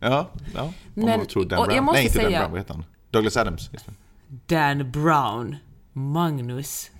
Ja, 0.00 0.30
ja. 0.54 0.62
Om 0.62 0.72
Men- 0.94 1.18
man 1.18 1.26
tror 1.26 1.44
Dan 1.44 1.66
Brown. 1.68 1.84
Nej, 1.92 2.04
inte 2.04 2.18
Dan 2.18 2.26
säga- 2.26 2.38
Brown, 2.38 2.50
vad 2.50 2.60
heter 2.60 2.74
han? 2.74 2.84
Douglas 3.10 3.36
Adams. 3.36 3.70
Dan 4.46 4.90
Brown. 4.90 5.56
Magnus. 5.92 6.90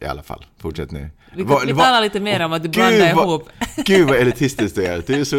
I 0.00 0.04
alla 0.04 0.22
fall, 0.22 0.46
fortsätt 0.58 0.90
nu. 0.90 1.10
Vi, 1.36 1.42
Vad- 1.42 1.66
vi 1.66 1.72
talar 1.74 2.00
lite 2.00 2.20
mer 2.20 2.40
om 2.44 2.52
att 2.52 2.62
du 2.62 2.68
Gud, 2.68 2.74
blandar 2.74 3.14
vad- 3.14 3.24
ihop. 3.26 3.48
Gud 3.76 4.08
vad 4.08 4.16
elitistiskt 4.16 4.76
du 4.76 4.84
är. 4.86 5.02
Du 5.06 5.20
är, 5.20 5.24
så, 5.24 5.36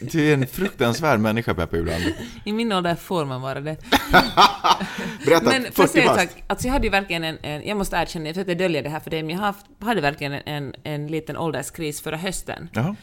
du 0.00 0.28
är 0.30 0.34
en 0.34 0.46
fruktansvärd 0.46 1.20
människa 1.20 1.54
Peppe 1.54 1.76
ibland. 1.76 2.04
I 2.44 2.52
min 2.52 2.72
ålder 2.72 2.94
får 2.94 3.24
man 3.24 3.40
vara 3.42 3.60
det. 3.60 3.76
Berätta, 5.26 5.44
Men 5.50 5.62
får 5.62 5.64
jag 5.64 5.74
40 5.74 5.88
säga 5.88 6.10
en 6.10 6.16
bast. 6.16 6.32
sak? 6.32 6.42
Alltså 6.46 6.66
jag 6.66 6.72
hade 6.72 6.86
ju 6.86 6.90
verkligen 6.90 7.24
en, 7.24 7.38
en 7.42 7.68
jag 7.68 7.76
måste 7.76 7.96
erkänna, 7.96 8.26
jag 8.26 8.34
försökte 8.34 8.54
dölja 8.54 8.82
det 8.82 8.88
här 8.88 9.00
för 9.00 9.10
dig, 9.10 9.22
men 9.22 9.30
jag 9.36 9.42
haft, 9.42 9.66
hade 9.80 10.00
verkligen 10.00 10.32
en, 10.32 10.42
en, 10.46 10.74
en 10.82 11.06
liten 11.06 11.36
ålderskris 11.36 12.00
förra 12.00 12.16
hösten. 12.16 12.68
Jaha. 12.72 12.96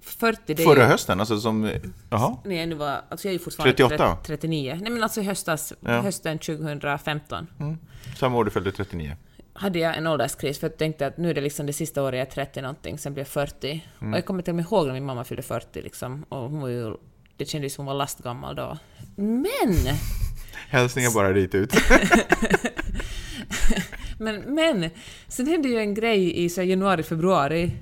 40, 0.00 0.54
det 0.54 0.64
Förra 0.64 0.80
ju, 0.82 0.86
hösten, 0.88 1.20
alltså 1.20 1.40
som, 1.40 1.70
jaha. 2.10 2.36
jag 2.44 2.68
nu 2.68 2.74
var, 2.74 3.00
alltså 3.08 3.28
jag 3.28 3.30
är 3.30 3.38
ju 3.38 3.44
fortfarande 3.44 3.76
38? 3.76 4.16
30 4.16 4.26
39. 4.26 4.78
Nej 4.82 4.92
men 4.92 5.02
alltså 5.02 5.20
höstas, 5.22 5.72
Ja. 5.80 6.00
hösten 6.00 6.38
2015. 6.38 7.46
Samma 8.16 8.36
år 8.36 8.44
du 8.44 8.50
fyllde 8.50 8.72
39. 8.72 9.16
Hade 9.58 9.78
jag 9.78 9.96
en 9.96 10.06
ålderskris 10.06 10.58
för 10.58 10.68
jag 10.68 10.76
tänkte 10.78 11.06
att 11.06 11.16
nu 11.16 11.30
är 11.30 11.34
det 11.34 11.40
liksom 11.40 11.66
det 11.66 11.72
sista 11.72 12.02
året 12.02 12.18
jag 12.18 12.26
är 12.26 12.30
30 12.44 12.60
någonting, 12.60 12.98
sen 12.98 13.14
blir 13.14 13.20
jag 13.20 13.28
40. 13.28 13.84
Och 13.98 14.06
jag 14.06 14.24
kommer 14.24 14.42
till 14.42 14.50
och 14.50 14.56
med 14.56 14.64
ihåg 14.64 14.86
när 14.86 14.94
min 14.94 15.04
mamma 15.04 15.24
fyllde 15.24 15.42
40 15.42 15.82
liksom. 15.82 16.24
Och 16.28 16.50
hon 16.50 16.60
var 16.60 16.68
ju, 16.68 16.94
det 17.36 17.44
kändes 17.44 17.74
som 17.74 17.86
hon 17.86 17.92
var 17.94 17.98
lastgammal 17.98 18.56
då. 18.56 18.78
Men! 19.16 19.76
Hälsningar 20.68 21.14
bara 21.14 21.32
dit 21.32 21.54
ut. 21.54 21.72
Men, 24.18 24.54
men! 24.54 24.90
Sen 25.28 25.46
hände 25.46 25.68
ju 25.68 25.78
en 25.78 25.94
grej 25.94 26.44
i 26.44 26.48
så 26.48 26.62
januari, 26.62 27.02
februari. 27.02 27.72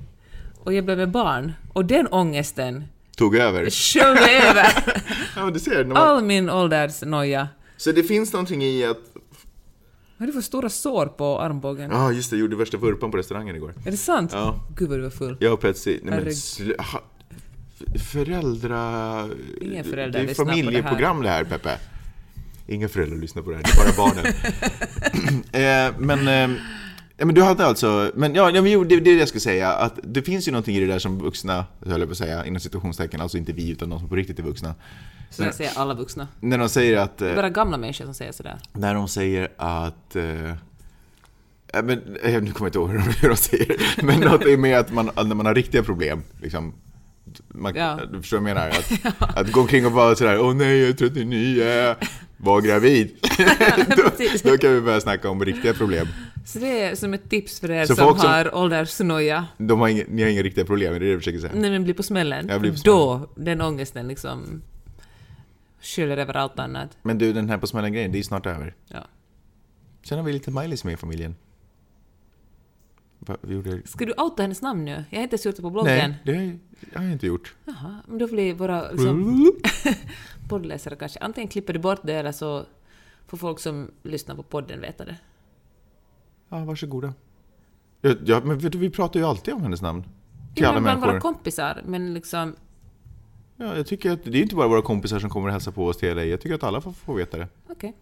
Och 0.58 0.72
jag 0.72 0.84
blev 0.84 0.98
med 0.98 1.10
barn. 1.10 1.52
Och 1.72 1.84
den 1.84 2.06
ångesten 2.10 2.84
Tog 3.16 3.36
över. 3.36 3.70
sköljde 3.70 4.30
över 4.48 4.66
Ja, 5.36 5.50
du 5.50 5.60
ser. 5.60 5.84
Man... 5.84 5.96
all 5.96 6.24
min 6.24 6.50
åldersnoja. 6.50 7.48
Så 7.76 7.92
det 7.92 8.02
finns 8.02 8.32
någonting 8.32 8.62
i 8.62 8.84
att... 8.84 8.98
Har 10.18 10.26
du 10.26 10.32
för 10.32 10.40
stora 10.40 10.68
sår 10.68 11.06
på 11.06 11.40
armbågen? 11.40 11.90
Ja, 11.90 11.96
ah, 11.96 12.12
just 12.12 12.30
det. 12.30 12.36
Jag 12.36 12.40
gjorde 12.40 12.56
värsta 12.56 12.76
vurpan 12.76 13.10
på 13.10 13.16
restaurangen 13.16 13.56
igår. 13.56 13.74
Är 13.86 13.90
det 13.90 13.96
sant? 13.96 14.30
Ja. 14.34 14.60
Gud 14.76 14.88
vad 14.88 14.98
du 14.98 15.02
var 15.02 15.10
full. 15.10 15.36
Jag 15.40 15.52
och 15.52 15.60
Patsy... 15.60 16.00
Nej 16.02 16.20
men... 16.20 16.28
Sl- 16.28 16.82
ha, 16.82 17.02
föräldra... 18.12 19.24
Ingen 19.60 19.84
förälder 19.84 20.24
Det 20.24 20.30
är 20.30 20.34
på 20.34 20.44
det 20.44 20.50
här. 20.50 20.56
familjeprogram 20.56 21.22
det 21.22 21.28
här, 21.28 21.44
Peppe. 21.44 21.70
Inga 22.66 22.88
föräldrar 22.88 23.18
lyssnar 23.18 23.42
på 23.42 23.50
det 23.50 23.56
här, 23.56 23.62
det 23.62 23.70
är 23.70 23.96
bara 23.96 24.08
barnen. 24.08 24.32
eh, 25.92 26.16
men... 26.24 26.50
Eh, 26.50 26.56
ja, 27.16 27.26
men 27.26 27.34
du 27.34 27.42
hade 27.42 27.66
alltså... 27.66 28.10
Men 28.14 28.34
ja, 28.34 28.50
ja 28.50 28.62
men 28.62 28.72
jo, 28.72 28.84
det, 28.84 29.00
det 29.00 29.10
är 29.10 29.14
det 29.14 29.20
jag 29.20 29.28
ska 29.28 29.40
säga. 29.40 29.72
Att 29.72 29.98
det 30.02 30.22
finns 30.22 30.48
ju 30.48 30.52
någonting 30.52 30.76
i 30.76 30.80
det 30.80 30.86
där 30.86 30.98
som 30.98 31.18
vuxna, 31.18 31.64
höll 31.86 32.00
jag 32.00 32.08
på 32.08 32.12
att 32.12 32.18
säga, 32.18 32.46
inom 32.46 32.60
situationstecken, 32.60 33.20
alltså 33.20 33.38
inte 33.38 33.52
vi 33.52 33.70
utan 33.70 33.90
de 33.90 33.98
som 33.98 34.08
på 34.08 34.16
riktigt 34.16 34.38
är 34.38 34.42
vuxna. 34.42 34.74
Så 35.30 35.42
jag 35.42 35.54
säger 35.54 35.70
alla 35.78 35.94
vuxna. 35.94 36.28
När 36.40 36.58
de 36.58 36.68
säger 36.68 36.96
att... 36.96 37.18
Det 37.18 37.26
är 37.26 37.30
Eh, 37.30 37.36
bara 37.36 37.50
gamla 37.50 37.76
människor 37.76 38.04
som 38.04 38.14
säger 38.14 38.32
sådär. 38.32 38.58
när 38.72 38.94
de 38.94 39.08
säger 39.08 39.48
att... 39.56 40.16
Eh, 40.16 40.24
ja, 41.72 41.82
men, 41.82 42.16
eh, 42.22 42.42
nu 42.42 42.52
kommer 42.52 42.52
jag 42.58 42.66
inte 42.68 42.78
ihåg 42.78 42.90
hur 42.90 43.28
de, 43.28 43.36
säger 43.36 44.02
Men 44.02 44.20
något 44.20 44.44
är 44.44 44.56
med 44.56 44.78
att 44.78 44.92
man, 44.92 45.10
när 45.16 45.34
man 45.34 45.46
har 45.46 45.54
riktiga 45.54 45.82
problem, 45.82 46.22
liksom, 46.42 46.74
man, 47.48 47.74
Ja. 47.74 48.00
Du 48.12 48.20
förstår 48.22 48.38
vad 48.38 48.50
jag 48.50 48.54
menar? 48.54 48.68
Att, 48.68 49.36
att 49.36 49.52
gå 49.52 49.60
omkring 49.60 49.86
och 49.86 49.92
vara 49.92 50.14
sådär, 50.14 50.40
åh 50.40 50.54
nej 50.54 50.78
jag 50.78 50.88
är 50.88 50.92
39, 50.92 51.94
var 52.36 52.60
gravid. 52.60 53.10
då, 53.96 54.50
då 54.50 54.58
kan 54.58 54.74
vi 54.74 54.80
börja 54.80 55.00
snacka 55.00 55.30
om 55.30 55.44
riktiga 55.44 55.74
problem. 55.74 56.06
Så 56.46 56.58
det 56.58 56.80
är 56.82 56.94
som 56.94 57.14
ett 57.14 57.30
tips 57.30 57.60
för 57.60 57.70
er 57.70 57.84
som 57.86 57.96
som- 57.96 58.16
har 58.18 58.54
åldersnoja. 58.54 59.46
De 59.58 59.80
har 59.80 59.88
inga, 59.88 60.04
ni 60.08 60.22
har 60.22 60.30
inga 60.30 60.42
riktiga 60.42 60.64
problem, 60.64 60.94
är 60.94 61.00
det 61.00 61.06
det 61.06 61.12
du 61.12 61.18
försöker 61.18 61.38
säga? 61.38 61.52
Nej 61.54 61.70
men 61.70 61.84
blir 61.84 61.94
på 61.94 62.02
smällen. 62.02 62.48
Jag 62.48 62.60
blir 62.60 62.72
på 62.72 62.78
Då, 62.84 63.28
den 63.36 63.60
ångesten 63.60 64.08
liksom 64.08 64.62
sköljer 65.80 66.16
över 66.16 66.34
allt 66.36 66.58
annat. 66.58 66.98
Men 67.02 67.18
du, 67.18 67.32
den 67.32 67.48
här 67.50 67.58
på 67.58 67.66
smällen-grejen, 67.66 68.12
det 68.12 68.18
är 68.18 68.22
snart 68.22 68.46
över. 68.46 68.74
Ja. 68.88 69.04
Sen 70.02 70.18
har 70.18 70.24
vi 70.24 70.32
lite 70.32 70.50
Miley's 70.50 70.84
med 70.86 70.94
i 70.94 70.96
familjen. 70.96 71.34
Va, 73.18 73.36
gjorde... 73.48 73.82
Ska 73.84 74.04
du 74.04 74.12
outa 74.16 74.42
hennes 74.42 74.62
namn 74.62 74.84
nu? 74.84 75.04
Jag 75.10 75.18
har 75.18 75.22
inte 75.22 75.34
ens 75.34 75.46
gjort 75.46 75.56
det 75.56 75.62
på 75.62 75.70
bloggen. 75.70 76.10
Nej, 76.10 76.14
det 76.24 76.34
har 76.34 76.42
jag- 76.42 76.58
har 76.98 77.02
jag 77.04 77.12
inte 77.12 77.26
gjort. 77.26 77.54
Jaha, 77.64 77.96
men 78.08 78.18
då 78.18 78.26
blir 78.26 78.54
våra 78.54 78.90
liksom, 78.90 79.52
poddläsare 80.48 80.96
kanske 80.96 81.18
antingen 81.18 81.48
klipper 81.48 81.72
du 81.72 81.78
bort 81.78 82.00
det 82.02 82.14
eller 82.14 82.32
så 82.32 82.66
får 83.26 83.36
folk 83.36 83.60
som 83.60 83.90
lyssnar 84.02 84.34
på 84.34 84.42
podden 84.42 84.80
veta 84.80 85.04
det. 85.04 85.16
Ja, 86.48 86.64
varsågoda. 86.64 87.14
Ja, 88.00 88.14
ja, 88.24 88.40
men 88.44 88.58
vet 88.58 88.72
du, 88.72 88.78
vi 88.78 88.90
pratar 88.90 89.20
ju 89.20 89.26
alltid 89.26 89.54
om 89.54 89.62
hennes 89.62 89.82
namn. 89.82 90.02
Till 90.54 90.62
Ja, 90.62 90.68
alla 90.68 90.80
bland 90.80 91.00
våra 91.00 91.10
människor. 91.12 91.32
kompisar, 91.32 91.82
men 91.86 92.14
liksom... 92.14 92.56
Ja, 93.56 93.76
jag 93.76 93.86
tycker 93.86 94.10
att 94.10 94.24
det 94.24 94.38
är 94.38 94.42
inte 94.42 94.54
bara 94.54 94.68
våra 94.68 94.82
kompisar 94.82 95.18
som 95.18 95.30
kommer 95.30 95.46
och 95.46 95.52
hälsar 95.52 95.72
på 95.72 95.86
oss 95.86 95.96
till 95.96 96.16
LA. 96.16 96.24
Jag 96.24 96.40
tycker 96.40 96.54
att 96.54 96.62
alla 96.62 96.80
får, 96.80 96.92
får 96.92 97.14
veta 97.14 97.36
det. 97.36 97.48
Okej. 97.68 97.92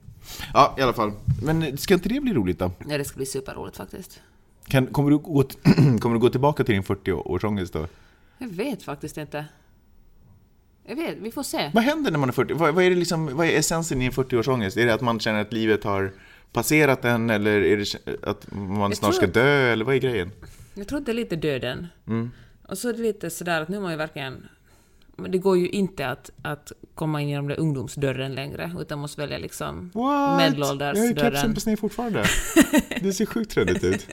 Ja, 0.52 0.74
i 0.78 0.82
alla 0.82 0.92
fall. 0.92 1.12
Men 1.44 1.76
ska 1.76 1.94
inte 1.94 2.08
det 2.08 2.20
bli 2.20 2.34
roligt 2.34 2.58
då? 2.58 2.70
Ja, 2.88 2.98
det 2.98 3.04
ska 3.04 3.16
bli 3.16 3.26
superroligt 3.26 3.76
faktiskt. 3.76 4.20
Kan, 4.66 4.86
kommer, 4.86 5.10
du 5.10 5.18
gå, 5.18 5.42
kommer 6.00 6.14
du 6.14 6.18
gå 6.18 6.28
tillbaka 6.28 6.64
till 6.64 6.74
din 6.74 6.82
40-årsångest 6.82 7.72
då? 7.72 7.86
Jag 8.38 8.48
vet 8.48 8.82
faktiskt 8.82 9.16
inte. 9.18 9.44
Jag 10.86 10.96
vet, 10.96 11.16
vi 11.20 11.30
får 11.32 11.42
se. 11.42 11.70
Vad 11.74 11.84
händer 11.84 12.10
när 12.10 12.18
man 12.18 12.28
är 12.28 12.32
40? 12.32 12.54
Vad, 12.54 12.74
vad 12.74 12.84
är, 12.84 12.90
det 12.90 12.96
liksom, 12.96 13.36
vad 13.36 13.46
är 13.46 13.58
essensen 13.58 14.02
i 14.02 14.04
en 14.04 14.12
40-årsångest? 14.12 14.76
Är 14.78 14.86
det 14.86 14.94
att 14.94 15.00
man 15.00 15.20
känner 15.20 15.40
att 15.40 15.52
livet 15.52 15.84
har 15.84 16.12
passerat 16.54 17.04
en 17.04 17.30
eller 17.30 17.60
är 17.60 17.76
det 17.76 18.28
att 18.28 18.52
man 18.52 18.80
Jag 18.80 18.96
snart 18.96 19.10
tror 19.10 19.12
ska 19.12 19.26
dö? 19.40 19.72
Eller 19.72 19.84
vad 19.84 19.94
är 19.94 19.98
grejen? 19.98 20.30
Jag 20.74 20.88
tror 20.88 20.98
att 20.98 21.06
det 21.06 21.12
är 21.12 21.14
lite 21.14 21.36
döden. 21.36 21.86
Mm. 22.06 22.30
Och 22.68 22.78
så 22.78 22.88
är 22.88 22.92
det 22.92 23.02
lite 23.02 23.30
sådär 23.30 23.60
att 23.62 23.68
nu 23.68 23.76
har 23.76 23.82
man 23.82 23.92
ju 23.92 23.98
verkligen... 23.98 24.48
Det 25.28 25.38
går 25.38 25.58
ju 25.58 25.68
inte 25.68 26.08
att, 26.08 26.30
att 26.42 26.72
komma 26.94 27.22
in 27.22 27.28
genom 27.28 27.48
den 27.48 27.56
ungdomsdörren 27.56 28.34
längre, 28.34 28.72
utan 28.80 28.98
måste 28.98 29.20
välja 29.20 29.38
liksom 29.38 29.90
What? 29.94 29.94
Jag 29.94 30.02
har 30.02 30.42
ju 30.42 30.52
kepsen 30.52 30.60
medelåldersdörren. 30.60 31.54
på 31.54 31.60
sned 31.60 31.78
fortfarande. 31.78 32.24
Det 33.00 33.12
ser 33.12 33.26
sjukt 33.26 33.50
trendigt 33.50 33.84
ut. 33.84 34.06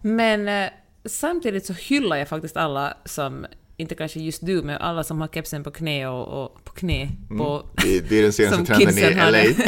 Men 0.00 0.48
eh, 0.48 0.70
samtidigt 1.04 1.66
så 1.66 1.72
hyllar 1.72 2.16
jag 2.16 2.28
faktiskt 2.28 2.56
alla 2.56 2.96
som, 3.04 3.46
inte 3.80 3.94
kanske 3.94 4.20
just 4.20 4.46
du, 4.46 4.62
men 4.62 4.76
alla 4.76 5.04
som 5.04 5.20
har 5.20 5.28
kepsen 5.28 5.64
på 5.64 5.70
knä 5.70 6.06
och, 6.06 6.44
och 6.44 6.64
på 6.64 6.72
knä 6.72 7.08
på... 7.28 7.66
Det, 7.82 8.00
det 8.00 8.18
är 8.18 8.22
den 8.22 8.32
senaste 8.32 8.56
som 8.56 8.66
trenden 8.66 8.98
i 8.98 9.14
LA. 9.14 9.64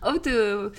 och 0.10 0.18
du, 0.24 0.70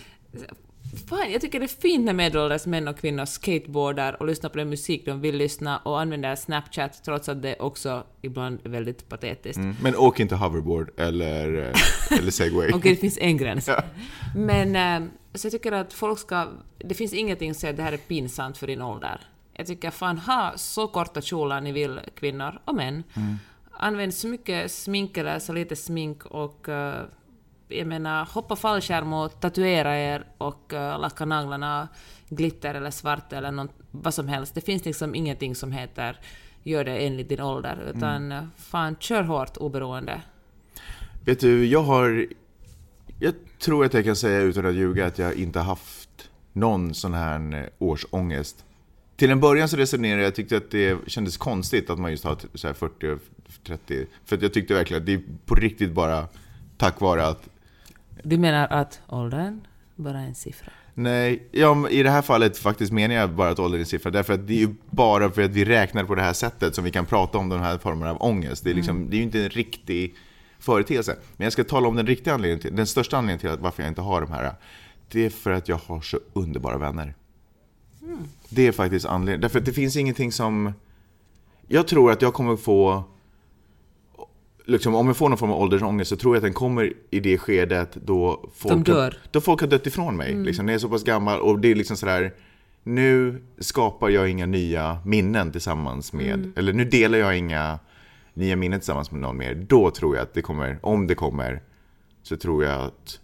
fan, 1.09 1.31
jag 1.31 1.41
tycker 1.41 1.59
det 1.59 1.65
är 1.65 1.81
fint 1.81 2.05
när 2.05 2.13
medelålders 2.13 2.65
män 2.65 2.87
och 2.87 2.97
kvinnor 2.97 3.25
skateboardar 3.25 4.17
och 4.19 4.27
lyssnar 4.27 4.49
på 4.49 4.57
den 4.57 4.69
musik 4.69 5.05
de 5.05 5.21
vill 5.21 5.35
lyssna 5.35 5.77
och 5.77 6.01
använder 6.01 6.35
Snapchat 6.35 7.03
trots 7.05 7.29
att 7.29 7.41
det 7.41 7.55
också 7.59 8.03
ibland 8.21 8.59
är 8.63 8.69
väldigt 8.69 9.09
patetiskt. 9.09 9.57
Mm, 9.57 9.75
Men 9.81 9.95
åk 9.95 10.19
inte 10.19 10.35
hoverboard 10.35 10.99
eller, 10.99 11.53
eh, 11.57 12.17
eller 12.19 12.31
segway. 12.31 12.71
Okej, 12.73 12.91
det 12.91 13.01
finns 13.01 13.17
en 13.21 13.37
gräns. 13.37 13.67
Ja. 13.79 13.83
Men 14.35 14.75
eh, 14.75 15.09
så 15.33 15.45
jag 15.45 15.51
tycker 15.51 15.71
att 15.71 15.93
folk 15.93 16.19
ska... 16.19 16.47
Det 16.77 16.93
finns 16.93 17.13
ingenting 17.13 17.53
som 17.53 17.59
säger 17.59 17.73
att 17.73 17.77
det 17.77 17.83
här 17.83 17.91
är 17.91 17.97
pinsamt 17.97 18.57
för 18.57 18.67
din 18.67 18.81
ålder. 18.81 19.21
Jag 19.59 19.67
tycker 19.67 19.91
fan, 19.91 20.17
ha 20.17 20.53
så 20.55 20.87
korta 20.87 21.21
kjolar 21.21 21.61
ni 21.61 21.71
vill, 21.71 21.99
kvinnor 22.15 22.61
och 22.65 22.75
män. 22.75 23.03
Mm. 23.13 23.35
Använd 23.71 24.13
så 24.13 24.27
mycket 24.27 24.71
smink 24.71 25.17
eller 25.17 25.39
så 25.39 25.53
lite 25.53 25.75
smink 25.75 26.25
och 26.25 26.69
eh, 26.69 27.03
jag 27.67 27.87
menar, 27.87 28.25
hoppa 28.25 28.55
fallskärm 28.55 29.13
och 29.13 29.39
tatuera 29.39 29.97
er 29.97 30.25
och 30.37 30.73
uh, 30.73 30.99
lacka 30.99 31.25
naglarna 31.25 31.87
glitter 32.29 32.73
eller 32.73 32.91
svart 32.91 33.33
eller 33.33 33.51
något, 33.51 33.71
vad 33.91 34.13
som 34.13 34.27
helst. 34.27 34.55
Det 34.55 34.61
finns 34.61 34.85
liksom 34.85 35.15
ingenting 35.15 35.55
som 35.55 35.71
heter 35.71 36.19
gör 36.63 36.83
det 36.83 36.97
enligt 36.97 37.29
din 37.29 37.41
ålder, 37.41 37.93
utan 37.95 38.31
eh, 38.31 38.43
fan, 38.55 38.95
kör 38.99 39.23
hårt 39.23 39.57
oberoende. 39.57 40.21
Vet 41.25 41.39
du, 41.39 41.65
jag 41.65 41.83
har... 41.83 42.27
Jag 43.19 43.33
tror 43.59 43.85
att 43.85 43.93
jag 43.93 44.05
kan 44.05 44.15
säga 44.15 44.39
utan 44.39 44.65
att 44.65 44.73
ljuga 44.73 45.05
att 45.05 45.17
jag 45.17 45.35
inte 45.35 45.59
haft 45.59 46.29
någon 46.53 46.93
sån 46.93 47.13
här 47.13 47.53
eh, 47.53 47.69
årsångest. 47.79 48.65
Till 49.19 49.31
en 49.31 49.39
början 49.39 49.69
så 49.69 49.77
resonerade 49.77 50.21
jag, 50.21 50.27
jag 50.27 50.35
tyckte 50.35 50.57
att 50.57 50.71
det 50.71 50.97
kändes 51.07 51.37
konstigt 51.37 51.89
att 51.89 51.99
man 51.99 52.11
just 52.11 52.23
har 52.23 52.37
så 52.53 52.67
här 52.67 52.73
40 52.73 53.07
och 53.07 53.19
30. 53.63 54.05
För 54.25 54.35
att 54.35 54.41
jag 54.41 54.53
tyckte 54.53 54.73
verkligen 54.73 55.01
att 55.01 55.05
det 55.05 55.13
är 55.13 55.21
på 55.45 55.55
riktigt 55.55 55.91
bara 55.91 56.27
tack 56.77 57.01
vare 57.01 57.27
att 57.27 57.49
Du 58.23 58.37
menar 58.37 58.67
att 58.67 59.01
åldern 59.07 59.61
bara 59.95 60.19
är 60.19 60.25
en 60.25 60.35
siffra? 60.35 60.71
Nej, 60.93 61.47
ja, 61.51 61.89
i 61.89 62.03
det 62.03 62.09
här 62.09 62.21
fallet 62.21 62.57
faktiskt 62.57 62.91
menar 62.91 63.15
jag 63.15 63.29
bara 63.29 63.49
att 63.49 63.59
åldern 63.59 63.79
är 63.79 63.79
en 63.79 63.85
siffra. 63.85 64.11
Därför 64.11 64.33
att 64.33 64.47
det 64.47 64.53
är 64.53 64.57
ju 64.57 64.75
bara 64.89 65.31
för 65.31 65.41
att 65.41 65.51
vi 65.51 65.65
räknar 65.65 66.03
på 66.03 66.15
det 66.15 66.21
här 66.21 66.33
sättet 66.33 66.75
som 66.75 66.83
vi 66.83 66.91
kan 66.91 67.05
prata 67.05 67.37
om 67.37 67.49
de 67.49 67.59
här 67.59 67.77
formerna 67.77 68.11
av 68.11 68.21
ångest. 68.21 68.63
Det 68.63 68.69
är, 68.69 68.73
liksom, 68.73 69.09
det 69.09 69.15
är 69.15 69.17
ju 69.17 69.23
inte 69.23 69.43
en 69.43 69.49
riktig 69.49 70.15
företeelse. 70.59 71.15
Men 71.37 71.45
jag 71.45 71.53
ska 71.53 71.63
tala 71.63 71.87
om 71.87 71.95
den 71.95 72.07
riktiga 72.07 72.33
anledningen 72.33 72.61
till, 72.61 72.75
den 72.75 72.87
största 72.87 73.17
anledningen 73.17 73.39
till 73.39 73.49
att 73.49 73.59
varför 73.59 73.83
jag 73.83 73.91
inte 73.91 74.01
har 74.01 74.21
de 74.21 74.31
här. 74.31 74.53
Det 75.11 75.25
är 75.25 75.29
för 75.29 75.51
att 75.51 75.67
jag 75.67 75.79
har 75.85 76.01
så 76.01 76.19
underbara 76.33 76.77
vänner. 76.77 77.13
Det 78.49 78.67
är 78.67 78.71
faktiskt 78.71 79.05
anledningen. 79.05 79.41
Därför 79.41 79.59
att 79.59 79.65
det 79.65 79.73
finns 79.73 79.95
ingenting 79.95 80.31
som... 80.31 80.73
Jag 81.67 81.87
tror 81.87 82.11
att 82.11 82.21
jag 82.21 82.33
kommer 82.33 82.55
få... 82.55 83.03
Liksom, 84.65 84.95
om 84.95 85.07
jag 85.07 85.17
får 85.17 85.29
någon 85.29 85.37
form 85.37 85.51
av 85.51 85.61
åldersångest 85.61 86.09
så 86.09 86.15
tror 86.15 86.35
jag 86.35 86.37
att 86.37 86.43
den 86.43 86.53
kommer 86.53 86.93
i 87.09 87.19
det 87.19 87.37
skedet 87.37 87.97
då 88.05 88.49
folk, 88.55 88.85
De. 88.85 88.91
Har, 88.91 89.17
då 89.31 89.41
folk 89.41 89.61
har 89.61 89.67
dött 89.67 89.87
ifrån 89.87 90.17
mig. 90.17 90.35
Liksom, 90.35 90.65
när 90.65 90.73
jag 90.73 90.75
är 90.77 90.81
så 90.81 90.89
pass 90.89 91.03
gammal 91.03 91.39
och 91.39 91.59
det 91.59 91.71
är 91.71 91.75
liksom 91.75 91.97
sådär... 91.97 92.33
Nu 92.83 93.41
skapar 93.57 94.09
jag 94.09 94.29
inga 94.29 94.45
nya 94.45 94.99
minnen 95.05 95.51
tillsammans 95.51 96.13
med... 96.13 96.51
Eller 96.55 96.73
nu 96.73 96.85
delar 96.85 97.17
jag 97.17 97.37
inga 97.37 97.79
nya 98.33 98.55
minnen 98.55 98.79
tillsammans 98.79 99.11
med 99.11 99.21
någon 99.21 99.37
mer. 99.37 99.55
Då 99.55 99.91
tror 99.91 100.15
jag 100.15 100.23
att 100.23 100.33
det 100.33 100.41
kommer, 100.41 100.79
om 100.81 101.07
det 101.07 101.15
kommer, 101.15 101.61
så 102.23 102.37
tror 102.37 102.63
jag 102.63 102.81
att... 102.81 103.19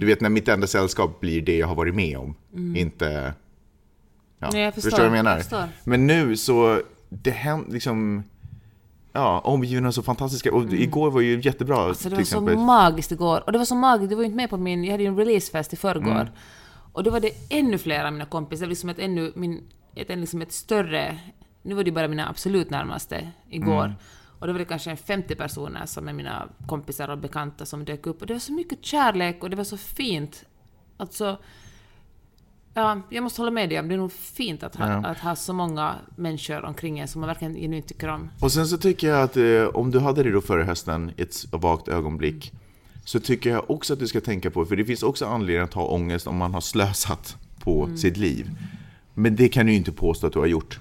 Du 0.00 0.06
vet 0.06 0.20
när 0.20 0.28
mitt 0.28 0.48
enda 0.48 0.66
sällskap 0.66 1.20
blir 1.20 1.42
det 1.42 1.56
jag 1.56 1.66
har 1.66 1.74
varit 1.74 1.94
med 1.94 2.18
om. 2.18 2.34
Inte... 2.76 3.34
Ja, 4.38 4.50
Nej, 4.52 4.62
jag 4.62 4.74
förstår. 4.74 4.90
Förstår 4.90 5.04
du 5.04 5.08
vad 5.08 5.18
jag 5.18 5.24
menar? 5.24 5.42
Jag. 5.50 5.68
Men 5.84 6.06
nu 6.06 6.36
så, 6.36 6.82
det 7.08 7.30
händer 7.30 7.72
liksom... 7.72 8.24
Ja, 9.12 9.40
omgivna 9.40 9.92
så 9.92 10.02
fantastiska. 10.02 10.54
Och 10.54 10.72
igår 10.72 11.10
var 11.10 11.20
ju 11.20 11.40
jättebra 11.40 11.82
Mm. 11.82 11.94
Så 11.94 12.08
det 12.08 12.16
var 12.16 12.22
så 12.22 12.40
magiskt 12.40 13.12
igår. 13.12 13.42
Och 13.46 13.52
det 13.52 13.58
var 13.58 13.64
så 13.64 13.74
magiskt, 13.74 14.10
du 14.10 14.14
var 14.14 14.22
ju 14.22 14.26
inte 14.26 14.36
med 14.36 14.50
på 14.50 14.56
min... 14.56 14.84
Jag 14.84 14.90
hade 14.90 15.02
ju 15.02 15.08
en 15.08 15.16
releasefest 15.16 15.72
i 15.72 15.76
förrgår. 15.76 16.20
Mm. 16.20 16.32
Och 16.92 17.02
då 17.02 17.10
var 17.10 17.20
det 17.20 17.30
ännu 17.48 17.78
fler 17.78 18.04
av 18.04 18.12
mina 18.12 18.24
kompisar, 18.24 18.66
liksom 18.66 18.88
ett 18.88 18.98
ännu... 18.98 19.32
Min, 19.34 19.62
ett, 19.94 20.08
liksom 20.08 20.42
ett 20.42 20.52
större... 20.52 21.18
Nu 21.62 21.74
var 21.74 21.84
det 21.84 21.92
bara 21.92 22.08
mina 22.08 22.28
absolut 22.28 22.70
närmaste 22.70 23.28
igår. 23.50 23.84
Mm. 23.84 23.96
Och 24.38 24.46
då 24.46 24.52
var 24.52 24.58
det 24.58 24.64
kanske 24.64 24.90
en 24.90 24.96
50 24.96 25.34
personer 25.34 25.86
som 25.86 26.08
är 26.08 26.12
mina 26.12 26.48
kompisar 26.66 27.08
och 27.08 27.18
bekanta 27.18 27.66
som 27.66 27.84
dök 27.84 28.06
upp. 28.06 28.20
Och 28.20 28.26
det 28.26 28.32
var 28.32 28.40
så 28.40 28.52
mycket 28.52 28.84
kärlek 28.84 29.42
och 29.42 29.50
det 29.50 29.56
var 29.56 29.64
så 29.64 29.76
fint. 29.76 30.44
Alltså... 30.96 31.38
Ja, 32.78 33.00
jag 33.10 33.22
måste 33.22 33.40
hålla 33.40 33.50
med 33.50 33.68
dig 33.68 33.80
om 33.80 33.88
det 33.88 33.94
är 33.94 33.98
nog 33.98 34.12
fint 34.12 34.62
att 34.62 34.76
ha, 34.76 34.86
Ja. 34.90 34.96
att 35.06 35.18
ha 35.18 35.36
så 35.36 35.52
många 35.52 35.94
människor 36.16 36.64
omkring 36.64 36.98
en 36.98 37.08
som 37.08 37.20
man 37.20 37.28
verkligen 37.28 37.54
genuint 37.54 37.88
tycker 37.88 38.08
om. 38.08 38.28
Och 38.40 38.52
sen 38.52 38.66
så 38.66 38.78
tycker 38.78 39.08
jag 39.08 39.22
att 39.22 39.36
eh, 39.36 39.64
om 39.74 39.90
du 39.90 39.98
hade 39.98 40.22
det 40.22 40.30
då 40.32 40.40
förra 40.40 40.64
hösten, 40.64 41.10
ett 41.16 41.46
vagt 41.52 41.88
ögonblick, 41.88 42.52
så 43.04 43.20
tycker 43.20 43.50
jag 43.50 43.70
också 43.70 43.92
att 43.92 43.98
du 43.98 44.06
ska 44.08 44.20
tänka 44.20 44.50
på, 44.50 44.64
för 44.64 44.76
det 44.76 44.84
finns 44.84 45.02
också 45.02 45.26
anledning 45.26 45.64
att 45.64 45.74
ha 45.74 45.84
ångest 45.86 46.26
om 46.26 46.36
man 46.36 46.54
har 46.54 46.60
slösat 46.60 47.36
på 47.60 47.84
Mm. 47.84 47.96
sitt 47.96 48.16
liv. 48.16 48.50
Men 49.14 49.36
det 49.36 49.48
kan 49.48 49.66
du 49.66 49.72
ju 49.72 49.78
inte 49.78 49.92
påstå 49.92 50.26
att 50.26 50.32
du 50.32 50.38
har 50.38 50.46
gjort. 50.46 50.80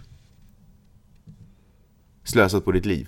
Slösat 2.24 2.66
på 2.66 2.72
ditt 2.72 2.86
liv. 2.86 3.08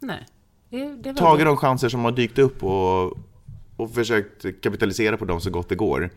Nej. 0.00 0.26
Det, 0.70 0.94
det 1.02 1.14
Tagit 1.14 1.46
de 1.46 1.56
chanser 1.56 1.88
som 1.88 2.04
har 2.04 2.12
dykt 2.12 2.38
upp 2.38 2.64
och, 2.64 3.18
och 3.76 3.90
försökt 3.94 4.62
kapitalisera 4.62 5.16
på 5.16 5.24
dem 5.24 5.40
så 5.40 5.50
gott 5.50 5.68
det 5.68 5.74
går. 5.74 6.10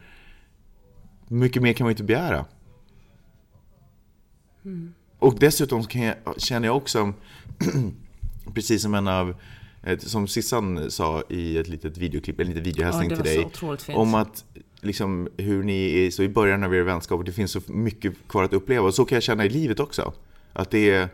Mycket 1.32 1.62
mer 1.62 1.74
kan 1.74 1.86
man 1.86 1.92
inte 1.92 2.04
begära. 2.04 2.46
Och 5.20 5.40
dessutom 5.40 5.84
kan 5.84 6.02
jag, 6.02 6.16
känner 6.38 6.68
jag 6.68 6.78
också, 6.78 7.14
precis 8.54 8.82
som 8.82 8.94
en 8.94 9.08
av, 9.08 9.36
som 9.98 10.28
Sissan 10.28 10.92
sa 10.92 11.24
i 11.30 11.58
ett 11.58 11.68
litet 11.68 11.98
videoklipp, 11.98 12.40
en 12.40 12.48
liten 12.48 12.64
videohälsning 12.64 13.10
Ja, 13.10 13.16
till 13.16 13.26
dig. 13.26 13.96
Om 13.96 14.16
att 14.16 14.46
liksom, 14.82 15.30
hur 15.38 15.64
ni 15.64 16.06
är 16.06 16.12
så 16.12 16.24
i 16.24 16.30
början 16.30 16.64
av 16.64 16.76
er 16.76 16.82
vänskap 16.82 17.20
och 17.20 17.26
det 17.26 17.32
finns 17.32 17.52
så 17.52 17.62
mycket 17.68 18.14
kvar 18.28 18.44
att 18.44 18.54
uppleva. 18.54 18.88
Och 18.88 18.94
så 18.94 19.06
kan 19.06 19.16
jag 19.16 19.24
känna 19.24 19.46
i 19.46 19.50
livet 19.50 19.80
också. 19.80 20.14
Att 20.54 20.72
det 20.72 20.90
är, 20.90 21.10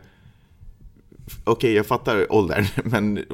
okej 1.44 1.74
jag 1.74 1.86
fattar 1.86 2.34
åldern, 2.34 2.66
men 2.84 3.26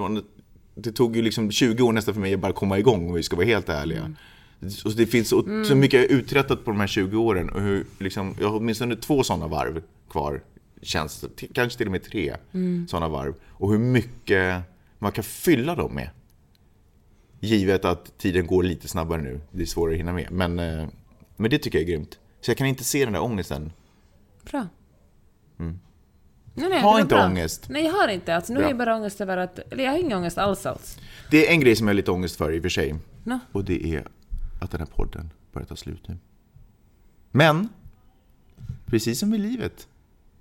det 0.75 0.91
tog 0.91 1.15
ju 1.15 1.21
liksom 1.21 1.51
20 1.51 1.83
år 1.83 1.91
nästan 1.91 2.13
för 2.13 2.21
mig 2.21 2.33
att 2.33 2.39
bara 2.39 2.53
komma 2.53 2.79
igång 2.79 3.07
om 3.07 3.13
vi 3.13 3.23
ska 3.23 3.35
vara 3.35 3.45
helt 3.45 3.69
ärliga. 3.69 3.99
Mm. 3.99 4.15
Och 4.85 4.91
det 4.91 5.05
finns 5.05 5.29
så, 5.29 5.63
så 5.67 5.75
mycket 5.75 6.11
uträttat 6.11 6.65
på 6.65 6.71
de 6.71 6.79
här 6.79 6.87
20 6.87 7.17
åren 7.17 7.49
och 7.49 7.61
hur, 7.61 7.85
liksom, 7.99 8.35
jag 8.39 8.49
har 8.49 8.57
åtminstone 8.57 8.95
två 8.95 9.23
sådana 9.23 9.47
varv 9.47 9.83
kvar 10.09 10.41
känns 10.81 11.25
kanske 11.53 11.77
till 11.77 11.87
och 11.87 11.91
med 11.91 12.03
tre 12.03 12.35
sådana 12.87 13.07
varv. 13.07 13.33
Och 13.49 13.71
hur 13.71 13.79
mycket 13.79 14.61
man 14.99 15.11
kan 15.11 15.23
fylla 15.23 15.75
dem 15.75 15.93
med. 15.93 16.09
Givet 17.39 17.85
att 17.85 18.17
tiden 18.17 18.47
går 18.47 18.63
lite 18.63 18.87
snabbare 18.87 19.21
nu, 19.21 19.41
det 19.51 19.61
är 19.61 19.65
svårare 19.65 19.93
att 19.93 19.99
hinna 19.99 20.13
med. 20.13 20.31
Men, 20.31 20.59
eh, 20.59 20.87
men 21.35 21.51
det 21.51 21.57
tycker 21.57 21.77
jag 21.77 21.83
är 21.83 21.87
grymt. 21.93 22.19
Så 22.41 22.51
jag 22.51 22.57
kan 22.57 22.67
inte 22.67 22.83
se 22.83 23.03
den 23.03 23.13
där 23.13 23.21
ångesten. 23.21 23.71
Bra. 24.43 24.67
Nej, 26.55 26.69
nej, 26.69 26.81
Ha 26.81 26.99
inte 26.99 27.15
bra. 27.15 27.25
ångest. 27.25 27.65
Nej, 27.69 27.85
jag 27.85 27.93
har 27.93 28.07
inte. 28.07 28.35
Alltså, 28.35 28.53
nu 28.53 28.59
Bra. 28.59 28.67
jag 28.69 28.77
bara 28.77 28.95
ångest 28.95 29.21
över 29.21 29.37
att... 29.37 29.59
Eller 29.71 29.83
jag 29.83 29.91
har 29.91 29.97
ingen 29.97 30.17
ångest 30.17 30.37
alls 30.37 30.65
alls. 30.65 30.99
Det 31.31 31.47
är 31.47 31.51
en 31.51 31.59
grej 31.59 31.75
som 31.75 31.87
jag 31.87 31.93
har 31.93 31.95
lite 31.95 32.11
ångest 32.11 32.35
för 32.35 32.53
i 32.53 32.59
och 32.59 32.61
för 32.61 32.69
sig. 32.69 32.95
Nå. 33.23 33.39
Och 33.51 33.63
det 33.63 33.95
är 33.95 34.07
att 34.63 34.71
den 34.71 34.79
här 34.79 34.87
podden 34.87 35.29
börjar 35.51 35.65
ta 35.65 35.75
slut 35.75 36.07
nu. 36.07 36.17
Men, 37.31 37.69
precis 38.85 39.19
som 39.19 39.33
i 39.33 39.37
livet, 39.37 39.87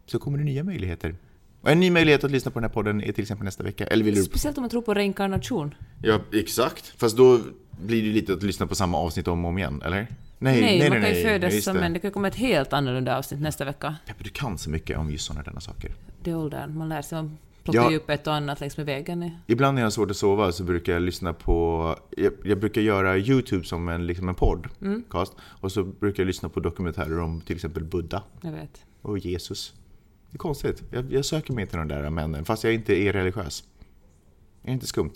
så 0.07 0.19
kommer 0.19 0.39
det 0.39 0.45
nya 0.45 0.65
möjligheter. 0.65 1.15
Och 1.61 1.71
en 1.71 1.81
ny 1.81 1.91
möjlighet 1.91 2.25
att 2.25 2.31
lyssna 2.31 2.51
på 2.51 2.61
den 2.61 2.71
här 2.71 2.75
podden 2.75 3.03
är 3.03 3.13
till 3.13 3.23
exempel 3.23 3.45
nästa 3.45 3.65
vecka. 3.65 3.87
Eller 3.87 4.05
vill 4.05 4.15
du... 4.15 4.23
Speciellt 4.25 4.59
om 4.59 4.63
man 4.63 4.71
tror 4.71 4.83
på 4.83 4.95
reinkarnation. 4.95 5.75
Ja, 6.03 6.21
exakt. 6.33 6.87
Fast 6.97 7.17
då 7.17 7.41
blir 7.81 8.03
det 8.03 8.09
lite 8.09 8.33
att 8.33 8.43
lyssna 8.43 8.67
på 8.67 8.75
samma 8.75 8.99
avsnitt 8.99 9.29
om 9.29 9.45
och 9.45 9.49
om 9.49 9.59
igen, 9.59 9.83
eller? 9.85 10.07
Nej, 10.39 10.61
Nej, 10.61 10.91
man 10.91 11.01
kan 11.01 11.11
ju 11.11 11.23
födas 11.23 11.55
just 11.55 11.65
som 11.65 11.77
det. 11.77 11.85
en... 11.85 11.93
Det 11.93 11.99
kan 11.99 12.11
komma 12.11 12.29
ett 12.29 12.35
helt 12.35 12.73
annorlunda 12.73 13.19
avsnitt 13.19 13.41
nästa 13.41 13.65
vecka. 13.65 13.97
Peppe, 14.07 14.25
du 14.25 14.31
kan 14.31 14.59
så 14.59 14.71
mycket 14.71 14.99
om 14.99 15.11
just 15.11 15.25
sådana 15.27 15.43
där 15.53 15.61
saker. 15.61 15.93
Det 16.23 16.31
är 16.31 16.37
åldern. 16.37 16.79
Man 16.79 16.89
lär 16.89 17.03
sig. 17.03 17.23
Man 17.23 17.39
plockar 17.65 17.91
ju 17.91 17.97
upp 17.97 18.11
ett 18.11 18.27
och 18.27 18.35
annat 18.35 18.61
längs 18.61 18.77
med 18.77 18.87
vägen. 18.87 19.31
Ibland 19.47 19.75
när 19.75 19.83
jag 19.83 19.87
har 19.87 19.91
svårt 19.91 20.11
att 20.11 20.17
sova 20.17 20.53
så 20.53 20.65
brukar 20.65 20.93
jag 20.93 21.03
lyssna 21.03 21.33
på... 21.33 21.97
Jag, 22.17 22.33
jag 22.45 22.61
brukar 22.61 22.81
göra 22.81 23.19
YouTube 23.19 23.65
som 23.65 23.89
en, 23.89 24.07
liksom 24.07 24.29
en 24.29 24.35
podcast. 24.35 25.33
Och 25.41 25.73
så 25.73 25.85
brukar 25.85 26.23
jag 26.23 26.27
lyssna 26.27 26.49
på 26.49 26.61
dokumentärer 26.61 27.21
om 27.21 27.41
till 27.41 27.57
exempel 27.57 27.85
Buddha 27.85 28.23
och 29.03 29.19
Jesus. 29.19 29.75
Det 30.31 30.37
är 30.37 30.39
konstigt. 30.39 30.83
Jag, 30.91 31.13
jag 31.13 31.25
söker 31.25 31.53
mig 31.53 31.67
till 31.67 31.79
de 31.79 31.89
där 31.89 32.11
männen, 32.11 32.45
fast 32.45 32.65
jag 32.65 32.75
inte 32.75 32.95
är 32.95 33.13
religiös. 33.13 33.65
Är 34.63 34.67
det 34.67 34.73
inte 34.73 34.87
skumt? 34.87 35.13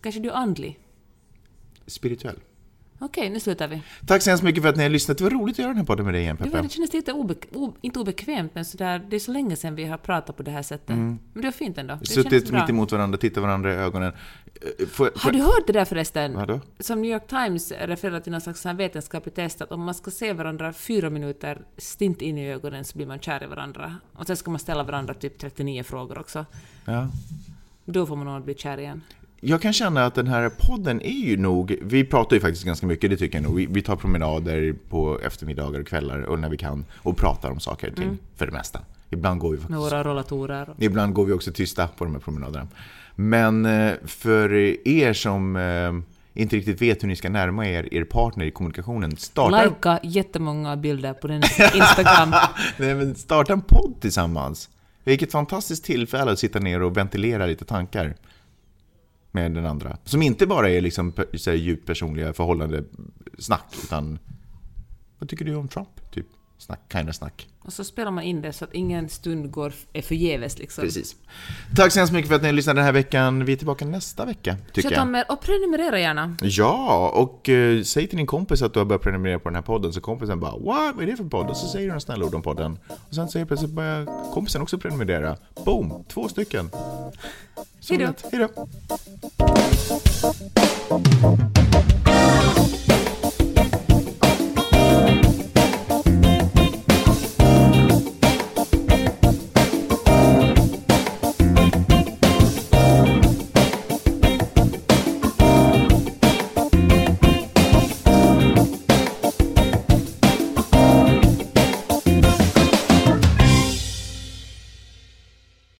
Kanske 0.00 0.20
du 0.20 0.28
är 0.28 0.34
andlig? 0.34 0.78
Spirituell. 1.86 2.36
Okej, 2.98 3.30
nu 3.30 3.40
slutar 3.40 3.68
vi. 3.68 3.82
Tack 4.06 4.22
så 4.22 4.30
hemskt 4.30 4.44
mycket 4.44 4.62
för 4.62 4.68
att 4.68 4.76
ni 4.76 4.82
har 4.82 4.90
lyssnat. 4.90 5.18
Det 5.18 5.24
var 5.24 5.30
roligt 5.30 5.54
att 5.54 5.58
göra 5.58 5.68
den 5.68 5.76
här 5.76 5.84
podden 5.84 6.04
med 6.04 6.14
dig 6.14 6.22
igen, 6.22 6.36
Det, 6.36 6.44
var, 6.44 6.50
Peppe. 6.50 6.62
det 6.62 6.68
kändes 6.68 6.92
lite 6.92 7.12
obe, 7.12 7.34
o, 7.52 7.74
inte 7.80 8.00
obekvämt, 8.00 8.54
men 8.54 8.64
sådär, 8.64 9.06
det 9.08 9.16
är 9.16 9.20
så 9.20 9.32
länge 9.32 9.56
sedan 9.56 9.74
vi 9.74 9.84
har 9.84 9.98
pratat 9.98 10.36
på 10.36 10.42
det 10.42 10.50
här 10.50 10.62
sättet. 10.62 10.88
Men 10.96 11.18
det 11.34 11.40
var 11.40 11.50
fint 11.50 11.78
ändå. 11.78 11.98
Det 12.00 12.06
Suttit 12.06 12.50
mitt 12.50 12.70
emot 12.70 12.92
varandra, 12.92 13.18
tittat 13.18 13.42
varandra 13.42 13.72
i 13.72 13.76
ögonen. 13.76 14.12
Eh, 14.78 14.86
Får, 14.86 15.10
Har 15.14 15.32
du 15.32 15.38
hört 15.38 15.66
det 15.66 15.72
där 15.72 15.84
förresten? 15.84 16.34
Vadå? 16.34 16.60
Som 16.80 17.02
New 17.02 17.10
York 17.10 17.26
Times 17.26 17.72
refererar 17.72 18.20
till 18.20 18.32
någon 18.32 18.40
slags 18.40 18.66
vetenskaplig 18.66 19.34
test 19.34 19.60
att 19.62 19.72
om 19.72 19.80
man 19.80 19.94
ska 19.94 20.10
se 20.10 20.32
varandra 20.32 20.72
fyra 20.72 21.10
minuter 21.10 21.58
stint 21.76 22.22
in 22.22 22.38
i 22.38 22.52
ögonen 22.52 22.84
så 22.84 22.96
blir 22.96 23.06
man 23.06 23.20
kär 23.20 23.42
i 23.42 23.46
varandra. 23.46 23.96
Och 24.12 24.26
sen 24.26 24.36
ska 24.36 24.50
man 24.50 24.60
ställa 24.60 24.82
varandra 24.82 25.14
typ 25.14 25.38
39 25.38 25.82
frågor 25.82 26.18
också. 26.18 26.46
Ja. 26.84 27.08
Då 27.84 28.06
får 28.06 28.16
man 28.16 28.26
nog 28.26 28.44
bli 28.44 28.54
kär 28.54 28.78
igen. 28.78 29.02
Jag 29.48 29.62
kan 29.62 29.72
känna 29.72 30.04
att 30.04 30.14
den 30.14 30.26
här 30.26 30.48
podden 30.48 31.00
är 31.02 31.26
ju 31.26 31.36
nog, 31.36 31.76
vi 31.82 32.04
pratar 32.04 32.36
ju 32.36 32.40
faktiskt 32.40 32.64
ganska 32.64 32.86
mycket, 32.86 33.10
det 33.10 33.16
tycker 33.16 33.38
jag 33.38 33.42
nog. 33.42 33.56
Vi, 33.56 33.66
vi 33.66 33.82
tar 33.82 33.96
promenader 33.96 34.74
på 34.88 35.20
eftermiddagar 35.20 35.80
och 35.80 35.86
kvällar 35.86 36.22
och 36.22 36.38
när 36.38 36.48
vi 36.48 36.56
kan 36.56 36.84
och 36.98 37.16
pratar 37.16 37.50
om 37.50 37.60
saker 37.60 37.90
och 37.90 37.96
ting, 37.96 38.18
för 38.36 38.46
det 38.46 38.52
mesta. 38.52 38.80
Ibland 39.10 39.40
går 39.40 39.50
vi 39.50 39.56
Med 39.56 39.62
faktiskt 39.62 39.80
våra 39.80 40.04
rollatorer. 40.04 40.74
Ibland 40.78 41.14
går 41.14 41.24
vi 41.24 41.32
också 41.32 41.52
tysta 41.52 41.88
på 41.88 42.04
de 42.04 42.14
här 42.14 42.20
promenaderna. 42.20 42.68
Men 43.14 43.66
eh, 43.66 43.92
för 44.04 44.52
er 44.88 45.12
som 45.12 45.56
eh, 45.56 46.42
inte 46.42 46.56
riktigt 46.56 46.82
vet 46.82 47.02
hur 47.02 47.08
ni 47.08 47.16
ska 47.16 47.28
närma 47.28 47.66
er 47.66 47.94
er 47.94 48.04
partner 48.04 48.44
i 48.44 48.50
kommunikationen, 48.50 49.16
starta, 49.16 49.50
Lajka 49.50 50.00
jättemånga 50.02 50.76
bilder 50.76 51.14
på 51.14 51.28
din 51.28 51.42
Instagram. 51.74 52.34
Nej, 52.78 52.94
men 52.94 53.14
starta 53.14 53.52
en 53.52 53.60
podd 53.60 53.94
tillsammans. 54.00 54.68
Vilket 55.04 55.32
fantastiskt 55.32 55.84
tillfälle 55.84 56.32
att 56.32 56.38
sitta 56.38 56.58
ner 56.58 56.82
och 56.82 56.96
ventilera 56.96 57.46
lite 57.46 57.64
tankar 57.64 58.14
med 59.36 59.54
den 59.54 59.66
andra. 59.66 59.96
Som 60.04 60.22
inte 60.22 60.46
bara 60.46 60.70
är 60.70 60.80
liksom 60.80 61.12
så 61.34 61.50
här, 61.50 61.56
djupt 61.56 61.86
personliga 61.86 62.32
förhållande 62.32 62.84
snack, 63.38 63.74
utan 63.82 64.18
vad 65.18 65.28
tycker 65.28 65.44
du 65.44 65.54
om 65.54 65.68
Trump? 65.68 66.10
Typ 66.12 66.26
snack, 66.58 66.80
kinda 66.92 67.12
snack. 67.12 67.48
Och 67.62 67.72
så 67.72 67.84
spelar 67.84 68.10
man 68.10 68.24
in 68.24 68.42
det 68.42 68.52
så 68.52 68.64
att 68.64 68.74
ingen 68.74 69.08
stund 69.08 69.50
går 69.50 69.72
är 69.92 70.02
förgäves 70.02 70.58
liksom. 70.58 70.84
Precis. 70.84 71.16
Tack 71.76 71.92
så 71.92 71.98
hemskt 71.98 72.12
mycket 72.12 72.28
för 72.28 72.36
att 72.36 72.42
ni 72.42 72.52
lyssnade 72.52 72.78
den 72.78 72.84
här 72.84 72.92
veckan. 72.92 73.44
Vi 73.44 73.52
är 73.52 73.56
tillbaka 73.56 73.84
nästa 73.84 74.24
vecka, 74.24 74.56
tycker 74.72 74.92
jag. 74.92 75.02
om 75.02 75.14
er 75.14 75.24
och 75.28 75.40
prenumerera 75.40 76.00
gärna. 76.00 76.36
Ja, 76.42 77.10
och 77.14 77.48
eh, 77.48 77.82
säg 77.82 78.06
till 78.06 78.16
din 78.16 78.26
kompis 78.26 78.62
att 78.62 78.72
du 78.72 78.80
har 78.80 78.84
börjat 78.86 79.02
prenumerera 79.02 79.38
på 79.38 79.48
den 79.48 79.54
här 79.54 79.62
podden 79.62 79.92
så 79.92 80.00
kompisen 80.00 80.40
bara 80.40 80.50
What? 80.50 80.94
Vad 80.94 81.02
är 81.02 81.06
det 81.06 81.16
för 81.16 81.24
podd? 81.24 81.50
Och 81.50 81.56
så 81.56 81.66
säger 81.68 81.88
du 81.88 81.94
en 81.94 82.00
snäll 82.00 82.22
ord 82.22 82.34
om 82.34 82.42
podden. 82.42 82.78
Och 83.08 83.14
sen 83.14 83.28
säger 83.28 83.46
plötsligt 83.46 83.70
börjar 83.70 84.32
kompisen 84.34 84.62
också 84.62 84.78
prenumerera. 84.78 85.36
Boom! 85.64 86.04
Två 86.08 86.28
stycken. 86.28 86.70
Så 87.80 87.94
Hej 87.94 87.98
då. 87.98 88.06
lätt. 88.06 88.24
Hej 88.32 88.48
då! 88.54 88.68